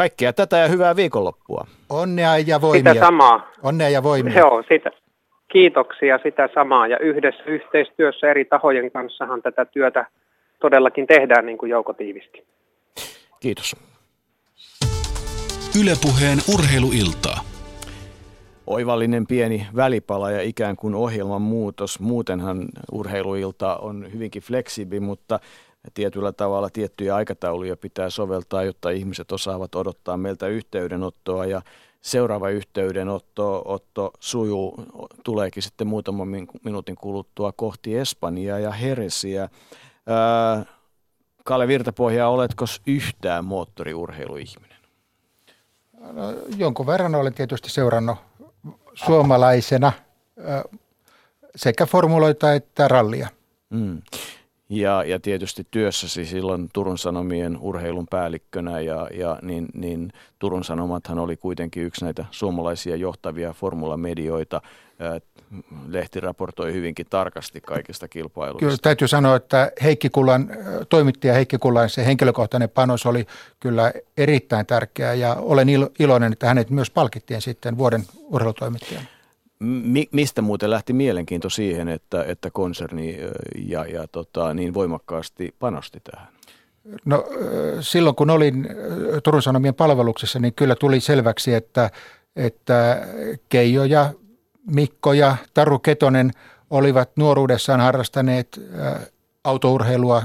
[0.00, 1.66] Kaikkea tätä ja hyvää viikonloppua.
[1.90, 2.92] Onnea ja voimia.
[2.92, 3.50] Sitä samaa.
[3.62, 4.38] Onnea ja voimia.
[4.38, 4.90] Joo, sitä.
[5.52, 10.06] Kiitoksia sitä samaa ja yhdessä yhteistyössä eri tahojen kanssahan tätä työtä
[10.60, 12.46] todellakin tehdään niin kuin Jouko tiivisti.
[13.40, 13.76] Kiitos.
[15.82, 17.40] Ylepuheen urheiluiltaa.
[18.66, 22.00] Oivallinen pieni välipala ja ikään kuin ohjelman muutos.
[22.00, 22.58] Muutenhan
[22.92, 25.40] urheiluilta on hyvinkin fleksibi, mutta
[25.94, 31.62] tietyllä tavalla tiettyjä aikatauluja pitää soveltaa, jotta ihmiset osaavat odottaa meiltä yhteydenottoa ja
[32.00, 34.84] seuraava yhteydenotto otto sujuu,
[35.24, 36.28] tuleekin sitten muutaman
[36.64, 39.48] minuutin kuluttua kohti Espanjaa ja Heresiä.
[40.06, 40.64] Ää,
[41.44, 44.78] Kalle Virtapohja, oletko yhtään moottoriurheiluihminen?
[46.12, 46.22] No,
[46.56, 48.18] jonkun verran olen tietysti seurannut
[48.94, 49.92] suomalaisena
[51.56, 53.28] sekä formuloita että rallia.
[53.70, 54.02] Mm.
[54.70, 61.18] Ja, ja tietysti työssäsi silloin Turun Sanomien urheilun päällikkönä ja, ja niin, niin Turun Sanomathan
[61.18, 64.62] oli kuitenkin yksi näitä suomalaisia johtavia formulamedioita.
[65.88, 68.66] Lehti raportoi hyvinkin tarkasti kaikista kilpailuista.
[68.66, 70.50] Kyllä täytyy sanoa, että Heikki Kullan,
[70.88, 73.26] toimittaja Heikki Kullan se henkilökohtainen panos oli
[73.60, 75.68] kyllä erittäin tärkeä ja olen
[75.98, 79.06] iloinen, että hänet myös palkittiin sitten vuoden urheilutoimittajana.
[79.64, 83.18] Mi- mistä muuten lähti mielenkiinto siihen, että, että konserni
[83.66, 86.28] ja, ja tota, niin voimakkaasti panosti tähän?
[87.04, 87.24] No
[87.80, 88.68] silloin kun olin
[89.24, 91.90] Turun Sanomien palveluksessa, niin kyllä tuli selväksi, että,
[92.36, 93.06] että
[93.48, 94.12] Keijo ja
[94.66, 96.30] Mikko ja Taru Ketonen
[96.70, 98.60] olivat nuoruudessaan harrastaneet
[99.44, 100.22] autourheilua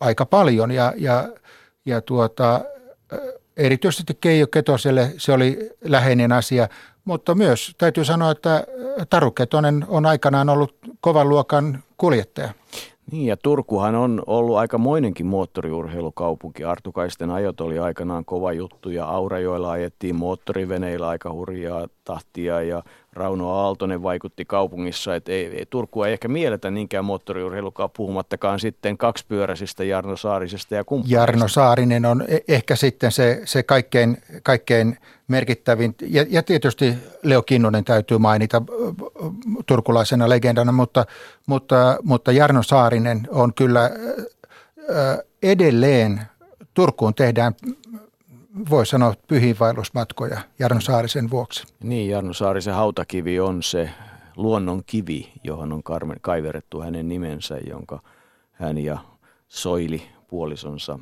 [0.00, 1.28] aika paljon ja, ja,
[1.86, 2.60] ja tuota,
[3.56, 6.68] erityisesti Keijo Ketoselle se oli läheinen asia–
[7.10, 8.64] mutta myös täytyy sanoa, että
[9.10, 12.48] Taru Ketonen on aikanaan ollut kovan luokan kuljettaja.
[13.12, 16.64] Niin ja Turkuhan on ollut aika moinenkin moottoriurheilukaupunki.
[16.64, 22.82] Artukaisten ajot oli aikanaan kova juttu ja Aurajoilla ajettiin moottoriveneillä aika hurjaa tahtia ja
[23.12, 28.98] Rauno Aaltonen vaikutti kaupungissa, että ei, ei, Turkua ei ehkä mielletä niinkään moottoriurheilukaan puhumattakaan sitten
[28.98, 31.20] kaksipyöräisistä Jarno Saarisesta ja kumppaneista.
[31.20, 37.42] Jarno Saarinen on e- ehkä sitten se, se kaikkein, kaikkein merkittävin, ja, ja tietysti Leo
[37.42, 38.62] Kinnunen täytyy mainita
[39.66, 41.06] turkulaisena legendana, mutta,
[41.46, 43.90] mutta, mutta Jarno Saarinen on kyllä
[45.42, 46.20] edelleen,
[46.74, 47.54] Turkuun tehdään
[48.70, 51.66] voi sanoa pyhiinvaellusmatkoja Jarno Saarisen vuoksi.
[51.82, 53.90] Niin, Jarno Saarisen hautakivi on se
[54.36, 55.82] luonnon kivi, johon on
[56.20, 58.02] kaiverettu hänen nimensä, jonka
[58.52, 58.98] hän ja
[59.48, 60.98] Soili puolisonsa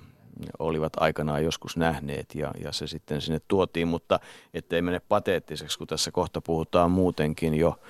[0.59, 4.21] olivat aikanaan joskus nähneet ja, ja se sitten sinne tuotiin, mutta
[4.55, 7.81] ettei mene pateettiseksi, kun tässä kohta puhutaan muutenkin jo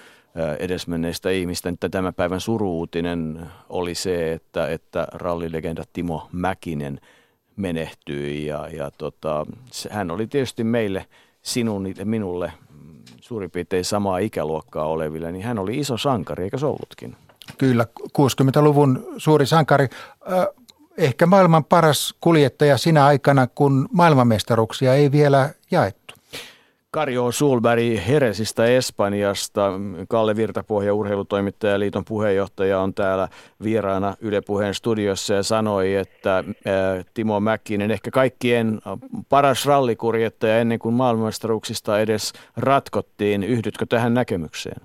[0.59, 1.71] edesmenneistä ihmistä.
[1.71, 7.01] Nyt tämän päivän suruutinen oli se, että, että rallilegenda Timo Mäkinen–
[7.59, 9.47] menehtyi ja, ja tota,
[9.91, 11.07] hän oli tietysti meille,
[11.43, 12.53] sinun ja minulle
[13.21, 17.17] suurin piirtein samaa ikäluokkaa oleville, niin hän oli iso sankari, eikä se ollutkin?
[17.59, 19.89] Kyllä, 60-luvun suuri sankari.
[20.99, 25.98] Ehkä maailman paras kuljettaja sinä aikana, kun maailmanmestaruuksia ei vielä jaettu.
[26.99, 29.73] Karjo Sulberg Heresistä Espanjasta.
[30.09, 33.29] Kalle Virtapohja, urheilutoimittajaliiton puheenjohtaja, on täällä
[33.63, 36.45] vieraana Yle Puheen studiossa ja sanoi, että
[37.15, 38.79] Timo Mäkkinen ehkä kaikkien
[39.29, 43.43] paras rallikurjettaja ennen kuin maailmanmestaruuksista edes ratkottiin.
[43.43, 44.81] Yhdytkö tähän näkemykseen?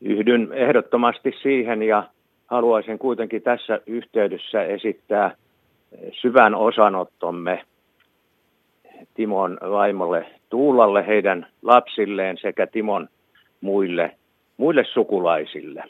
[0.00, 2.08] Yhdyn ehdottomasti siihen ja
[2.46, 5.34] haluaisin kuitenkin tässä yhteydessä esittää
[6.12, 7.64] syvän osanottomme
[9.14, 13.08] Timon vaimolle Tuulalle, heidän lapsilleen sekä Timon
[13.60, 14.16] muille,
[14.56, 15.84] muille sukulaisille.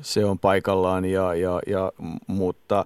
[0.00, 1.92] Se on paikallaan, ja, ja, ja,
[2.26, 2.84] mutta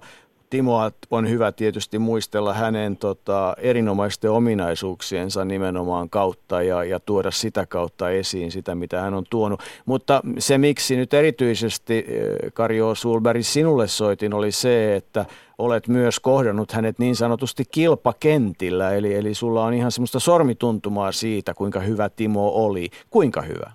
[0.53, 7.65] Timoa on hyvä tietysti muistella hänen tota, erinomaisten ominaisuuksiensa nimenomaan kautta ja, ja tuoda sitä
[7.65, 9.59] kautta esiin sitä, mitä hän on tuonut.
[9.85, 15.25] Mutta se, miksi nyt erityisesti eh, Karjo Sulberg sinulle soitin, oli se, että
[15.57, 21.53] olet myös kohdannut hänet niin sanotusti kilpakentillä, eli, eli sulla on ihan semmoista sormituntumaa siitä,
[21.53, 22.89] kuinka hyvä Timo oli.
[23.09, 23.71] Kuinka hyvä?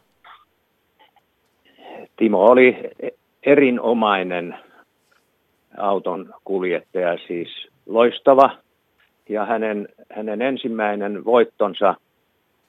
[2.16, 2.76] Timo oli
[3.42, 4.67] erinomainen
[5.80, 7.48] auton kuljettaja, siis
[7.86, 8.50] loistava.
[9.28, 11.94] Ja hänen, hänen ensimmäinen voittonsa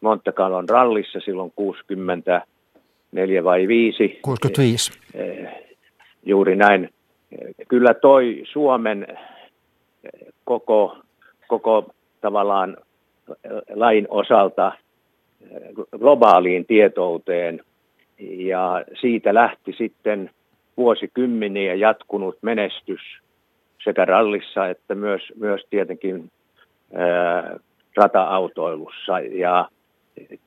[0.01, 4.19] Monte Carlon rallissa silloin 64 vai 5.
[4.21, 4.91] 65.
[5.13, 5.47] Eh,
[6.23, 6.89] juuri näin.
[7.67, 9.07] Kyllä toi Suomen
[10.43, 10.97] koko,
[11.47, 11.91] koko
[12.21, 12.77] tavallaan
[13.73, 14.71] lain osalta
[15.99, 17.61] globaaliin tietouteen
[18.19, 20.29] ja siitä lähti sitten
[20.79, 23.01] vuosikymmeniä jatkunut menestys
[23.83, 26.31] sekä rallissa että myös, myös tietenkin
[26.93, 27.57] ää,
[27.95, 29.19] rata-autoilussa.
[29.19, 29.69] Ja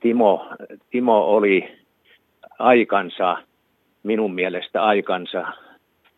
[0.01, 0.49] Timo,
[0.91, 1.69] Timo oli
[2.59, 3.37] aikansa,
[4.03, 5.45] minun mielestä aikansa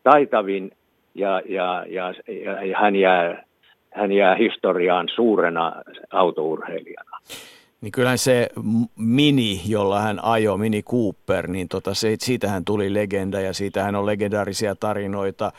[0.03, 0.71] taitavin
[1.15, 2.15] ja, ja, ja,
[2.65, 3.45] ja hän, jää,
[3.93, 5.73] hän jää historiaan suurena
[6.11, 7.19] autourheilijana
[7.85, 8.49] niin kyllähän se
[8.97, 14.07] Mini, jolla hän ajoi, Mini Cooper, niin tota, se, siitähän tuli legenda ja siitähän on
[14.07, 15.53] legendaarisia tarinoita,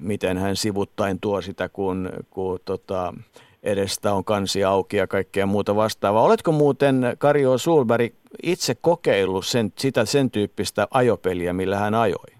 [0.00, 3.14] miten hän sivuttain tuo sitä, kun, kun tota,
[3.62, 6.22] edestä on kansi auki ja kaikkea muuta vastaavaa.
[6.22, 8.12] Oletko muuten Karjo Sulberg
[8.42, 12.32] itse kokeillut sen, sitä sen tyyppistä ajopeliä, millä hän ajoi?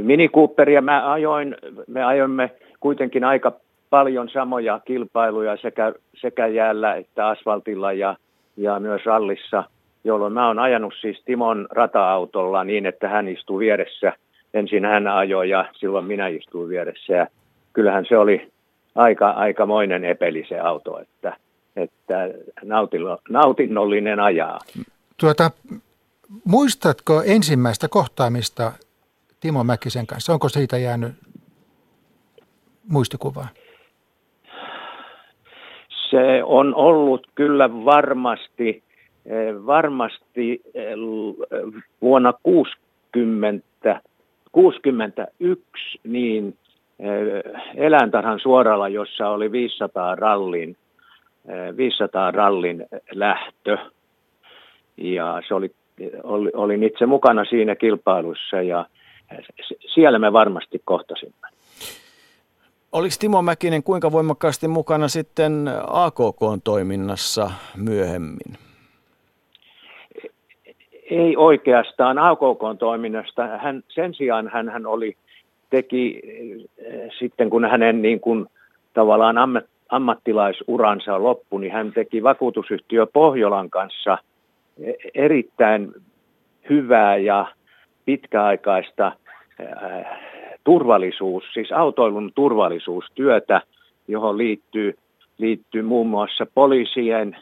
[0.00, 2.50] Mini Cooperia mä ajoin, me ajoimme
[2.80, 3.52] kuitenkin aika
[3.90, 8.16] paljon samoja kilpailuja sekä, sekä jäällä että asfaltilla ja,
[8.56, 9.64] ja myös rallissa.
[10.04, 14.12] jolloin mä oon ajanut siis Timon rata-autolla niin, että hän istuu vieressä.
[14.54, 17.26] Ensin hän ajoi ja silloin minä istuin vieressä ja
[17.72, 18.52] kyllähän se oli
[18.94, 21.36] aika, aikamoinen epeli se auto, että,
[21.76, 22.28] että
[23.28, 24.58] nautinnollinen ajaa.
[25.16, 25.50] Tuota,
[26.44, 28.72] muistatko ensimmäistä kohtaamista
[29.40, 30.32] Timo Mäkisen kanssa?
[30.32, 31.12] Onko siitä jäänyt
[32.88, 33.48] muistikuvaa?
[36.14, 38.82] Se on ollut kyllä varmasti,
[39.26, 40.94] eh, varmasti eh,
[42.02, 44.00] vuonna 60,
[44.52, 46.56] 61 niin
[46.98, 47.42] eh,
[47.74, 50.76] eläintarhan suoralla, jossa oli 500 rallin,
[51.76, 53.78] 500 rallin lähtö.
[54.96, 55.70] Ja se oli,
[56.22, 58.86] oli, olin itse mukana siinä kilpailussa ja
[59.94, 61.53] siellä me varmasti kohtasimme.
[62.94, 68.58] Oliko Timo Mäkinen kuinka voimakkaasti mukana sitten AKK-toiminnassa myöhemmin?
[71.10, 73.46] Ei oikeastaan AKK-toiminnasta.
[73.46, 75.16] Hän, sen sijaan hän, hän oli,
[75.70, 76.20] teki
[77.18, 78.46] sitten kun hänen niin kuin,
[78.92, 84.18] tavallaan ammat, ammattilaisuransa loppui, niin hän teki vakuutusyhtiö Pohjolan kanssa
[85.14, 85.92] erittäin
[86.70, 87.46] hyvää ja
[88.04, 89.12] pitkäaikaista
[90.64, 93.60] turvallisuus, siis autoilun turvallisuustyötä,
[94.08, 94.98] johon liittyy,
[95.38, 97.36] liittyy muun muassa poliisien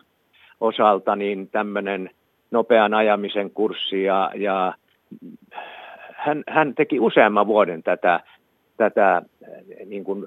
[0.60, 2.10] osalta niin tämmöinen
[2.50, 4.74] nopean ajamisen kurssi ja, ja
[6.12, 8.20] hän, hän teki useamman vuoden tätä,
[8.76, 9.22] tätä
[9.86, 10.26] niin kuin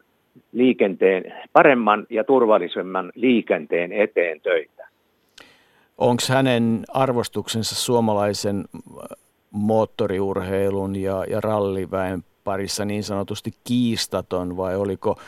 [0.52, 4.88] liikenteen, paremman ja turvallisemman liikenteen eteen töitä.
[5.98, 8.66] Onko hänen arvostuksensa suomalaisen
[9.52, 15.20] moottoriurheilun ja, ja ralliväen parissa niin sanotusti kiistaton vai oliko,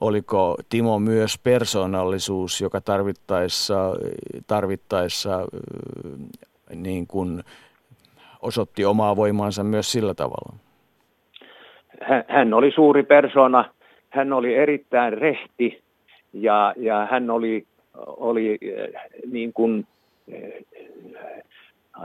[0.00, 3.94] oliko Timo myös persoonallisuus, joka tarvittaessa,
[4.46, 5.46] tarvittaessa
[6.74, 7.42] niin kuin
[8.42, 10.56] osoitti omaa voimaansa myös sillä tavalla?
[12.28, 13.64] Hän oli suuri persona,
[14.10, 15.82] hän oli erittäin rehti
[16.32, 17.66] ja, ja hän oli,
[18.06, 18.58] oli
[19.30, 19.86] niin kuin,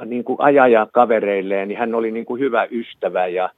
[0.06, 3.50] niin kuin ajaja kavereilleen, niin hän oli niin kuin hyvä ystävä ja,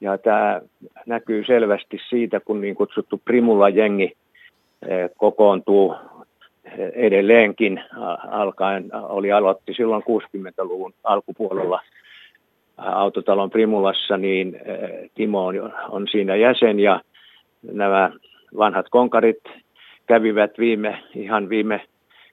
[0.00, 0.60] ja tämä
[1.06, 4.12] näkyy selvästi siitä, kun niin kutsuttu Primula-jengi
[4.88, 5.94] eh, kokoontuu
[6.64, 7.80] eh, edelleenkin
[8.30, 11.80] alkaen, oli aloitti silloin 60-luvun alkupuolella
[12.76, 17.00] autotalon Primulassa, niin eh, Timo on, on siinä jäsen ja
[17.72, 18.10] nämä
[18.56, 19.42] vanhat konkarit
[20.06, 21.80] kävivät viime, ihan viime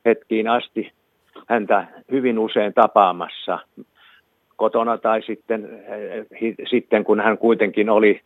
[0.06, 0.92] hetkiin asti
[1.48, 3.60] häntä hyvin usein tapaamassa
[4.56, 5.84] kotona tai sitten,
[6.69, 8.22] sitten kun hän kuitenkin oli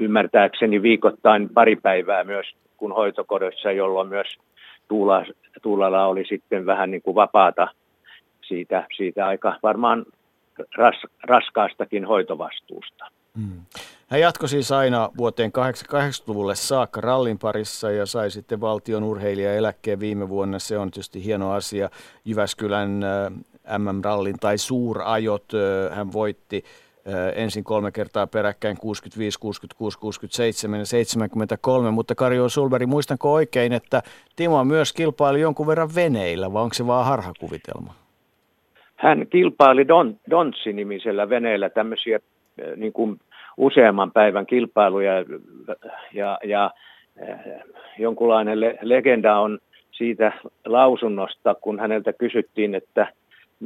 [0.00, 2.46] ymmärtääkseni viikoittain pari päivää myös
[2.76, 4.26] kun hoitokodossa, jolloin myös
[4.88, 5.24] Tuula,
[5.62, 7.68] Tuulalla oli sitten vähän niin kuin vapaata
[8.42, 10.06] siitä, siitä aika varmaan
[10.76, 13.04] ras, raskaastakin hoitovastuusta.
[13.38, 13.60] Hmm.
[14.08, 20.28] Hän jatkoi siis aina vuoteen 80-luvulle saakka rallin parissa ja sai sitten valtion urheilijaeläkkeen viime
[20.28, 20.58] vuonna.
[20.58, 21.90] Se on tietysti hieno asia.
[22.24, 23.00] Jyväskylän
[23.78, 25.44] MM-rallin tai suurajot
[25.90, 26.64] hän voitti
[27.34, 34.02] ensin kolme kertaa peräkkäin 65, 66, 67 ja 73, mutta Karjo Sulberi, muistanko oikein, että
[34.36, 37.94] Timo myös kilpaili jonkun verran veneillä, vai onko se vaan harhakuvitelma?
[38.96, 42.18] Hän kilpaili Don, Dontsi-nimisellä veneellä tämmöisiä
[42.76, 43.20] niin kuin
[43.56, 45.12] useamman päivän kilpailuja
[46.12, 46.70] ja, ja
[47.98, 49.58] jonkunlainen le- legenda on
[49.90, 50.32] siitä
[50.66, 53.12] lausunnosta, kun häneltä kysyttiin, että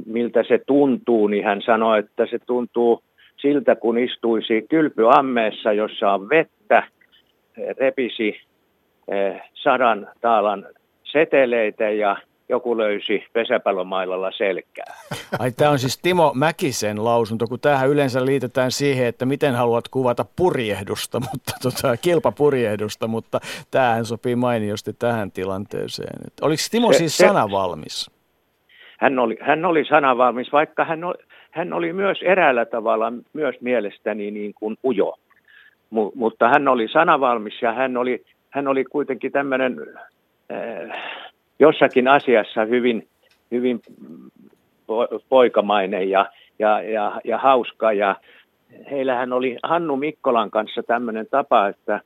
[0.06, 3.02] miltä se tuntuu, niin hän sanoi, että se tuntuu
[3.36, 6.82] siltä, kun istuisi kylpyammeessa, jossa on vettä,
[7.78, 8.40] repisi
[9.08, 10.66] eh, sadan taalan
[11.04, 12.16] seteleitä ja
[12.48, 14.94] joku löysi pesäpallomailalla selkää.
[15.38, 19.88] Ai tämä on siis Timo Mäkisen lausunto, kun tähän yleensä liitetään siihen, että miten haluat
[19.88, 23.40] kuvata purjehdusta, mutta tota, kilpapurjehdusta, mutta
[23.70, 26.20] tämähän sopii mainiosti tähän tilanteeseen.
[26.42, 28.10] Oliko Timo se, siis sanavalmis?
[29.04, 31.14] Hän oli, hän oli sanavalmis, vaikka hän oli,
[31.50, 35.14] hän oli myös eräällä tavalla myös mielestäni niin kuin ujo.
[35.90, 39.76] M- mutta hän oli sanavalmis ja hän oli, hän oli kuitenkin tämmöinen
[40.52, 41.02] äh,
[41.58, 43.06] jossakin asiassa hyvin,
[43.50, 43.80] hyvin
[44.86, 46.26] po- poikamainen ja,
[46.58, 47.92] ja, ja, ja hauska.
[47.92, 48.16] Ja
[48.90, 52.00] heillähän oli Hannu Mikkolan kanssa tämmöinen tapa, että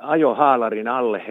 [0.00, 1.22] ajo haalarin alle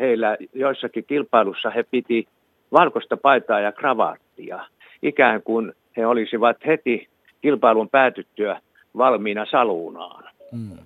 [0.00, 2.26] heillä joissakin kilpailussa he piti
[2.72, 4.64] valkoista paitaa ja kravaattia,
[5.02, 7.08] ikään kuin he olisivat heti
[7.40, 8.60] kilpailun päätyttyä
[8.96, 10.24] valmiina saluunaan.
[10.52, 10.78] Hmm.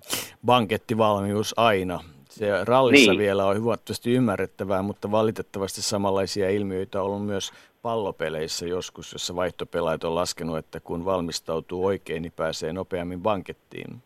[0.46, 2.00] Bankettivalmius aina.
[2.28, 3.18] Se rallissa niin.
[3.18, 7.52] vielä on huomattavasti ymmärrettävää, mutta valitettavasti samanlaisia ilmiöitä on ollut myös
[7.82, 14.02] pallopeleissä joskus, jossa vaihtopelaajat on laskenut, että kun valmistautuu oikein, niin pääsee nopeammin bankettiin.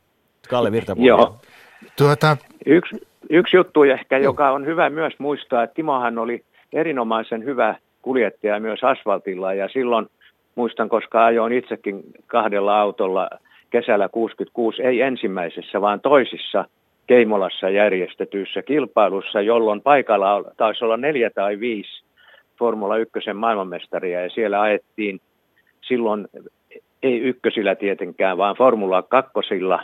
[0.48, 1.09] Kalle Virtapuoli.
[1.09, 1.36] Joo.
[1.98, 2.36] Tuota,
[2.66, 2.97] Yksi,
[3.31, 8.85] yksi juttu ehkä, joka on hyvä myös muistaa, että Timohan oli erinomaisen hyvä kuljettaja myös
[8.85, 9.55] asfaltilla.
[9.55, 10.07] Ja silloin
[10.55, 13.31] muistan, koska ajoin itsekin kahdella autolla
[13.71, 16.65] kesällä 66, ei ensimmäisessä, vaan toisissa
[17.07, 22.05] Keimolassa järjestetyissä kilpailussa, jolloin paikalla taisi olla neljä tai viisi
[22.59, 24.23] Formula 1 maailmanmestaria.
[24.23, 25.21] Ja siellä ajettiin
[25.89, 26.29] silloin
[27.03, 29.33] ei ykkösillä tietenkään, vaan Formula 2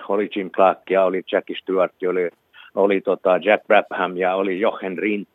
[0.08, 2.30] oli Jim Clark ja oli Jackie Stewart, oli,
[2.74, 5.30] oli tota Jack Brabham ja oli Jochen Rindt.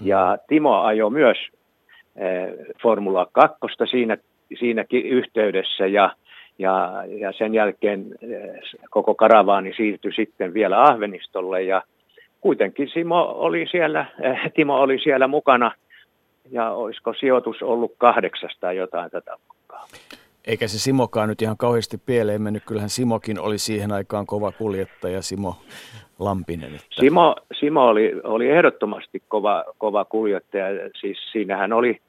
[0.00, 1.36] Ja Timo ajoi myös
[2.16, 2.52] eh,
[2.82, 3.58] Formula 2
[3.90, 4.16] siinä,
[4.58, 6.12] siinäkin yhteydessä ja,
[6.58, 8.60] ja, ja sen jälkeen eh,
[8.90, 11.82] koko karavaani siirtyi sitten vielä Ahvenistolle ja
[12.40, 15.72] kuitenkin Simo oli siellä, eh, Timo oli siellä mukana
[16.50, 19.86] ja olisiko sijoitus ollut kahdeksasta tai jotain tätä luokkaa.
[20.46, 22.62] Eikä se Simokaan nyt ihan kauheasti pieleen mennyt.
[22.66, 25.56] Kyllähän Simokin oli siihen aikaan kova kuljettaja, Simo
[26.18, 26.74] Lampinen.
[26.74, 26.86] Että...
[26.90, 30.66] Simo, Simo oli, oli ehdottomasti kova, kova kuljettaja.
[31.00, 32.00] Siis siinähän oli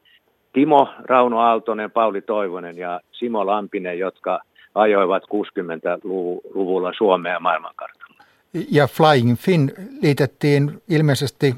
[0.54, 4.40] Timo, Rauno Aaltonen, Pauli Toivonen ja Simo Lampinen, jotka
[4.76, 8.24] ajoivat 60-luvulla Suomea maailmankartalla.
[8.72, 9.70] ja Flying Finn
[10.02, 11.56] liitettiin ilmeisesti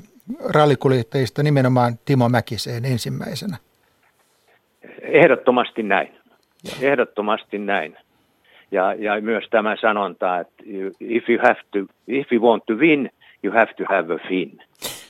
[0.55, 3.57] rallikuljettajista nimenomaan Timo Mäkiseen ensimmäisenä.
[5.01, 6.15] Ehdottomasti näin.
[6.81, 7.97] Ehdottomasti näin.
[8.72, 10.64] Ja, ja myös tämä sanonta, että
[11.00, 13.10] if you, have to, if you want to win,
[13.44, 14.60] you have to have a fin.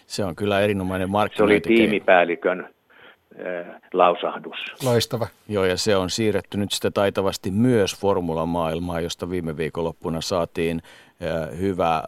[0.08, 1.82] Se on kyllä erinomainen Se oli markkinointikeino.
[1.82, 4.58] tiimipäällikön äh, lausahdus.
[4.84, 5.28] Loistava.
[5.48, 10.82] Joo, ja se on siirretty nyt sitä taitavasti myös formulamaailmaan, josta viime viikonloppuna saatiin
[11.24, 12.04] äh, hyvä, äh,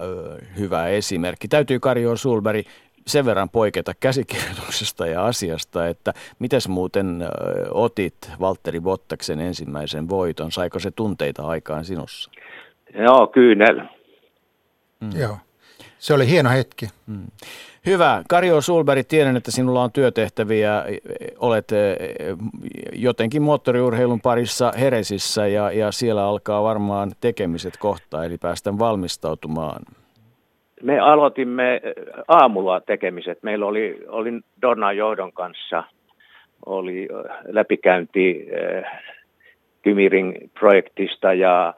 [0.60, 1.48] hyvä esimerkki.
[1.48, 2.68] Täytyy Karjo Sulberg
[3.08, 7.24] sen verran poiketa käsikirjoituksesta ja asiasta, että mites muuten
[7.72, 10.52] otit Valtteri Bottaksen ensimmäisen voiton?
[10.52, 12.32] Saiko se tunteita aikaan sinussa?
[12.94, 13.82] Joo, kyynel.
[15.00, 15.20] Mm.
[15.20, 15.38] Joo.
[16.00, 16.88] Se oli hieno hetki.
[17.86, 18.24] Hyvä.
[18.30, 20.86] Karjo Sulberg, tiedän, että sinulla on työtehtäviä.
[21.40, 21.98] Olet eh,
[22.94, 29.82] jotenkin moottoriurheilun parissa Heresissä ja, ja siellä alkaa varmaan tekemiset kohta, eli päästään valmistautumaan.
[30.84, 33.44] Me aloitimme äh, aamulla tekemiset.
[33.44, 34.32] Meillä oli, oli
[34.62, 35.84] Dornan johdon kanssa
[36.66, 39.02] oli äh, läpikäynti äh,
[39.82, 41.74] Kymiring-projektista ja,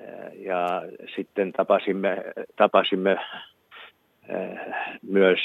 [0.00, 0.82] äh, ja
[1.16, 2.24] sitten tapasimme,
[2.56, 3.18] tapasimme
[5.02, 5.38] myös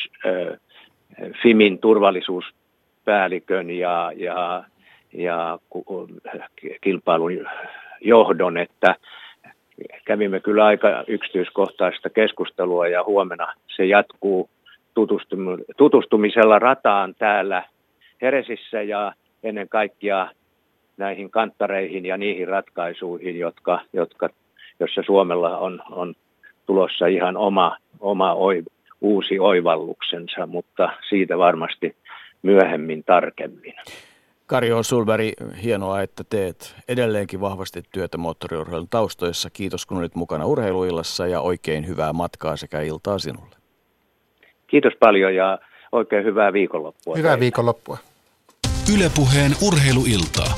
[1.43, 4.63] FIMin turvallisuuspäällikön ja, ja,
[5.13, 5.59] ja
[6.81, 7.47] kilpailun
[8.01, 8.95] johdon, että
[10.05, 14.49] kävimme kyllä aika yksityiskohtaista keskustelua ja huomenna se jatkuu
[14.99, 17.63] tutustum- tutustumisella rataan täällä
[18.21, 19.13] Heresissä ja
[19.43, 20.27] ennen kaikkea
[20.97, 24.29] näihin kanttareihin ja niihin ratkaisuihin, jotka, jotka,
[24.79, 26.13] jossa Suomella on, on
[26.65, 28.63] tulossa ihan oma, oma oi,
[29.01, 31.95] uusi oivalluksensa, mutta siitä varmasti
[32.41, 33.73] myöhemmin tarkemmin.
[34.47, 35.33] Karjo Sulberg,
[35.63, 39.49] hienoa, että teet edelleenkin vahvasti työtä moottoriurheilun taustoissa.
[39.49, 43.55] Kiitos, kun olit mukana urheiluillassa ja oikein hyvää matkaa sekä iltaa sinulle.
[44.67, 45.59] Kiitos paljon ja
[45.91, 47.15] oikein hyvää viikonloppua.
[47.17, 47.39] Hyvää teille.
[47.39, 47.97] viikonloppua.
[48.95, 50.53] Ylepuheen urheiluiltaa.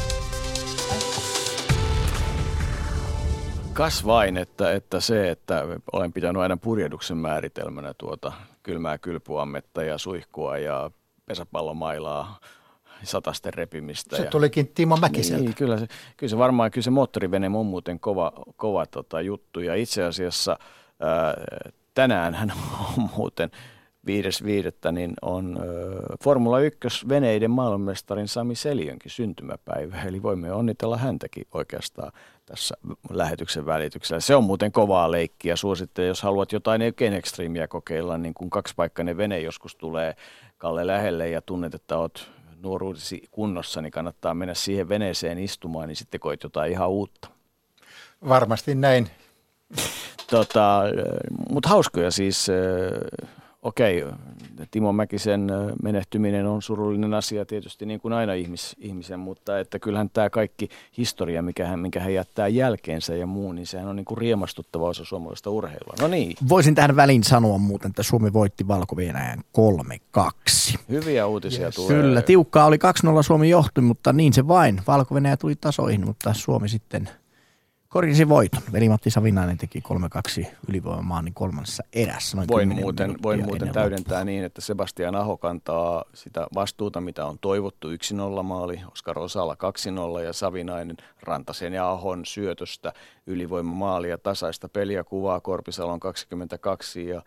[3.73, 5.63] Kas vain, että, että se, että
[5.93, 8.31] olen pitänyt aina purjehduksen määritelmänä tuota
[8.63, 10.91] kylmää kylpyammetta ja suihkua ja
[11.25, 12.39] pesäpallomailaa,
[13.03, 14.15] satasten repimistä.
[14.15, 14.29] Se ja...
[14.29, 15.43] tulikin Timo Mäkiseltä.
[15.43, 19.59] Niin, kyllä se, kyllä se varmaan, kyllä se moottorivene on muuten kova, kova tota, juttu.
[19.59, 20.59] Ja itse asiassa
[20.99, 21.33] ää,
[21.93, 22.53] tänään hän
[22.97, 23.51] on muuten
[24.07, 24.91] 5.5.
[24.91, 25.65] niin on ää,
[26.23, 30.01] Formula 1 veneiden maailmanmestarin Sami Seljönkin syntymäpäivä.
[30.01, 32.11] Eli voimme onnitella häntäkin oikeastaan
[32.45, 32.75] tässä
[33.09, 34.19] lähetyksen välityksellä.
[34.19, 35.55] Se on muuten kovaa leikkiä.
[35.55, 40.15] Suosittelen, jos haluat jotain oikein ekstriimiä kokeilla, niin kun kaksipaikkainen vene joskus tulee
[40.57, 42.31] Kalle lähelle ja tunnet, että oot
[42.65, 47.29] nuoruudesi kunnossa, niin kannattaa mennä siihen veneeseen istumaan, niin sitten koit jotain ihan uutta.
[48.29, 49.09] Varmasti näin.
[50.29, 50.81] Tota,
[51.49, 52.47] Mutta hauskoja siis,
[53.65, 54.05] okei,
[54.71, 55.47] Timo Mäkisen
[55.83, 60.69] menehtyminen on surullinen asia tietysti niin kuin aina ihmis, ihmisen, mutta että kyllähän tämä kaikki
[60.97, 64.87] historia, mikä hän, minkä hän jättää jälkeensä ja muu, niin sehän on niin kuin riemastuttava
[64.87, 65.93] osa suomalaista urheilua.
[66.01, 68.95] No niin, Voisin tähän väliin sanoa muuten, että Suomi voitti valko
[70.15, 70.77] 3-2.
[70.89, 71.75] hyviä uutisia yes.
[71.75, 72.01] tulee.
[72.01, 72.79] Kyllä, tiukkaa oli 2-0
[73.21, 74.81] Suomi johtui, mutta niin se vain.
[74.87, 77.09] valko tuli tasoihin, mutta Suomi sitten
[77.95, 78.61] korjasi voiton.
[78.73, 79.83] Veli-Matti Savinainen teki
[80.41, 82.37] 3-2 ylivoimamaan niin kolmannessa erässä.
[82.37, 84.23] Noin voin muuten, voin muuten täydentää loppua.
[84.23, 87.87] niin, että Sebastian Aho kantaa sitä vastuuta, mitä on toivottu
[88.39, 89.57] 1-0 maali, Oskar Osala
[90.19, 92.93] 2-0 ja Savinainen Rantasen ja Ahon syötöstä
[93.27, 97.21] ylivoimamaalia tasaista peliä kuvaa Korpisalon 22 ja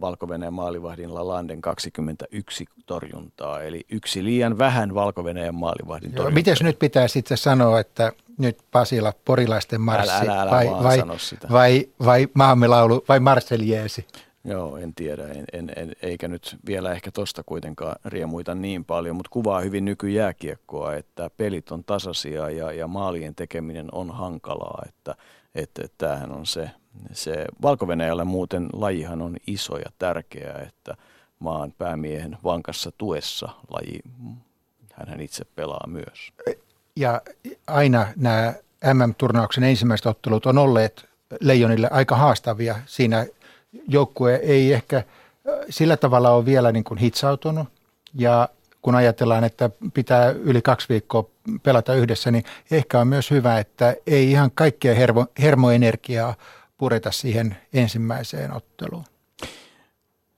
[0.00, 6.34] valko maalivahdin Lalanden 21 torjuntaa, eli yksi liian vähän valko maalivahdin torjuntaa.
[6.34, 11.02] Miten nyt pitää sitten sanoa, että nyt Pasila porilaisten marssi älä, älä, älä vai, vai,
[11.50, 14.06] vai, vai maamme laulu vai Marseljeesi?
[14.44, 19.16] Joo, en tiedä, en, en, en, eikä nyt vielä ehkä tosta kuitenkaan riemuita niin paljon,
[19.16, 25.14] mutta kuvaa hyvin nykyjääkiekkoa, että pelit on tasaisia ja, ja maalien tekeminen on hankalaa, että,
[25.54, 26.70] että, että tämähän on se,
[27.12, 27.86] se valko
[28.24, 30.96] muuten lajihan on iso ja tärkeä, että
[31.38, 34.00] maan päämiehen vankassa tuessa laji,
[34.92, 36.32] hän itse pelaa myös.
[36.96, 37.20] Ja
[37.66, 38.54] aina nämä
[38.94, 41.08] MM-turnauksen ensimmäiset ottelut on olleet
[41.40, 42.76] Leijonille aika haastavia.
[42.86, 43.26] Siinä
[43.88, 45.04] joukkue ei ehkä
[45.70, 47.68] sillä tavalla ole vielä niin kuin hitsautunut
[48.14, 48.48] ja
[48.82, 51.24] kun ajatellaan, että pitää yli kaksi viikkoa
[51.62, 56.34] pelata yhdessä, niin ehkä on myös hyvä, että ei ihan kaikkea hermo, hermoenergiaa
[56.78, 59.04] pureta siihen ensimmäiseen otteluun.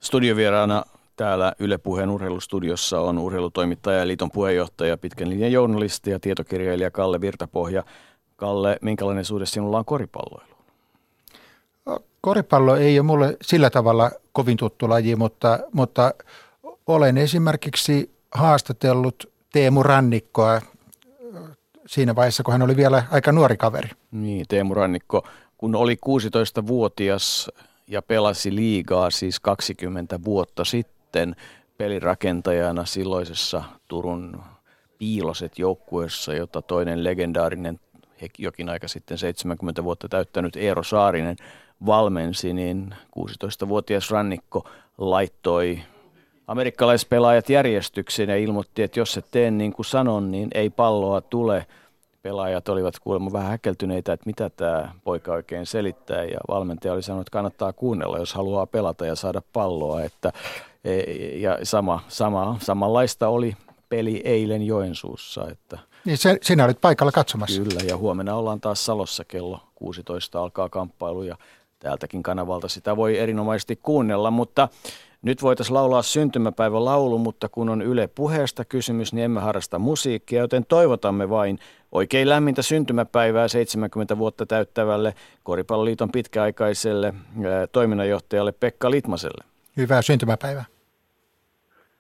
[0.01, 0.85] Studiovieraana
[1.19, 7.21] täällä Yle Puheen urheilustudiossa on urheilutoimittaja ja liiton puheenjohtaja, pitkän linjan journalisti ja tietokirjailija Kalle
[7.21, 7.85] Virtapohja.
[8.37, 10.65] Kalle, minkälainen suhde sinulla on koripalloiluun?
[12.21, 16.15] Koripallo ei ole mulle sillä tavalla kovin tuttu laji, mutta, mutta
[16.87, 20.61] olen esimerkiksi haastatellut Teemu Rannikkoa
[21.87, 23.89] siinä vaiheessa, kun hän oli vielä aika nuori kaveri.
[24.11, 25.25] Niin, Teemu Rannikko
[25.59, 27.51] kun oli 16-vuotias
[27.87, 30.98] ja pelasi liigaa siis 20 vuotta sitten
[31.79, 34.43] pelirakentajana silloisessa Turun
[34.99, 37.81] piiloset joukkueessa, jota toinen legendaarinen
[38.39, 41.37] jokin aika sitten 70 vuotta täyttänyt Eero Saarinen
[41.87, 44.69] valmensi, niin 16-vuotias rannikko
[44.99, 45.81] laittoi
[46.47, 51.67] amerikkalaispelaajat järjestykseen ja ilmoitti, että jos et tee niin kuin sanon, niin ei palloa tule–
[52.23, 57.27] pelaajat olivat kuulemma vähän häkeltyneitä, että mitä tämä poika oikein selittää ja valmentaja oli sanonut,
[57.27, 60.03] että kannattaa kuunnella, jos haluaa pelata ja saada palloa.
[60.03, 60.33] Että,
[61.35, 63.57] ja sama, sama, samanlaista oli
[63.89, 65.49] peli eilen Joensuussa.
[65.51, 67.63] Että niin se, sinä olit paikalla katsomassa.
[67.63, 71.37] Kyllä, ja huomenna ollaan taas Salossa kello 16 alkaa kamppailu ja
[71.79, 74.69] täältäkin kanavalta sitä voi erinomaisesti kuunnella, mutta
[75.23, 80.41] nyt voitaisiin laulaa syntymäpäivän laulu, mutta kun on Yle puheesta kysymys, niin emme harrasta musiikkia,
[80.41, 81.59] joten toivotamme vain
[81.93, 87.15] oikein lämmintä syntymäpäivää 70 vuotta täyttävälle Koripalloliiton pitkäaikaiselle
[87.73, 89.45] toiminnanjohtajalle Pekka Litmaselle.
[89.79, 90.65] Hyvää syntymäpäivää.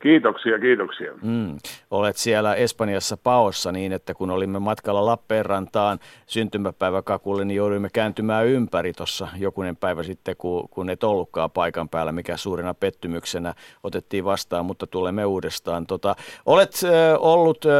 [0.03, 1.13] Kiitoksia, kiitoksia.
[1.23, 1.59] Mm.
[1.91, 8.93] Olet siellä Espanjassa paossa niin, että kun olimme matkalla Lappeenrantaan syntymäpäiväkakulle, niin jouduimme kääntymään ympäri
[8.93, 14.65] tuossa jokunen päivä sitten, kun, kun et ollutkaan paikan päällä, mikä suurena pettymyksenä otettiin vastaan,
[14.65, 15.87] mutta tulemme uudestaan.
[15.87, 17.73] Tota, olet äh, ollut äh,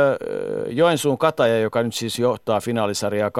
[0.69, 3.31] Joensuun kataja, joka nyt siis johtaa finaalisarjaa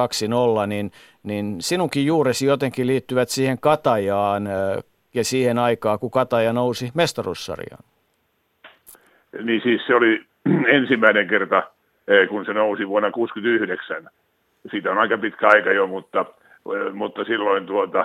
[0.65, 4.55] 2-0, niin, niin sinunkin juuresi jotenkin liittyvät siihen katajaan äh,
[5.15, 7.85] ja siihen aikaan, kun kataja nousi mestaruussarjaan.
[9.43, 10.25] Niin siis se oli
[10.79, 11.63] ensimmäinen kerta,
[12.09, 14.11] eh, kun se nousi vuonna 1969.
[14.71, 16.21] Siitä on aika pitkä aika jo, mutta,
[16.75, 18.05] eh, mutta silloin tuota,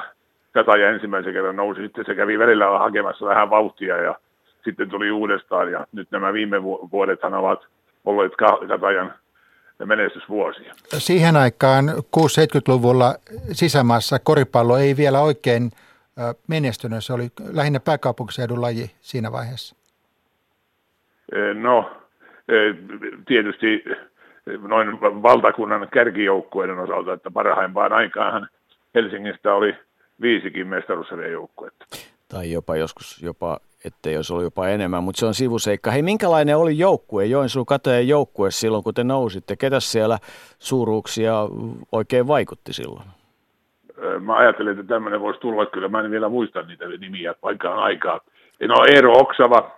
[0.53, 1.81] Kataja ensimmäisen kerran nousi.
[1.81, 4.15] Sitten se kävi välillä hakemassa vähän vauhtia ja
[4.63, 5.71] sitten tuli uudestaan.
[5.71, 7.59] Ja nyt nämä viime vuodethan ovat
[8.05, 8.31] olleet
[8.67, 9.13] Katajan
[9.85, 10.73] menestysvuosia.
[10.97, 13.15] Siihen aikaan 6-70-luvulla
[13.51, 15.71] sisämaassa koripallo ei vielä oikein
[16.47, 17.03] menestynyt.
[17.03, 19.75] Se oli lähinnä pääkaupunkiseudun laji siinä vaiheessa.
[21.53, 21.91] No,
[22.47, 22.75] eh,
[23.27, 23.83] tietysti
[24.67, 28.47] noin valtakunnan kärkijoukkueiden osalta, että parhaimpaan aikaan
[28.95, 29.75] Helsingistä oli
[30.21, 31.85] viisikin mestaruussarjajoukkuetta.
[32.29, 35.91] Tai jopa joskus jopa, ettei olisi ollut jopa enemmän, mutta se on sivuseikka.
[35.91, 39.55] Hei, minkälainen oli joukkue, Joensuun kateen joukkue silloin, kun te nousitte?
[39.55, 40.19] Ketä siellä
[40.59, 41.33] suuruuksia
[41.91, 43.05] oikein vaikutti silloin?
[44.19, 48.19] Mä ajattelin, että tämmöinen voisi tulla, kyllä mä en vielä muista niitä nimiä paikkaan aikaa.
[48.67, 49.71] No Eero Oksava,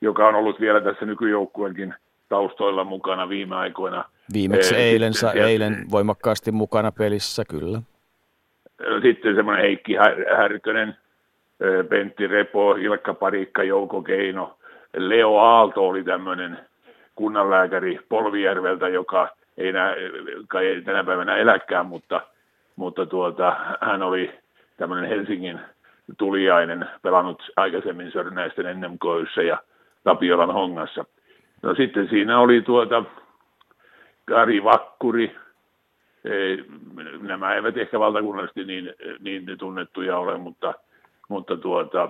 [0.00, 1.94] joka on ollut vielä tässä nykyjoukkueenkin
[2.28, 4.04] taustoilla mukana viime aikoina.
[4.32, 7.82] Viimeksi eilen, sitten, eilen voimakkaasti mukana pelissä, kyllä.
[9.02, 9.94] Sitten semmoinen Heikki
[10.36, 10.96] Härkönen,
[11.88, 14.58] Pentti Repo, Ilkka Parikka, Jouko Keino.
[14.96, 16.58] Leo Aalto oli tämmöinen
[17.14, 19.94] kunnanlääkäri Polvijärveltä, joka ei, enää,
[20.48, 22.20] kai ei tänä päivänä eläkään, mutta,
[22.76, 24.38] mutta tuota, hän oli
[24.76, 25.60] tämmöinen Helsingin
[26.18, 29.58] tuliainen, pelannut aikaisemmin Sörnäisten NMKYssä ja
[30.04, 31.04] Tapiolan hongassa.
[31.62, 33.04] No sitten siinä oli tuota
[34.24, 35.36] Kari Vakkuri,
[37.20, 40.74] nämä eivät ehkä valtakunnallisesti niin, niin tunnettuja ole, mutta,
[41.28, 42.08] mutta tuota,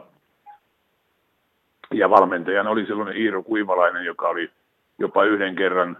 [1.95, 4.51] ja valmentajana oli silloin Iiro Kuivalainen, joka oli
[4.99, 5.97] jopa yhden kerran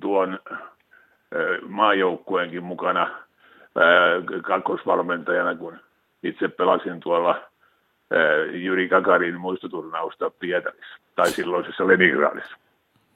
[0.00, 0.38] tuon
[1.68, 3.10] maajoukkueenkin mukana
[4.42, 5.76] kakkosvalmentajana, kun
[6.22, 7.40] itse pelasin tuolla
[8.52, 12.56] Jyri Kakarin muistoturnausta Pietarissa tai silloisessa Leningradissa.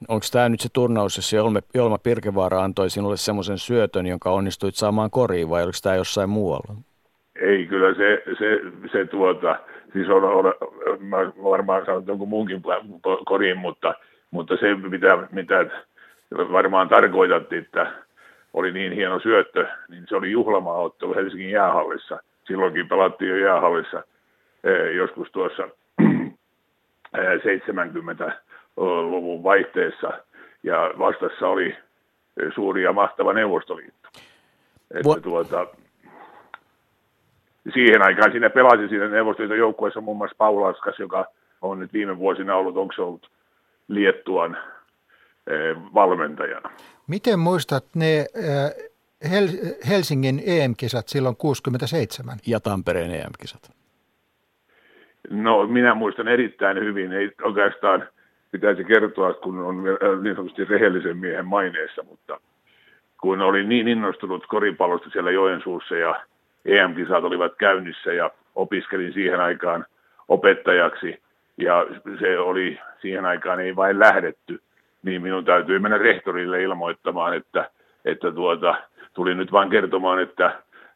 [0.07, 4.75] Onko tämä nyt se turnaus, jossa Jolma, Jolma Pirkevaara antoi sinulle semmoisen syötön, jonka onnistuit
[4.75, 6.73] saamaan koriin, vai oliko tämä jossain muualla?
[7.41, 8.61] Ei, kyllä se, se,
[8.91, 9.59] se tuota,
[9.93, 10.53] siis on, on,
[10.99, 12.61] mä varmaan saanut jonkun muunkin
[13.25, 13.93] koriin, mutta,
[14.31, 15.65] mutta se mitä, mitä
[16.31, 17.91] varmaan tarkoitat, että
[18.55, 22.19] oli niin hieno syöttö, niin se oli juhlamaaottelu Helsingin jäähallissa.
[22.47, 24.03] Silloinkin pelattiin jo jäähallissa
[24.63, 25.63] eh, joskus tuossa
[27.17, 30.11] 70-luvun eh, vaihteessa
[30.63, 31.75] ja vastassa oli
[32.55, 34.09] suuri ja mahtava Neuvostoliitto.
[34.91, 35.67] Että tuota,
[37.73, 41.25] siihen aikaan siinä pelasi siinä Neuvostoliiton joukkueessa muun muassa Paulaskas, joka
[41.61, 43.29] on nyt viime vuosina ollut, onko se ollut
[43.87, 44.57] Liettuan
[45.47, 46.69] Eh, valmentajana.
[47.07, 48.91] Miten muistat ne eh,
[49.89, 52.37] Helsingin EM-kisat silloin 67?
[52.47, 53.71] Ja Tampereen EM-kisat.
[55.29, 57.13] No minä muistan erittäin hyvin.
[57.13, 58.07] Ei oikeastaan
[58.51, 59.83] pitäisi kertoa, kun on
[60.23, 62.39] niin sanotusti rehellisen miehen maineessa, mutta
[63.21, 66.15] kun olin niin innostunut koripallosta siellä Joensuussa ja
[66.65, 69.85] EM-kisat olivat käynnissä ja opiskelin siihen aikaan
[70.27, 71.21] opettajaksi
[71.57, 71.85] ja
[72.19, 74.61] se oli siihen aikaan ei vain lähdetty,
[75.05, 77.69] niin minun täytyy mennä rehtorille ilmoittamaan, että,
[78.05, 78.75] että tuota,
[79.13, 80.51] tuli nyt vain kertomaan, että,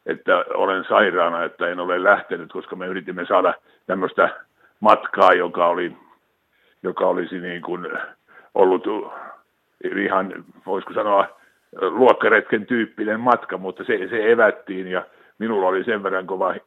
[0.06, 3.54] että olen sairaana, että en ole lähtenyt, koska me yritimme saada
[3.86, 4.30] tämmöistä
[4.80, 5.98] matkaa, joka, oli,
[6.84, 7.88] joka olisi niin kuin
[8.56, 8.84] ollut
[10.06, 11.40] ihan, voisiko sanoa,
[11.82, 15.06] luokkaretken tyyppinen matka, mutta se, se evättiin ja
[15.38, 16.58] minulla oli sen verran kova äh,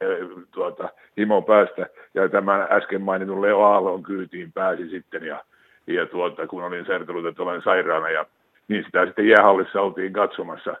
[0.51, 5.43] tuota, himo päästä ja tämän äsken mainitun Leo Aallon kyytiin pääsi sitten ja
[5.87, 8.25] ja tuota, kun olin sertellut, että olen sairaana ja
[8.67, 10.75] niin sitä sitten jäähallissa oltiin katsomassa.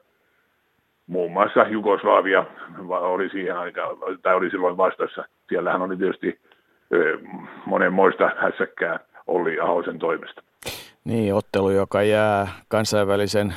[1.07, 2.45] Muun muassa Jugoslavia
[2.89, 5.25] oli siihen aikaan, tai oli silloin vastassa.
[5.49, 6.39] Siellähän oli tietysti
[7.65, 10.41] monenmoista hässäkkää Olli Ahosen toimesta.
[11.03, 13.53] Niin, ottelu, joka jää kansainvälisen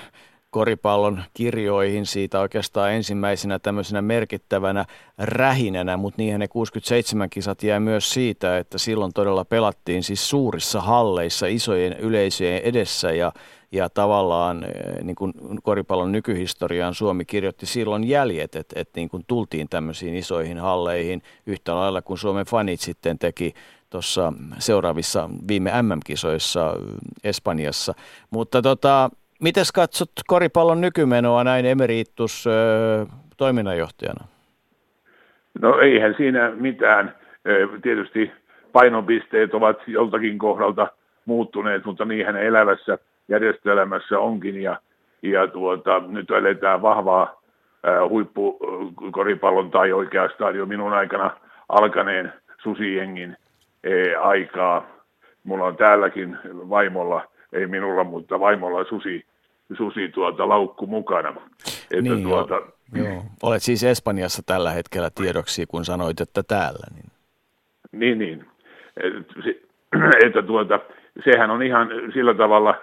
[0.56, 4.84] koripallon kirjoihin siitä oikeastaan ensimmäisenä tämmöisenä merkittävänä
[5.18, 10.80] rähinänä, mutta niinhän ne 67 kisat jää myös siitä, että silloin todella pelattiin siis suurissa
[10.80, 13.32] halleissa isojen yleisöjen edessä ja,
[13.72, 19.24] ja tavallaan eh, niin kuin koripallon nykyhistoriaan Suomi kirjoitti silloin jäljet, että, että niin kuin
[19.26, 23.54] tultiin tämmöisiin isoihin halleihin yhtä lailla kuin Suomen fanit sitten teki
[23.90, 26.74] tuossa seuraavissa viime MM-kisoissa
[27.24, 27.94] Espanjassa.
[28.30, 29.10] Mutta tota,
[29.42, 32.44] Miten katsot koripallon nykymenoa näin emeritus
[33.36, 34.24] toiminnanjohtajana?
[35.60, 37.14] No eihän siinä mitään.
[37.82, 38.32] Tietysti
[38.72, 40.88] painopisteet ovat joltakin kohdalta
[41.24, 42.98] muuttuneet, mutta niinhän elävässä
[43.28, 44.62] järjestöelämässä onkin.
[44.62, 44.80] Ja,
[45.22, 47.42] ja tuota, nyt eletään vahvaa
[48.08, 51.30] huippukoripallon tai oikeastaan jo minun aikana
[51.68, 52.32] alkaneen
[52.62, 53.36] susijengin
[54.20, 54.86] aikaa.
[55.44, 57.22] Mulla on täälläkin vaimolla–
[57.52, 59.24] ei minulla, mutta vaimolla susi,
[59.76, 61.28] susi tuota laukku mukana.
[61.90, 62.54] Että niin tuota,
[62.94, 63.06] joo.
[63.08, 63.22] joo.
[63.42, 66.86] Olet siis Espanjassa tällä hetkellä tiedoksi, kun sanoit, että täällä.
[67.92, 68.18] Niin, niin.
[68.18, 68.46] niin.
[70.26, 70.80] Että tuota,
[71.24, 72.80] sehän on ihan sillä tavalla,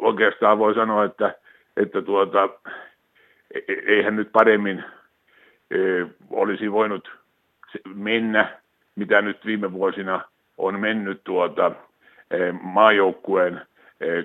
[0.00, 1.34] oikeastaan voi sanoa, että,
[1.76, 2.48] että tuota,
[3.54, 4.84] e, e, eihän nyt paremmin
[5.70, 5.76] e,
[6.30, 7.10] olisi voinut
[7.94, 8.58] mennä,
[8.96, 10.20] mitä nyt viime vuosina
[10.58, 11.72] on mennyt tuota,
[12.62, 13.60] maajoukkueen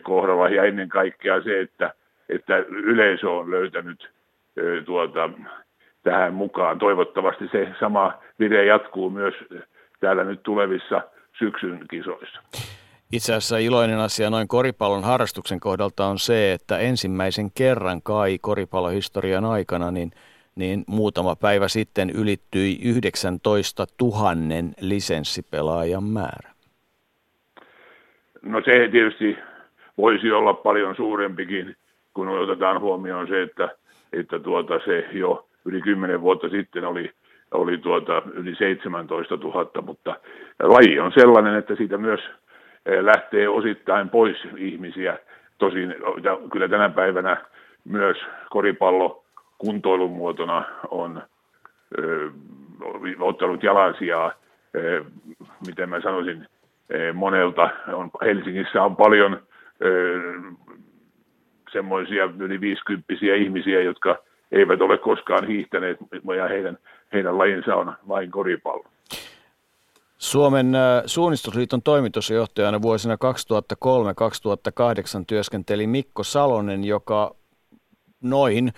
[0.04, 1.94] kohdalla ja ennen kaikkea se, että,
[2.30, 4.12] että yleisö on löytänyt
[4.58, 5.30] eh, tuota,
[6.04, 6.80] tähän mukaan.
[6.80, 9.34] Toivottavasti se sama vire jatkuu myös
[10.00, 11.02] täällä nyt tulevissa
[11.40, 12.40] syksyn kisoissa.
[13.12, 19.46] Itse asiassa iloinen asia noin koripallon harrastuksen kohdalta on se, että ensimmäisen kerran kai koripallohistorian
[19.46, 20.12] aikana niin,
[20.56, 24.32] niin muutama päivä sitten ylittyi 19 000
[24.82, 26.54] lisenssipelaajan määrä.
[28.42, 29.38] No se tietysti
[29.98, 31.76] voisi olla paljon suurempikin,
[32.14, 33.70] kun otetaan huomioon se, että,
[34.14, 37.12] että tuota, se jo yli kymmenen vuotta sitten oli,
[37.52, 40.16] oli tuota, yli 17 000, mutta
[40.60, 42.20] laji on sellainen, että siitä myös
[42.86, 45.20] eh, lähtee osittain pois ihmisiä.
[45.58, 45.96] Tosin
[46.52, 47.38] kyllä tänä päivänä
[47.86, 48.18] myös
[48.50, 49.24] koripallo
[49.58, 51.22] kuntoilun muotona on
[52.00, 54.32] ö, eh, ottanut jalansijaa,
[54.76, 55.06] ö, eh,
[55.68, 56.48] miten mä sanoisin,
[57.14, 57.70] monelta.
[57.94, 59.42] On, Helsingissä on paljon
[61.72, 64.18] semmoisia yli 50 ihmisiä, jotka
[64.52, 65.98] eivät ole koskaan hiihtäneet,
[66.38, 66.78] ja heidän,
[67.14, 68.86] heidän lajinsa on vain koripallo.
[70.18, 70.74] Suomen
[71.06, 73.18] suunnistusliiton toimitusjohtajana vuosina 2003-2008
[75.28, 77.36] työskenteli Mikko Salonen, joka
[78.22, 78.72] noin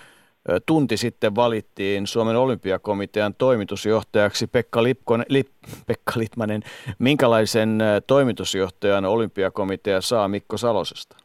[0.66, 5.48] tunti sitten valittiin Suomen olympiakomitean toimitusjohtajaksi Pekka, Lipkon, Lip,
[5.88, 6.62] Pekka Litmanen.
[7.00, 11.18] Minkälaisen toimitusjohtajan olympiakomitea saa Mikko Salosesta?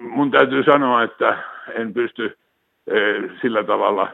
[0.00, 1.38] Mun täytyy sanoa, että
[1.74, 2.38] en pysty
[3.42, 4.08] sillä tavalla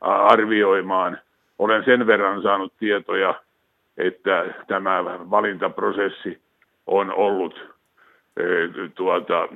[0.00, 1.18] arvioimaan–
[1.60, 3.34] olen sen verran saanut tietoja,
[3.96, 6.40] että tämä valintaprosessi
[6.86, 7.54] on ollut
[8.94, 9.48] tuota,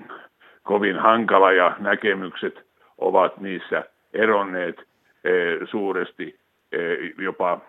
[0.65, 2.67] kovin hankala ja näkemykset
[2.99, 4.77] ovat niissä eronneet
[5.25, 5.31] e,
[5.71, 6.41] suuresti
[6.73, 6.79] e,
[7.19, 7.61] jopa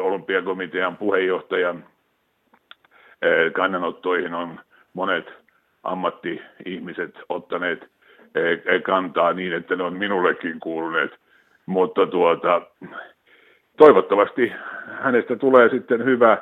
[0.00, 1.84] olympiakomitean puheenjohtajan
[3.52, 4.60] kannanottoihin on
[4.94, 5.32] monet
[5.82, 7.90] ammatti-ihmiset ottaneet
[8.82, 11.10] kantaa niin, että ne on minullekin kuuluneet.
[11.66, 12.62] Mutta tuota,
[13.76, 14.52] toivottavasti
[15.02, 16.38] hänestä tulee sitten hyvä,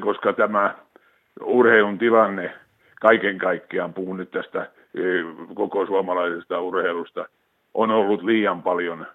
[0.00, 0.74] koska tämä
[1.40, 2.54] urheilun tilanne
[3.04, 4.70] kaiken kaikkiaan, puhun nyt tästä
[5.54, 7.28] koko suomalaisesta urheilusta,
[7.74, 9.06] on ollut liian paljon,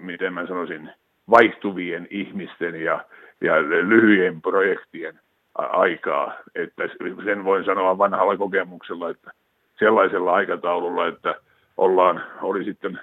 [0.00, 0.90] miten mä sanoisin,
[1.30, 3.04] vaihtuvien ihmisten ja,
[3.40, 5.20] ja lyhyien projektien
[5.54, 6.34] aikaa.
[6.54, 6.88] Että
[7.24, 9.30] sen voin sanoa vanhalla kokemuksella, että
[9.78, 11.34] sellaisella aikataululla, että
[11.76, 13.00] ollaan, oli sitten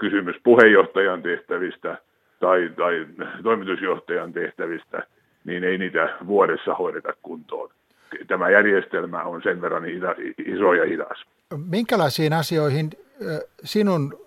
[0.00, 1.98] kysymys puheenjohtajan tehtävistä
[2.40, 3.06] tai, tai
[3.42, 5.02] toimitusjohtajan tehtävistä,
[5.44, 7.70] niin ei niitä vuodessa hoideta kuntoon.
[8.26, 9.84] Tämä järjestelmä on sen verran
[10.46, 11.24] iso ja hidas.
[11.70, 12.90] Minkälaisiin asioihin
[13.64, 14.18] sinun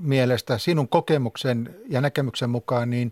[0.00, 3.10] mielestä, sinun kokemuksen ja näkemyksen mukaan, niin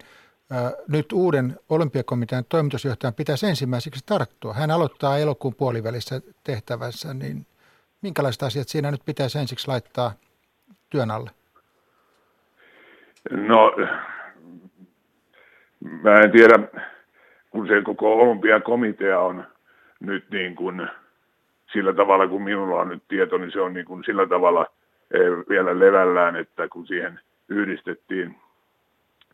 [0.88, 4.54] nyt uuden olympiakomitean toimitusjohtajan pitäisi ensimmäiseksi tarttua?
[4.54, 7.46] Hän aloittaa elokuun puolivälissä tehtävässä, niin
[8.02, 10.12] minkälaiset asiat siinä nyt pitäisi ensiksi laittaa
[10.90, 11.30] työn alle?
[13.30, 13.72] No,
[16.02, 16.58] mä en tiedä,
[17.50, 19.44] kun se koko olympiakomitea on
[20.06, 20.88] nyt niin kuin
[21.72, 24.66] sillä tavalla, kun minulla on nyt tieto, niin se on niin kuin sillä tavalla
[25.10, 28.36] eh, vielä levällään, että kun siihen yhdistettiin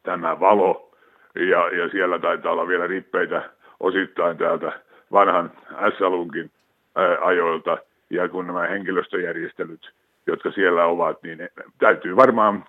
[0.03, 0.91] tämä valo,
[1.35, 3.51] ja, ja siellä taitaa olla vielä rippeitä
[3.81, 4.73] osittain täältä
[5.13, 5.53] vanhan
[5.99, 6.51] S-alunkin
[6.97, 7.79] eh, ajoilta,
[8.11, 9.91] ja kun nämä henkilöstöjärjestelyt,
[10.27, 12.65] jotka siellä ovat, niin täytyy varmaan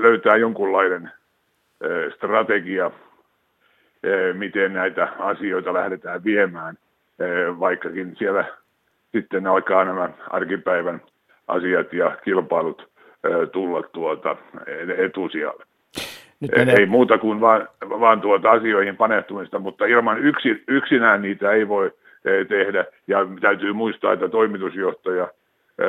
[0.00, 1.10] löytää jonkunlainen
[2.14, 2.90] strategia,
[4.32, 6.78] miten näitä asioita lähdetään viemään,
[7.60, 8.44] vaikkakin siellä
[9.12, 11.00] sitten alkaa nämä arkipäivän
[11.48, 12.88] asiat ja kilpailut
[13.52, 14.36] tulla tuota
[14.98, 15.64] etusijalle.
[16.40, 16.74] Nyt menee...
[16.78, 21.92] Ei muuta kuin vaan, vaan tuota asioihin panehtumista, mutta ilman yksi, yksinään niitä ei voi
[22.48, 22.84] tehdä.
[23.06, 25.28] Ja täytyy muistaa, että toimitusjohtaja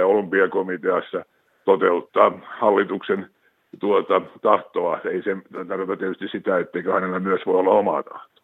[0.03, 1.25] olympiakomiteassa
[1.65, 3.29] toteuttaa hallituksen
[3.79, 4.99] tuota tahtoa.
[5.11, 5.37] Ei se
[5.67, 8.37] tarkoita tietysti sitä, etteikö hänellä myös voi olla omaa tahtoa.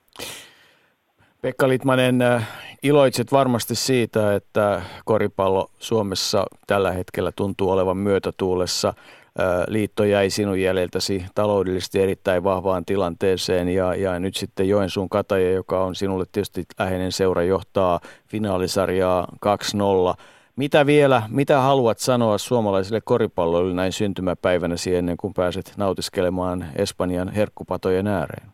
[1.41, 2.50] Pekka Litmanen, äh,
[2.84, 8.88] iloitset varmasti siitä, että koripallo Suomessa tällä hetkellä tuntuu olevan myötätuulessa.
[8.88, 15.52] Äh, liitto jäi sinun jäljeltäsi taloudellisesti erittäin vahvaan tilanteeseen ja, ja nyt sitten Joensuun Kataja,
[15.52, 20.24] joka on sinulle tietysti läheinen seura, johtaa finaalisarjaa 2-0.
[20.58, 28.08] Mitä vielä, mitä haluat sanoa suomalaisille koripalloille näin syntymäpäivänäsi ennen kuin pääset nautiskelemaan Espanjan herkkupatojen
[28.08, 28.48] ääreen?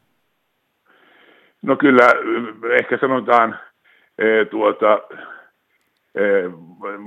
[1.61, 2.13] No kyllä,
[2.79, 3.59] ehkä sanotaan
[4.17, 4.99] e, tuota,
[6.15, 6.21] e,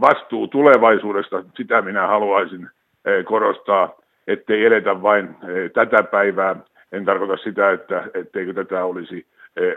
[0.01, 2.69] vastuu tulevaisuudesta, sitä minä haluaisin
[3.05, 3.95] e, korostaa,
[4.27, 5.37] ettei eletä vain
[5.75, 6.57] tätä päivää.
[6.93, 9.27] En tarkoita sitä, että etteikö tätä olisi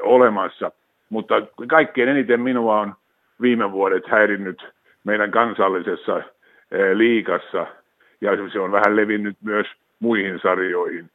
[0.01, 0.71] olemassa,
[1.09, 1.35] mutta
[1.67, 2.93] kaikkein eniten minua on
[3.41, 4.75] viime vuodet häirinnyt
[5.05, 6.21] meidän kansallisessa
[6.93, 7.67] liikassa
[8.21, 9.67] ja se on vähän levinnyt myös
[9.99, 11.09] muihin sarjoihin.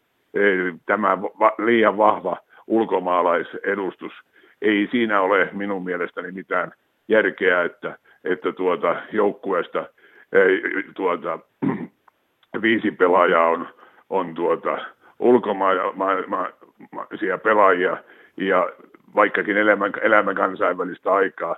[0.86, 1.18] Tämä
[1.58, 2.36] liian vahva
[2.66, 4.12] ulkomaalaisedustus,
[4.62, 6.72] ei siinä ole minun mielestäni mitään
[7.08, 9.84] järkeä, että, että tuota joukkueesta
[10.94, 11.38] tuota,
[12.62, 13.68] viisi pelaajaa on,
[14.10, 14.78] on tuota,
[15.18, 17.96] ulkomaisia pelaajia.
[18.36, 18.68] Ja
[19.14, 21.56] vaikkakin elämä, elämä kansainvälistä aikaa,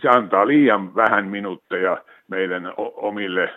[0.00, 3.50] se antaa liian vähän minuutteja meidän omille,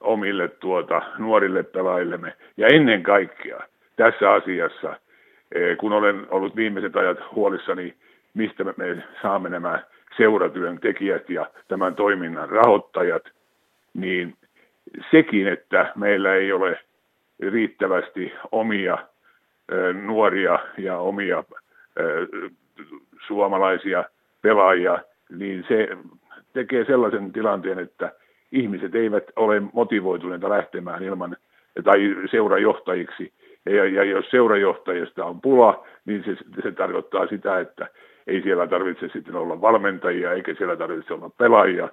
[0.00, 2.32] omille tuota, nuorille pelaajillemme.
[2.56, 3.60] Ja ennen kaikkea
[3.96, 4.96] tässä asiassa,
[5.52, 7.94] e, kun olen ollut viimeiset ajat huolissani,
[8.34, 8.74] mistä me
[9.22, 9.82] saamme nämä
[10.16, 13.22] seuratyön tekijät ja tämän toiminnan rahoittajat,
[13.94, 14.34] niin
[15.10, 16.78] sekin, että meillä ei ole
[17.40, 18.98] riittävästi omia
[19.68, 21.44] e, nuoria ja omia
[21.96, 22.02] e,
[23.26, 24.04] suomalaisia
[24.42, 24.98] pelaajia,
[25.34, 25.88] niin se
[26.52, 28.12] tekee sellaisen tilanteen, että
[28.52, 31.36] ihmiset eivät ole motivoituneita lähtemään ilman
[31.84, 33.32] tai seurajohtajiksi.
[33.66, 37.86] Ja, ja jos seurajohtajista on pula, niin se, se tarkoittaa sitä, että
[38.26, 41.88] ei siellä tarvitse sitten olla valmentajia, eikä siellä tarvitse olla pelaajia.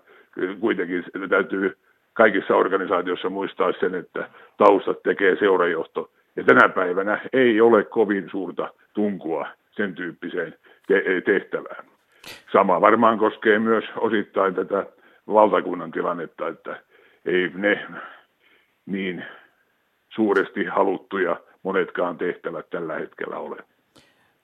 [0.60, 1.78] Kuitenkin täytyy
[2.14, 6.12] kaikissa organisaatioissa muistaa sen, että taustat tekee seurajohto.
[6.36, 10.56] Ja tänä päivänä ei ole kovin suurta tunkua sen tyyppiseen
[10.88, 11.91] te- tehtävään.
[12.52, 14.86] Sama varmaan koskee myös osittain tätä
[15.28, 16.84] valtakunnan tilannetta, että
[17.26, 17.88] ei ne
[18.86, 19.26] niin
[20.10, 23.58] suuresti haluttuja monetkaan tehtävät tällä hetkellä ole.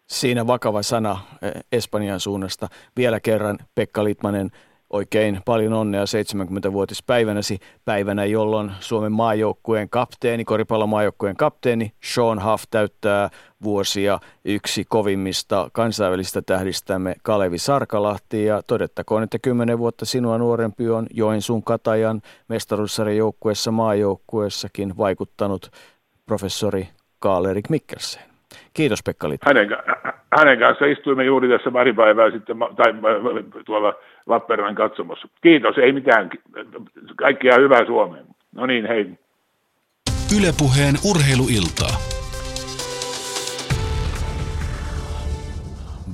[0.08, 2.68] Siinä vakava sana eh, Espanjan suunnasta.
[2.98, 4.50] Vielä kerran Pekka Litmanen,
[4.90, 13.30] oikein paljon onnea 70-vuotispäivänäsi, päivänä jolloin Suomen maajoukkueen kapteeni, koripallomaajoukkueen kapteeni Sean Huff täyttää
[13.64, 21.08] vuosia yksi kovimmista kansainvälistä tähdistämme Kalevi Sarkalahti ja todettakoon, että kymmenen vuotta sinua nuorempi on
[21.14, 25.72] Joensuun Katajan mestaruussarjan joukkueessa maajoukkueessakin vaikuttanut
[26.26, 26.90] professori
[27.20, 28.37] Kaalerik Mikkelsen.
[28.74, 29.70] Kiitos Pekka Litmanen.
[29.70, 29.80] Hänen,
[30.38, 32.94] hänen kanssa istuimme juuri tässä pari päivää sitten, tai
[33.66, 33.94] tuolla
[34.26, 35.28] Lappeenrannan katsomossa.
[35.42, 36.30] Kiitos, ei mitään.
[37.16, 38.26] Kaikkia hyvää Suomeen.
[38.56, 39.12] No niin, hei.
[40.40, 41.98] Ylepuheen urheiluiltaa.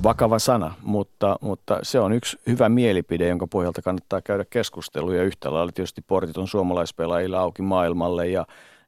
[0.02, 5.22] Vakava sana, mutta, mutta se on yksi hyvä mielipide, jonka pohjalta kannattaa käydä keskusteluja.
[5.22, 8.44] Yhtä lailla tietysti portit on suomalaispelaajilla auki maailmalle ja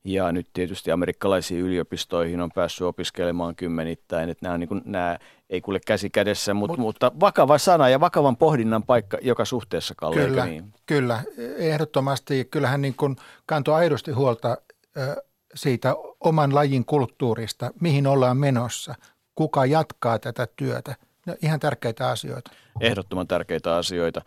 [0.07, 5.19] ja nyt tietysti amerikkalaisiin yliopistoihin on päässyt opiskelemaan kymmenittäin, että nämä, on niin kuin, nämä
[5.51, 9.95] ei kuule käsi kädessä, mutta, Mut, mutta vakava sana ja vakavan pohdinnan paikka joka suhteessa,
[9.97, 10.73] Kalle, Kyllä, niin?
[10.87, 11.23] kyllä,
[11.57, 12.45] ehdottomasti.
[12.45, 13.16] Kyllähän niin kuin
[13.47, 14.57] kantoi aidosti huolta
[15.55, 18.95] siitä oman lajin kulttuurista, mihin ollaan menossa,
[19.35, 20.95] kuka jatkaa tätä työtä.
[21.27, 22.51] No, ihan tärkeitä asioita.
[22.81, 24.23] Ehdottoman tärkeitä asioita.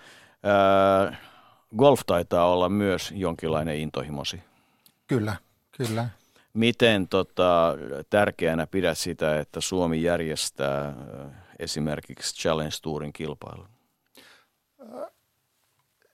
[1.77, 4.43] golf taitaa olla myös jonkinlainen intohimosi.
[5.07, 5.35] Kyllä,
[5.87, 6.09] Kyllä.
[6.53, 7.75] Miten tota,
[8.09, 10.93] tärkeänä pidät sitä, että Suomi järjestää
[11.59, 13.67] esimerkiksi Challenge Tourin kilpailun?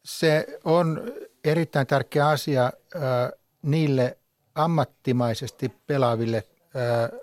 [0.04, 1.02] Se on
[1.44, 3.02] erittäin tärkeä asia äh,
[3.62, 4.18] niille
[4.56, 7.20] ammattimaisesti pelaaville äh,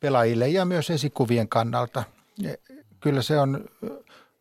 [0.00, 2.04] pelaajille ja myös esikuvien kannalta.
[3.00, 3.64] Kyllä se on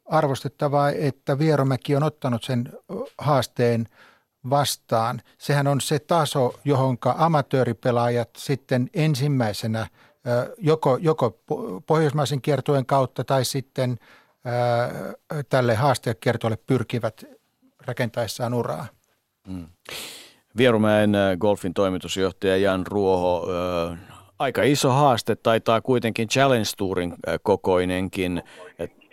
[0.05, 2.69] arvostettavaa, että Vieromäki on ottanut sen
[3.17, 3.87] haasteen–
[4.49, 5.21] vastaan.
[5.37, 9.87] Sehän on se taso, johon amatööripelaajat sitten ensimmäisenä
[10.57, 11.39] joko, joko
[11.87, 13.97] pohjoismaisen kiertueen kautta tai sitten
[15.49, 17.25] tälle haasteekiertoille pyrkivät
[17.85, 18.87] rakentaessaan uraa.
[19.47, 19.65] Mm.
[20.57, 23.47] Vierumäen golfin toimitusjohtaja Jan Ruoho,
[24.39, 28.43] aika iso haaste taitaa kuitenkin Challenge Tourin kokoinenkin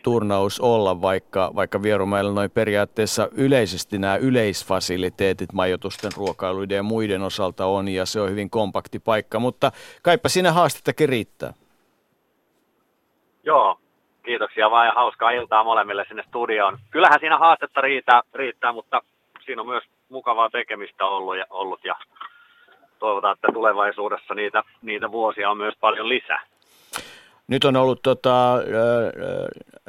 [0.02, 7.66] turnaus olla, vaikka, vaikka Vierumäellä noin periaatteessa yleisesti nämä yleisfasiliteetit majoitusten, ruokailuiden ja muiden osalta
[7.66, 9.72] on, ja se on hyvin kompakti paikka, mutta
[10.02, 11.52] kaipa sinä haastettakin riittää.
[13.44, 13.78] Joo,
[14.22, 16.78] kiitoksia vaan ja hauskaa iltaa molemmille sinne studioon.
[16.90, 19.00] Kyllähän siinä haastetta riittää, riittää mutta
[19.44, 21.94] siinä on myös mukavaa tekemistä ollut ja, ollut ja
[22.98, 26.51] toivotaan, että tulevaisuudessa niitä, niitä vuosia on myös paljon lisää.
[27.48, 28.58] Nyt on ollut tota,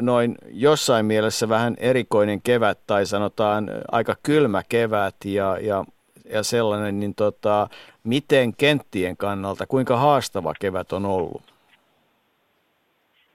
[0.01, 5.83] noin jossain mielessä vähän erikoinen kevät tai sanotaan aika kylmä kevät ja, ja,
[6.29, 7.67] ja sellainen, niin tota,
[8.03, 11.53] miten kenttien kannalta, kuinka haastava kevät on ollut?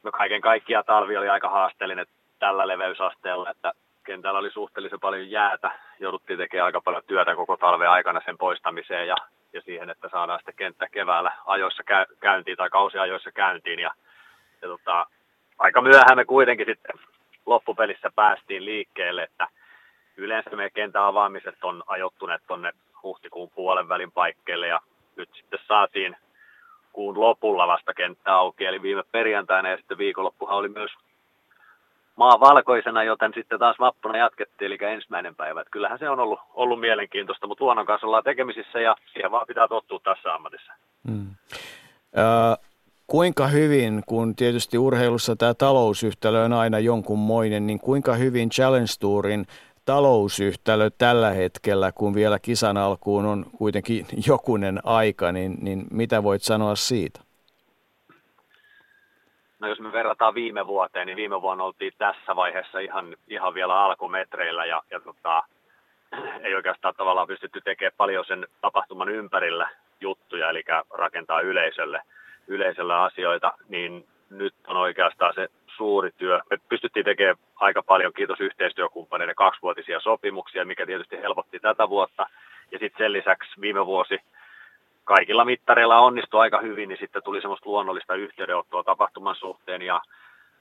[0.03, 2.07] No kaiken kaikkiaan talvi oli aika haasteellinen
[2.39, 3.73] tällä leveysasteella, että
[4.05, 5.71] kentällä oli suhteellisen paljon jäätä.
[6.01, 9.17] Jouduttiin tekemään aika paljon työtä koko talven aikana sen poistamiseen ja,
[9.53, 11.83] ja siihen, että saadaan sitten kenttä keväällä ajoissa
[12.21, 13.79] käyntiin tai kausiajoissa käyntiin.
[13.79, 13.91] Ja
[14.63, 15.07] ja tota,
[15.59, 17.01] aika myöhään me kuitenkin sitten
[17.47, 19.49] loppupelissä päästiin liikkeelle, että
[20.17, 22.73] yleensä meidän kentän avaamiset on ajoittuneet tuonne
[23.03, 24.81] huhtikuun puolen välin paikkeille ja
[25.17, 26.17] nyt sitten saatiin
[26.93, 30.91] kuun lopulla vasta kenttä auki, eli viime perjantaina ja sitten viikonloppuhan oli myös
[32.17, 35.61] maa valkoisena, joten sitten taas vappuna jatkettiin, eli ensimmäinen päivä.
[35.61, 39.47] Että kyllähän se on ollut, ollut mielenkiintoista, mutta luonnon kanssa ollaan tekemisissä ja siihen vaan
[39.47, 40.73] pitää tottua tässä ammatissa.
[41.11, 41.35] Hmm.
[43.11, 49.47] Kuinka hyvin, kun tietysti urheilussa tämä talousyhtälö on aina jonkunmoinen, niin kuinka hyvin Challenge Tourin
[49.85, 56.43] talousyhtälö tällä hetkellä, kun vielä kisan alkuun on kuitenkin jokunen aika, niin, niin mitä voit
[56.43, 57.21] sanoa siitä?
[59.59, 63.85] No jos me verrataan viime vuoteen, niin viime vuonna oltiin tässä vaiheessa ihan, ihan vielä
[63.85, 65.43] alkumetreillä ja, ja tota,
[66.45, 69.71] ei oikeastaan tavallaan pystytty tekemään paljon sen tapahtuman ympärillä
[70.01, 72.03] juttuja, eli rakentaa yleisölle–
[72.49, 76.41] yleisöllä asioita, niin nyt on oikeastaan se suuri työ.
[76.51, 82.27] Me pystyttiin tekemään aika paljon, kiitos yhteistyökumppaneiden, kaksivuotisia sopimuksia, mikä tietysti helpotti tätä vuotta.
[82.73, 84.21] Ja sitten sen lisäksi viime vuosi
[85.05, 90.01] kaikilla mittareilla onnistui aika hyvin, niin sitten tuli semmoista luonnollista yhteydenottoa tapahtuman suhteen ja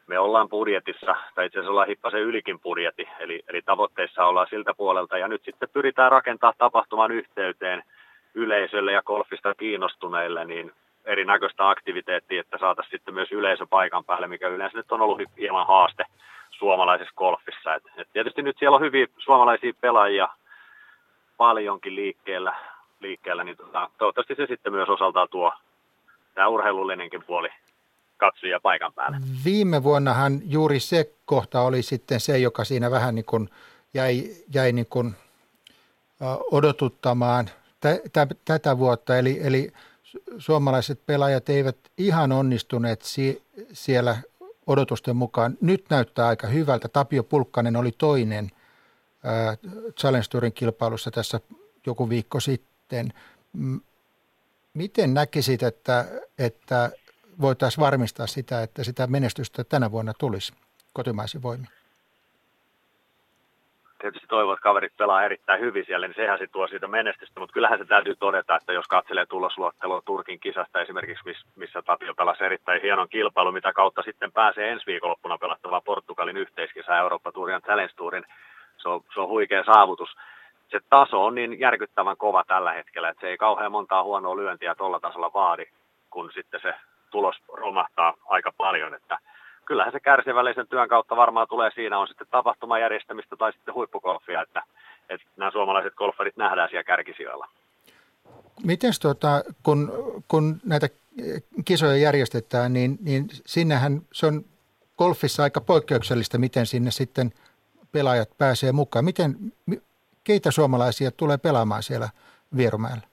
[0.08, 4.74] me ollaan budjetissa, tai itse asiassa ollaan hippasen ylikin budjetti, eli, eli tavoitteissa ollaan siltä
[4.74, 7.84] puolelta, ja nyt sitten pyritään rakentaa tapahtuman yhteyteen
[8.34, 10.72] yleisölle ja golfista kiinnostuneille, niin
[11.08, 15.68] erinäköistä aktiviteettia, että saataisiin sitten myös yleisö paikan päälle, mikä yleensä nyt on ollut hieman
[15.68, 16.06] haaste
[16.52, 17.76] suomalaisessa golfissa.
[17.76, 20.28] Et, et tietysti nyt siellä on hyviä suomalaisia pelaajia
[21.38, 22.56] paljonkin liikkeellä,
[23.00, 25.54] liikkeellä niin tota, toivottavasti se sitten myös osaltaan tuo
[26.34, 27.50] tämä urheilullinenkin puoli
[28.18, 29.18] katsojia paikan päälle.
[29.46, 33.50] Viime vuonnahan juuri se kohta oli sitten se, joka siinä vähän niin kuin
[33.94, 34.24] jäi,
[34.54, 35.16] jäi niin kuin
[36.52, 37.50] odotuttamaan
[38.46, 39.18] tätä vuotta.
[39.18, 39.72] Eli, eli
[40.38, 43.44] suomalaiset pelaajat eivät ihan onnistuneet si-
[43.74, 44.18] siellä
[44.68, 45.58] odotusten mukaan.
[45.62, 46.88] Nyt näyttää aika hyvältä.
[46.88, 48.52] Tapio Pulkkanen oli toinen
[49.26, 49.58] äh,
[50.00, 51.40] Challenge Tourin kilpailussa tässä
[51.86, 53.14] joku viikko sitten.
[54.74, 56.06] Miten näkisit, että,
[56.38, 56.92] että
[57.42, 60.54] voitaisiin varmistaa sitä, että sitä menestystä tänä vuonna tulisi
[60.94, 61.68] kotimaisin voimin?
[64.02, 67.54] Tietysti toivon, että kaverit pelaa erittäin hyvin siellä, niin sehän se tuo siitä menestystä, mutta
[67.54, 71.24] kyllähän se täytyy todeta, että jos katselee tulosluottelua Turkin kisasta esimerkiksi,
[71.56, 76.98] missä Tapio pelasi erittäin hienon kilpailu, mitä kautta sitten pääsee ensi viikonloppuna pelattavaan Portugalin yhteiskisä
[76.98, 78.26] Eurooppa Tourin Challenge Tourin,
[78.78, 80.10] se on, se on huikea saavutus.
[80.72, 84.76] Se taso on niin järkyttävän kova tällä hetkellä, että se ei kauhean montaa huonoa lyöntiä
[84.76, 85.66] tuolla tasolla vaadi,
[86.10, 86.74] kun sitten se
[87.12, 89.18] tulos romahtaa aika paljon, että
[89.68, 94.64] kyllähän se kärsivällisen työn kautta varmaan tulee siinä, on sitten tapahtumajärjestämistä tai sitten huippukolfia, että,
[95.10, 97.48] että nämä suomalaiset golfarit nähdään siellä kärkisijoilla.
[98.64, 99.92] Miten tuota, kun,
[100.28, 100.88] kun näitä
[101.66, 104.46] kisoja järjestetään, niin, niin sinnehän se on
[104.98, 107.32] golfissa aika poikkeuksellista, miten sinne sitten
[107.92, 109.06] pelaajat pääsee mukaan.
[109.06, 109.36] Miten,
[110.24, 112.10] keitä suomalaisia tulee pelaamaan siellä
[112.58, 113.08] Vierumäellä?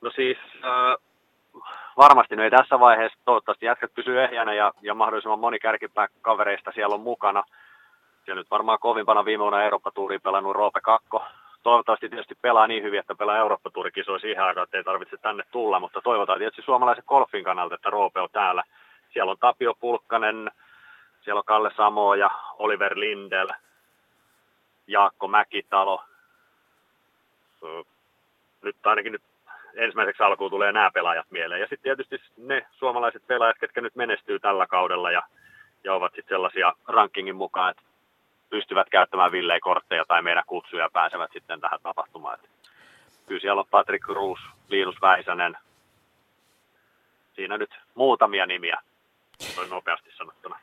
[0.00, 1.01] No siis äh,
[1.96, 5.58] varmasti no ei tässä vaiheessa, toivottavasti jätkät pysyy ehjänä ja, ja mahdollisimman moni
[6.22, 7.44] kavereista siellä on mukana.
[8.24, 11.24] Siellä nyt varmaan kovimpana viime vuonna Eurooppa-tuuriin pelannut Roope Kakko.
[11.62, 15.80] Toivottavasti tietysti pelaa niin hyvin, että pelaa Eurooppa-tuurikisoja siihen aikaan, että ei tarvitse tänne tulla,
[15.80, 18.62] mutta toivotaan tietysti suomalaisen golfin kannalta, että Roope on täällä.
[19.12, 20.50] Siellä on Tapio Pulkkanen,
[21.24, 23.48] siellä on Kalle Samo ja Oliver Lindel,
[24.86, 26.04] Jaakko Mäkitalo.
[28.62, 29.22] Nyt ainakin nyt
[29.74, 31.60] ensimmäiseksi alkuun tulee nämä pelaajat mieleen.
[31.60, 35.22] Ja sitten tietysti ne suomalaiset pelaajat, ketkä nyt menestyy tällä kaudella ja,
[35.84, 37.82] ja ovat sitten sellaisia rankingin mukaan, että
[38.50, 42.38] pystyvät käyttämään villei kortteja tai meidän kutsuja pääsevät sitten tähän tapahtumaan.
[42.38, 42.50] Et
[43.26, 45.56] kyllä siellä on Patrick Ruus, Liinus Väisänen.
[47.34, 48.76] Siinä nyt muutamia nimiä,
[49.56, 50.58] noin nopeasti sanottuna.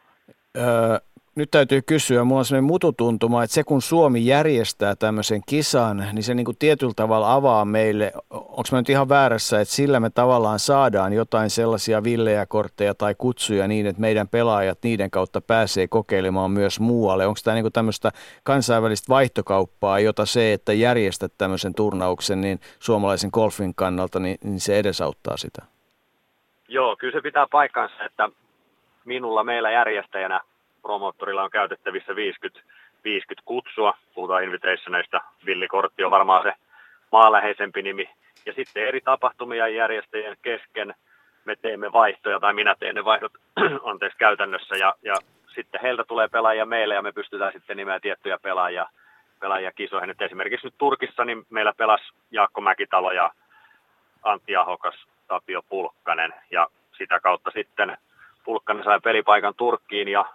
[0.58, 1.00] Öö,
[1.40, 6.24] nyt täytyy kysyä, mulla on sellainen mututuntuma, että se kun Suomi järjestää tämmöisen kisan, niin
[6.24, 10.10] se niin kuin tietyllä tavalla avaa meille, onko mä nyt ihan väärässä, että sillä me
[10.10, 15.88] tavallaan saadaan jotain sellaisia villejä kortteja tai kutsuja niin, että meidän pelaajat niiden kautta pääsee
[15.88, 17.28] kokeilemaan myös muualle.
[17.28, 18.12] Onko tämä niin kuin tämmöistä
[18.44, 24.80] kansainvälistä vaihtokauppaa, jota se, että järjestät tämmöisen turnauksen, niin suomalaisen golfin kannalta, niin, niin se
[24.80, 25.62] edesauttaa sitä?
[26.68, 28.30] Joo, kyllä se pitää paikkansa, että
[29.06, 30.42] minulla meillä järjestäjänä
[30.82, 32.62] promoottorilla on käytettävissä 50,
[33.04, 33.94] 50 kutsua.
[34.16, 35.22] Puhutaan invitationeista.
[35.46, 36.54] Villikortti on varmaan se
[37.12, 38.10] maaläheisempi nimi.
[38.46, 40.96] Ja sitten eri tapahtumia järjestäjien kesken
[41.46, 43.32] me teemme vaihtoja, tai minä teen ne vaihdot
[43.90, 45.16] anteeksi käytännössä, ja, ja
[45.56, 48.86] sitten heiltä tulee pelaajia meille, ja me pystytään sitten nimeä tiettyjä pelaajia,
[49.40, 50.10] pelaajia kisoihin.
[50.10, 53.32] Et esimerkiksi nyt Turkissa niin meillä pelasi Jaakko Mäkitalo ja
[54.24, 54.96] Antti Ahokas,
[55.28, 57.98] Tapio Pulkkanen, ja sitä kautta sitten
[58.44, 60.26] Pulkkanen sai pelipaikan Turkkiin, ja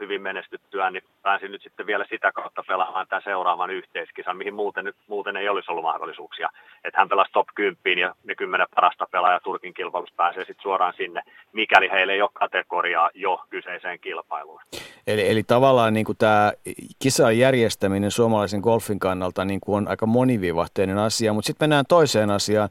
[0.00, 4.94] hyvin menestyttyä, niin pääsin nyt sitten vielä sitä kautta pelaamaan tämän seuraavan yhteiskisan, mihin muuten,
[5.06, 6.48] muuten ei olisi ollut mahdollisuuksia.
[6.84, 10.94] Että hän pelasi top 10 ja ne kymmenen parasta pelaajaa Turkin kilpailussa pääsee sitten suoraan
[10.96, 11.22] sinne,
[11.52, 14.60] mikäli heille ei ole kategoriaa jo kyseiseen kilpailuun.
[15.06, 16.52] Eli, eli tavallaan niin kuin tämä
[16.98, 22.30] kisan järjestäminen suomalaisen golfin kannalta niin kuin on aika monivivahteinen asia, mutta sitten mennään toiseen
[22.30, 22.68] asiaan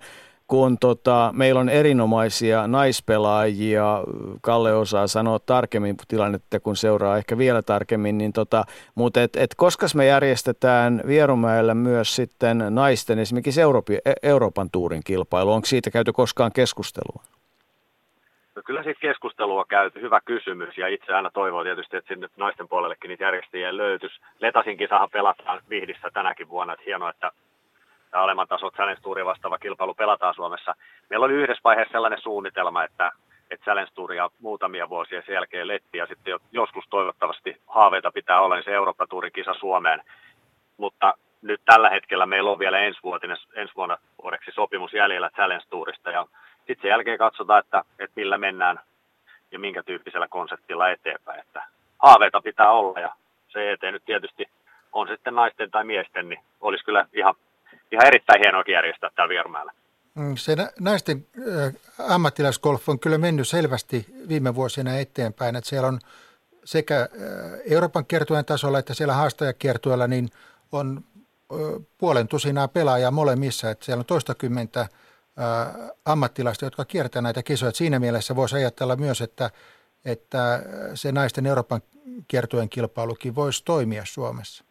[0.48, 4.04] kun tota, meillä on erinomaisia naispelaajia,
[4.42, 8.64] Kalle osaa sanoa tarkemmin tilannetta, kun seuraa ehkä vielä tarkemmin, niin tota,
[8.96, 15.52] mutta et, et koska me järjestetään Vierumäellä myös sitten naisten esimerkiksi Euroopan, Euroopan tuurin kilpailu,
[15.52, 17.24] onko siitä käyty koskaan keskustelua?
[18.56, 22.68] No kyllä siitä keskustelua käyty, hyvä kysymys, ja itse aina toivoo tietysti, että sinne naisten
[22.68, 24.20] puolellekin niitä järjestäjiä löytyisi.
[24.40, 27.32] Letasinkin saa pelataan Vihdissä tänäkin vuonna, että hienoa, että
[28.18, 30.76] tämä alemman tason Challenge Tourin vastaava kilpailu pelataan Suomessa.
[31.10, 33.12] Meillä oli yhdessä vaiheessa sellainen suunnitelma, että
[33.52, 38.56] että Challenge Touria muutamia vuosia sen jälkeen letti ja sitten joskus toivottavasti haaveita pitää olla,
[38.56, 40.02] niin se Eurooppa Tourin kisa Suomeen.
[40.78, 45.66] Mutta nyt tällä hetkellä meillä on vielä ensi, vuotinen, ensi vuonna vuodeksi sopimus jäljellä Challenge
[45.70, 46.26] Tourista ja
[46.58, 48.80] sitten sen jälkeen katsotaan, että, että millä mennään
[49.52, 51.40] ja minkä tyyppisellä konseptilla eteenpäin.
[51.40, 51.64] Että
[52.00, 53.12] haaveita pitää olla ja
[53.48, 54.46] se eteen nyt tietysti
[54.94, 57.36] on sitten naisten tai miesten, niin olisi kyllä ihan,
[57.92, 59.72] ihan erittäin hienoa järjestää täällä Viermäellä.
[60.16, 61.26] Mm, se naisten
[62.10, 66.00] ammattilaisgolf on kyllä mennyt selvästi viime vuosina eteenpäin, että siellä on
[66.64, 67.10] sekä
[67.70, 70.30] Euroopan kiertueen tasolla että siellä haastajakiertueella niin
[70.72, 71.04] on
[71.98, 74.88] puolen tusinaa pelaajaa molemmissa, että siellä on toistakymmentä
[76.06, 77.72] ammattilaista, jotka kiertävät näitä kisoja.
[77.72, 79.50] Siinä mielessä voisi ajatella myös, että,
[80.06, 81.82] että se naisten Euroopan
[82.28, 84.64] kiertueen kilpailukin voisi toimia Suomessa.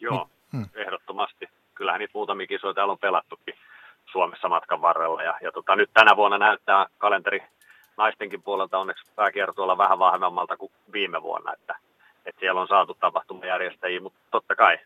[0.00, 0.66] Joo, hmm.
[0.74, 1.29] ehdottomasti.
[1.80, 3.54] Kyllähän niitä muutamia kisoja täällä on pelattukin
[4.12, 5.22] Suomessa matkan varrella.
[5.22, 7.42] Ja, ja tota, nyt tänä vuonna näyttää kalenteri
[7.96, 11.52] naistenkin puolelta onneksi pääkiertueella vähän vahvemmalta kuin viime vuonna.
[11.52, 11.76] Että,
[12.26, 14.78] että siellä on saatu tapahtumajärjestäjiä, mutta totta kai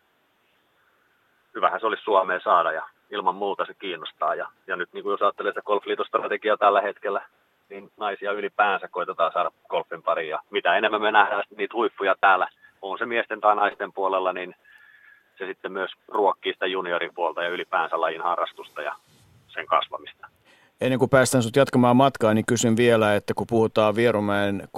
[1.55, 4.35] hyvähän se olisi Suomeen saada ja ilman muuta se kiinnostaa.
[4.35, 7.23] Ja, ja nyt niin kuin jos ajattelee sitä golfliiton strategiaa tällä hetkellä,
[7.69, 10.31] niin naisia ylipäänsä koitetaan saada golfin pariin.
[10.31, 12.49] Ja mitä enemmän me nähdään niitä huippuja täällä,
[12.83, 14.55] on se miesten tai naisten puolella, niin
[15.39, 18.97] se sitten myös ruokkii sitä juniorin puolta ja ylipäänsä lajin harrastusta ja
[19.48, 20.27] sen kasvamista.
[20.81, 24.69] Ennen kuin päästään sinut jatkamaan matkaa, niin kysyn vielä, että kun puhutaan Vierumäen 3-6.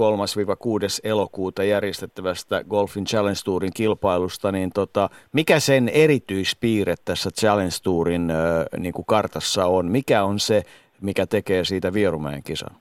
[1.04, 8.36] elokuuta järjestettävästä Golfin Challenge Tourin kilpailusta, niin tota, mikä sen erityispiirre tässä Challenge Tourin äh,
[8.78, 9.86] niin kuin kartassa on?
[9.86, 10.62] Mikä on se,
[11.00, 12.76] mikä tekee siitä Vierumäen kisan?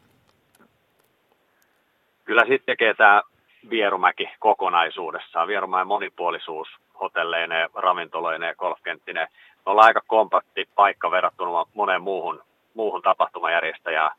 [2.25, 3.21] Kyllä sitten tekee tämä
[3.69, 5.47] Vierumäki kokonaisuudessaan.
[5.47, 6.67] Vierumäen monipuolisuus
[7.01, 9.27] hotelleineen, ravintoloineen, golfkenttineen.
[9.65, 12.43] Me ollaan aika kompakti paikka verrattuna moneen muuhun,
[12.73, 14.11] muuhun tapahtumajärjestäjään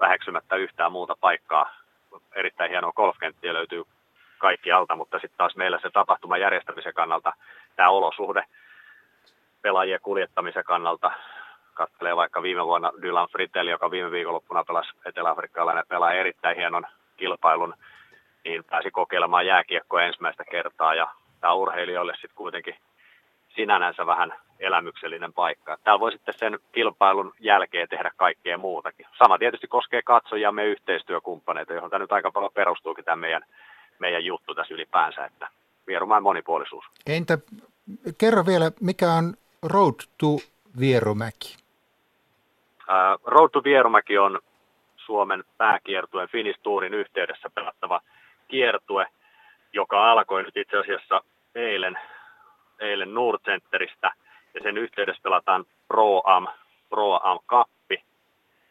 [0.00, 1.70] väheksymättä yhtään muuta paikkaa.
[2.34, 3.84] Erittäin hienoa golfkenttiä löytyy
[4.38, 7.32] kaikki alta, mutta sitten taas meillä se tapahtuman järjestämisen kannalta
[7.76, 8.44] tämä olosuhde
[9.62, 11.12] pelaajien kuljettamisen kannalta
[11.74, 16.86] katselee vaikka viime vuonna Dylan Frittel, joka viime viikonloppuna pelasi etelä-afrikkalainen pelaa erittäin hienon
[17.16, 17.74] kilpailun,
[18.44, 21.08] niin pääsi kokeilemaan jääkiekkoa ensimmäistä kertaa ja
[21.40, 22.74] tämä urheilijoille sitten kuitenkin
[23.56, 25.78] sinänänsä vähän elämyksellinen paikka.
[25.84, 29.06] Täällä voi sitten sen kilpailun jälkeen tehdä kaikkea muutakin.
[29.18, 33.42] Sama tietysti koskee katsojamme yhteistyökumppaneita, johon tämä nyt aika paljon perustuukin tämä meidän,
[33.98, 35.48] meidän juttu tässä ylipäänsä, että
[35.86, 36.84] Vierumäen monipuolisuus.
[37.06, 37.38] Entä
[38.18, 40.26] kerro vielä, mikä on Road to
[40.80, 41.56] Vierumäki?
[42.88, 44.40] Uh, Road to Vierumäki on
[44.96, 48.00] Suomen pääkiertueen Finnish Tourin yhteydessä pelattava
[48.48, 49.06] kiertue,
[49.72, 51.20] joka alkoi nyt itse asiassa
[51.54, 51.98] eilen,
[52.80, 54.12] eilen Nordcenteristä
[54.54, 56.46] ja sen yhteydessä pelataan Pro Am,
[56.88, 58.04] Pro Am Kappi.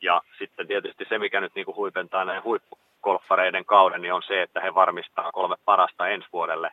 [0.02, 4.42] Ja sitten tietysti se, mikä nyt niin kuin huipentaa näiden huippukolfareiden kauden, niin on se,
[4.42, 6.72] että he varmistaa kolme parasta ensi vuodelle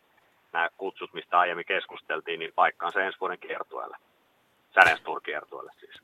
[0.52, 3.96] nämä kutsut, mistä aiemmin keskusteltiin, niin paikkaansa ensi vuoden kiertueelle.
[4.72, 6.02] Challenge kiertueelle siis.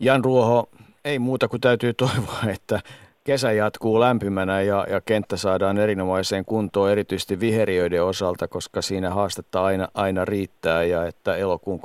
[0.00, 0.68] Jan Ruoho,
[1.04, 2.80] ei muuta kuin täytyy toivoa, että
[3.26, 9.64] kesä jatkuu lämpimänä ja, ja kenttä saadaan erinomaiseen kuntoon erityisesti viheriöiden osalta, koska siinä haastetta
[9.64, 11.82] aina, aina riittää ja että elokuun 3-6.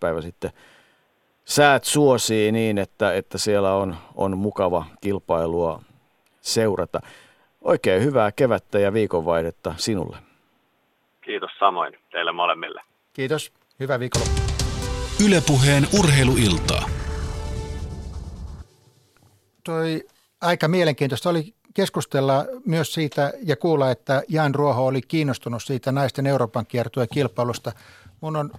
[0.00, 0.50] päivä sitten
[1.44, 5.82] säät suosii niin, että, että siellä on, on mukava kilpailua
[6.40, 7.00] seurata.
[7.60, 10.16] Oikein hyvää kevättä ja viikonvaihdetta sinulle.
[11.20, 12.82] Kiitos samoin teille molemmille.
[13.12, 13.52] Kiitos.
[13.80, 14.44] Hyvää viikonloppua.
[15.26, 16.82] Ylepuheen urheiluiltaa.
[19.64, 20.00] Toi
[20.40, 26.26] aika mielenkiintoista oli keskustella myös siitä ja kuulla, että Jan Ruoho oli kiinnostunut siitä naisten
[26.26, 27.72] Euroopan kiertueen kilpailusta.
[28.20, 28.52] Mun on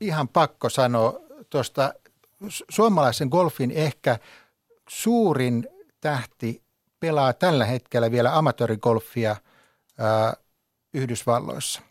[0.00, 1.20] ihan pakko sanoa
[1.50, 1.94] tuosta
[2.68, 4.18] suomalaisen golfin ehkä
[4.88, 5.68] suurin
[6.00, 6.62] tähti
[7.00, 9.36] pelaa tällä hetkellä vielä amatöörigolfia
[10.94, 11.82] Yhdysvalloissa.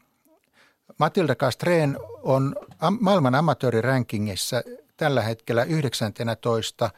[1.00, 2.56] Matilda Castreen on
[3.00, 4.62] maailman amatöörirankingissa
[4.98, 6.90] tällä hetkellä 19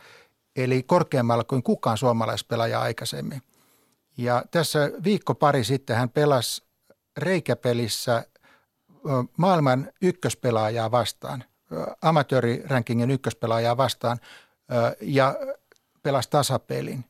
[0.56, 3.42] eli korkeammalla kuin kukaan suomalaispelaaja aikaisemmin.
[4.18, 6.64] Ja tässä viikko pari sitten hän pelasi
[7.18, 8.26] reikäpelissä
[9.38, 11.44] maailman ykköspelaajaa vastaan,
[12.02, 14.20] amatöörirankingin ykköspelaajaa vastaan
[15.02, 15.36] ja
[16.04, 17.06] pelasi tasapelin.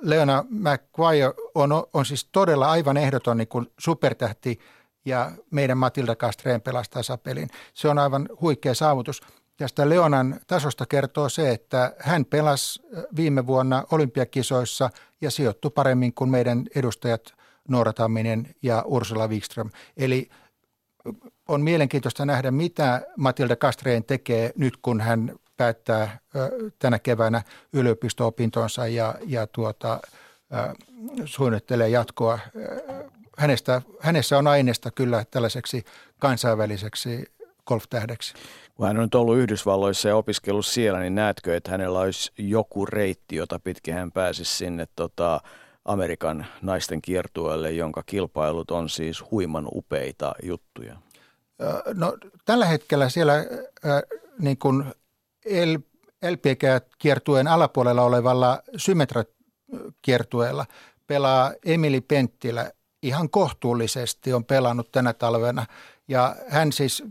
[0.00, 4.58] Leona McGuire on, on siis todella aivan ehdoton niin kuin supertähti
[5.04, 7.48] ja meidän Matilda Castreen pelasi tasapelin.
[7.74, 9.20] Se on aivan huikea saavutus.
[9.58, 12.82] Tästä Leonan tasosta kertoo se, että hän pelasi
[13.16, 14.90] viime vuonna olympiakisoissa
[15.20, 17.34] ja sijoittui paremmin kuin meidän edustajat
[17.68, 19.70] Noora Tamminen ja Ursula Wikström.
[19.96, 20.28] Eli
[21.48, 26.18] on mielenkiintoista nähdä, mitä Matilda Kastreen tekee nyt, kun hän päättää
[26.78, 30.00] tänä keväänä yliopisto-opintonsa ja, ja tuota,
[31.24, 32.38] suunnittelee jatkoa.
[33.38, 35.84] Hänestä, hänessä on aineesta kyllä tällaiseksi
[36.18, 37.24] kansainväliseksi
[37.66, 38.34] golftähdeksi.
[38.78, 42.86] Kun hän on nyt ollut Yhdysvalloissa ja opiskellut siellä, niin näetkö, että hänellä olisi joku
[42.86, 45.40] reitti, jota pitkin hän pääsisi sinne tota,
[45.84, 50.96] Amerikan naisten kiertueelle, jonka kilpailut on siis huiman upeita juttuja?
[51.94, 53.44] No, tällä hetkellä siellä äh,
[54.38, 54.84] niin kuin
[56.30, 60.66] LPG-kiertueen alapuolella olevalla Symmetra-kiertueella
[61.06, 62.70] pelaa Emili Penttilä
[63.02, 65.66] ihan kohtuullisesti on pelannut tänä talvena.
[66.08, 67.02] Ja hän siis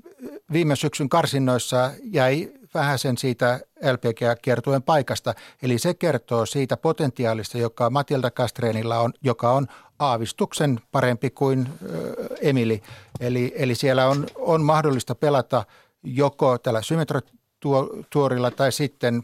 [0.51, 5.33] viime syksyn karsinnoissa jäi vähän sen siitä LPG-kiertueen paikasta.
[5.61, 9.67] Eli se kertoo siitä potentiaalista, joka Matilda Kastreenilla on, joka on
[9.99, 11.69] aavistuksen parempi kuin
[12.41, 12.81] Emili.
[13.19, 15.65] Eli, eli siellä on, on mahdollista pelata
[16.03, 19.23] joko tällä symmetratuorilla tai sitten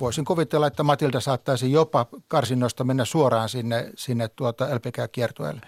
[0.00, 5.60] voisin kuvitella, että Matilda saattaisi jopa karsinnosta mennä suoraan sinne, sinne tuota LPG-kiertueelle.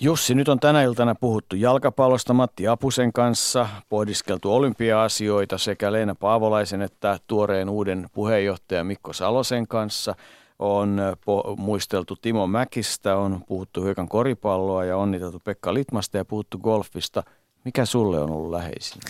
[0.00, 6.82] Jussi, nyt on tänä iltana puhuttu jalkapallosta Matti Apusen kanssa, pohdiskeltu olympia-asioita sekä Leena Paavolaisen
[6.82, 10.14] että tuoreen uuden puheenjohtajan Mikko Salosen kanssa.
[10.58, 16.58] On po- muisteltu Timo Mäkistä, on puhuttu hyökän koripalloa ja onniteltu Pekka Litmasta ja puhuttu
[16.58, 17.22] golfista.
[17.64, 19.02] Mikä sulle on ollut läheisin?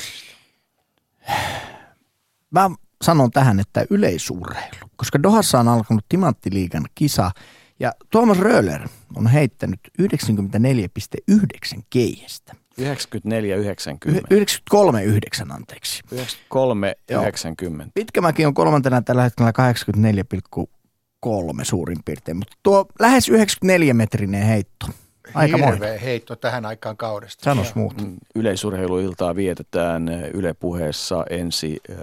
[2.50, 2.70] Mä
[3.02, 7.30] sanon tähän, että yleisurheilu, koska Dohassa on alkanut Timanttiliigan kisa–
[7.80, 12.54] ja Thomas Röller on heittänyt 94,9 keijestä.
[12.80, 12.86] 94,90.
[15.46, 16.02] 93,9 anteeksi.
[16.14, 16.20] 93,90.
[17.94, 19.52] Pitkämäki on kolmantena tällä hetkellä
[20.56, 24.86] 84,3 suurin piirtein, mutta tuo lähes 94 metrinen heitto.
[25.34, 27.44] Aika Hirveä heitto tähän aikaan kaudesta.
[27.44, 28.04] Sanos muuta.
[28.04, 31.96] Mm, yleisurheiluiltaa vietetään Yle puheessa ensi äh,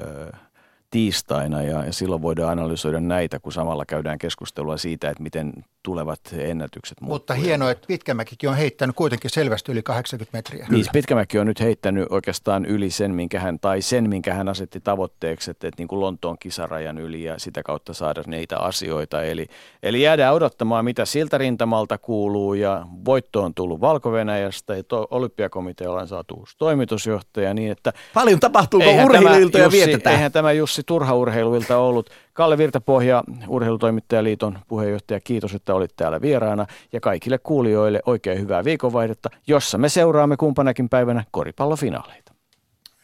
[0.92, 5.54] tiistaina ja, ja silloin voidaan analysoida näitä, kun samalla käydään keskustelua siitä, että miten
[5.84, 7.16] tulevat ennätykset muuttuu.
[7.16, 10.68] Mutta hienoa, että Pitkämäkikin on heittänyt kuitenkin selvästi yli 80 metriä.
[10.70, 14.80] Niin, Pitkämäki on nyt heittänyt oikeastaan yli sen, minkä hän, tai sen, minkä hän asetti
[14.80, 19.24] tavoitteeksi, että, että niin kuin Lontoon kisarajan yli ja sitä kautta saada niitä asioita.
[19.24, 19.48] Eli,
[19.84, 26.02] eli jäädään odottamaan, mitä siltä rintamalta kuuluu ja voitto on tullut Valko-Venäjästä ja to, olympiakomitealla
[26.02, 27.54] on saatu uusi toimitusjohtaja.
[27.54, 30.16] Niin että Paljon tapahtuu, kun urheiluiltoja vietetään.
[30.16, 32.10] Eihän tämä Jussi turha urheiluilta ollut.
[32.34, 36.66] Kalle Virtapohja, Urheilutoimittajaliiton puheenjohtaja, kiitos, että olit täällä vieraana.
[36.94, 42.34] Ja kaikille kuulijoille oikein hyvää viikonvaihdetta, jossa me seuraamme kumpanakin päivänä koripallofinaaleita.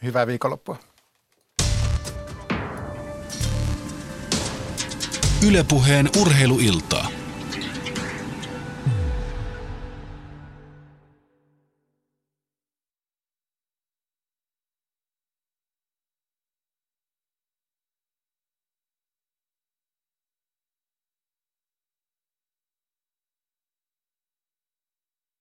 [0.02, 0.76] Hyvää viikonloppua.
[5.48, 7.17] Ylepuheen urheiluiltaa.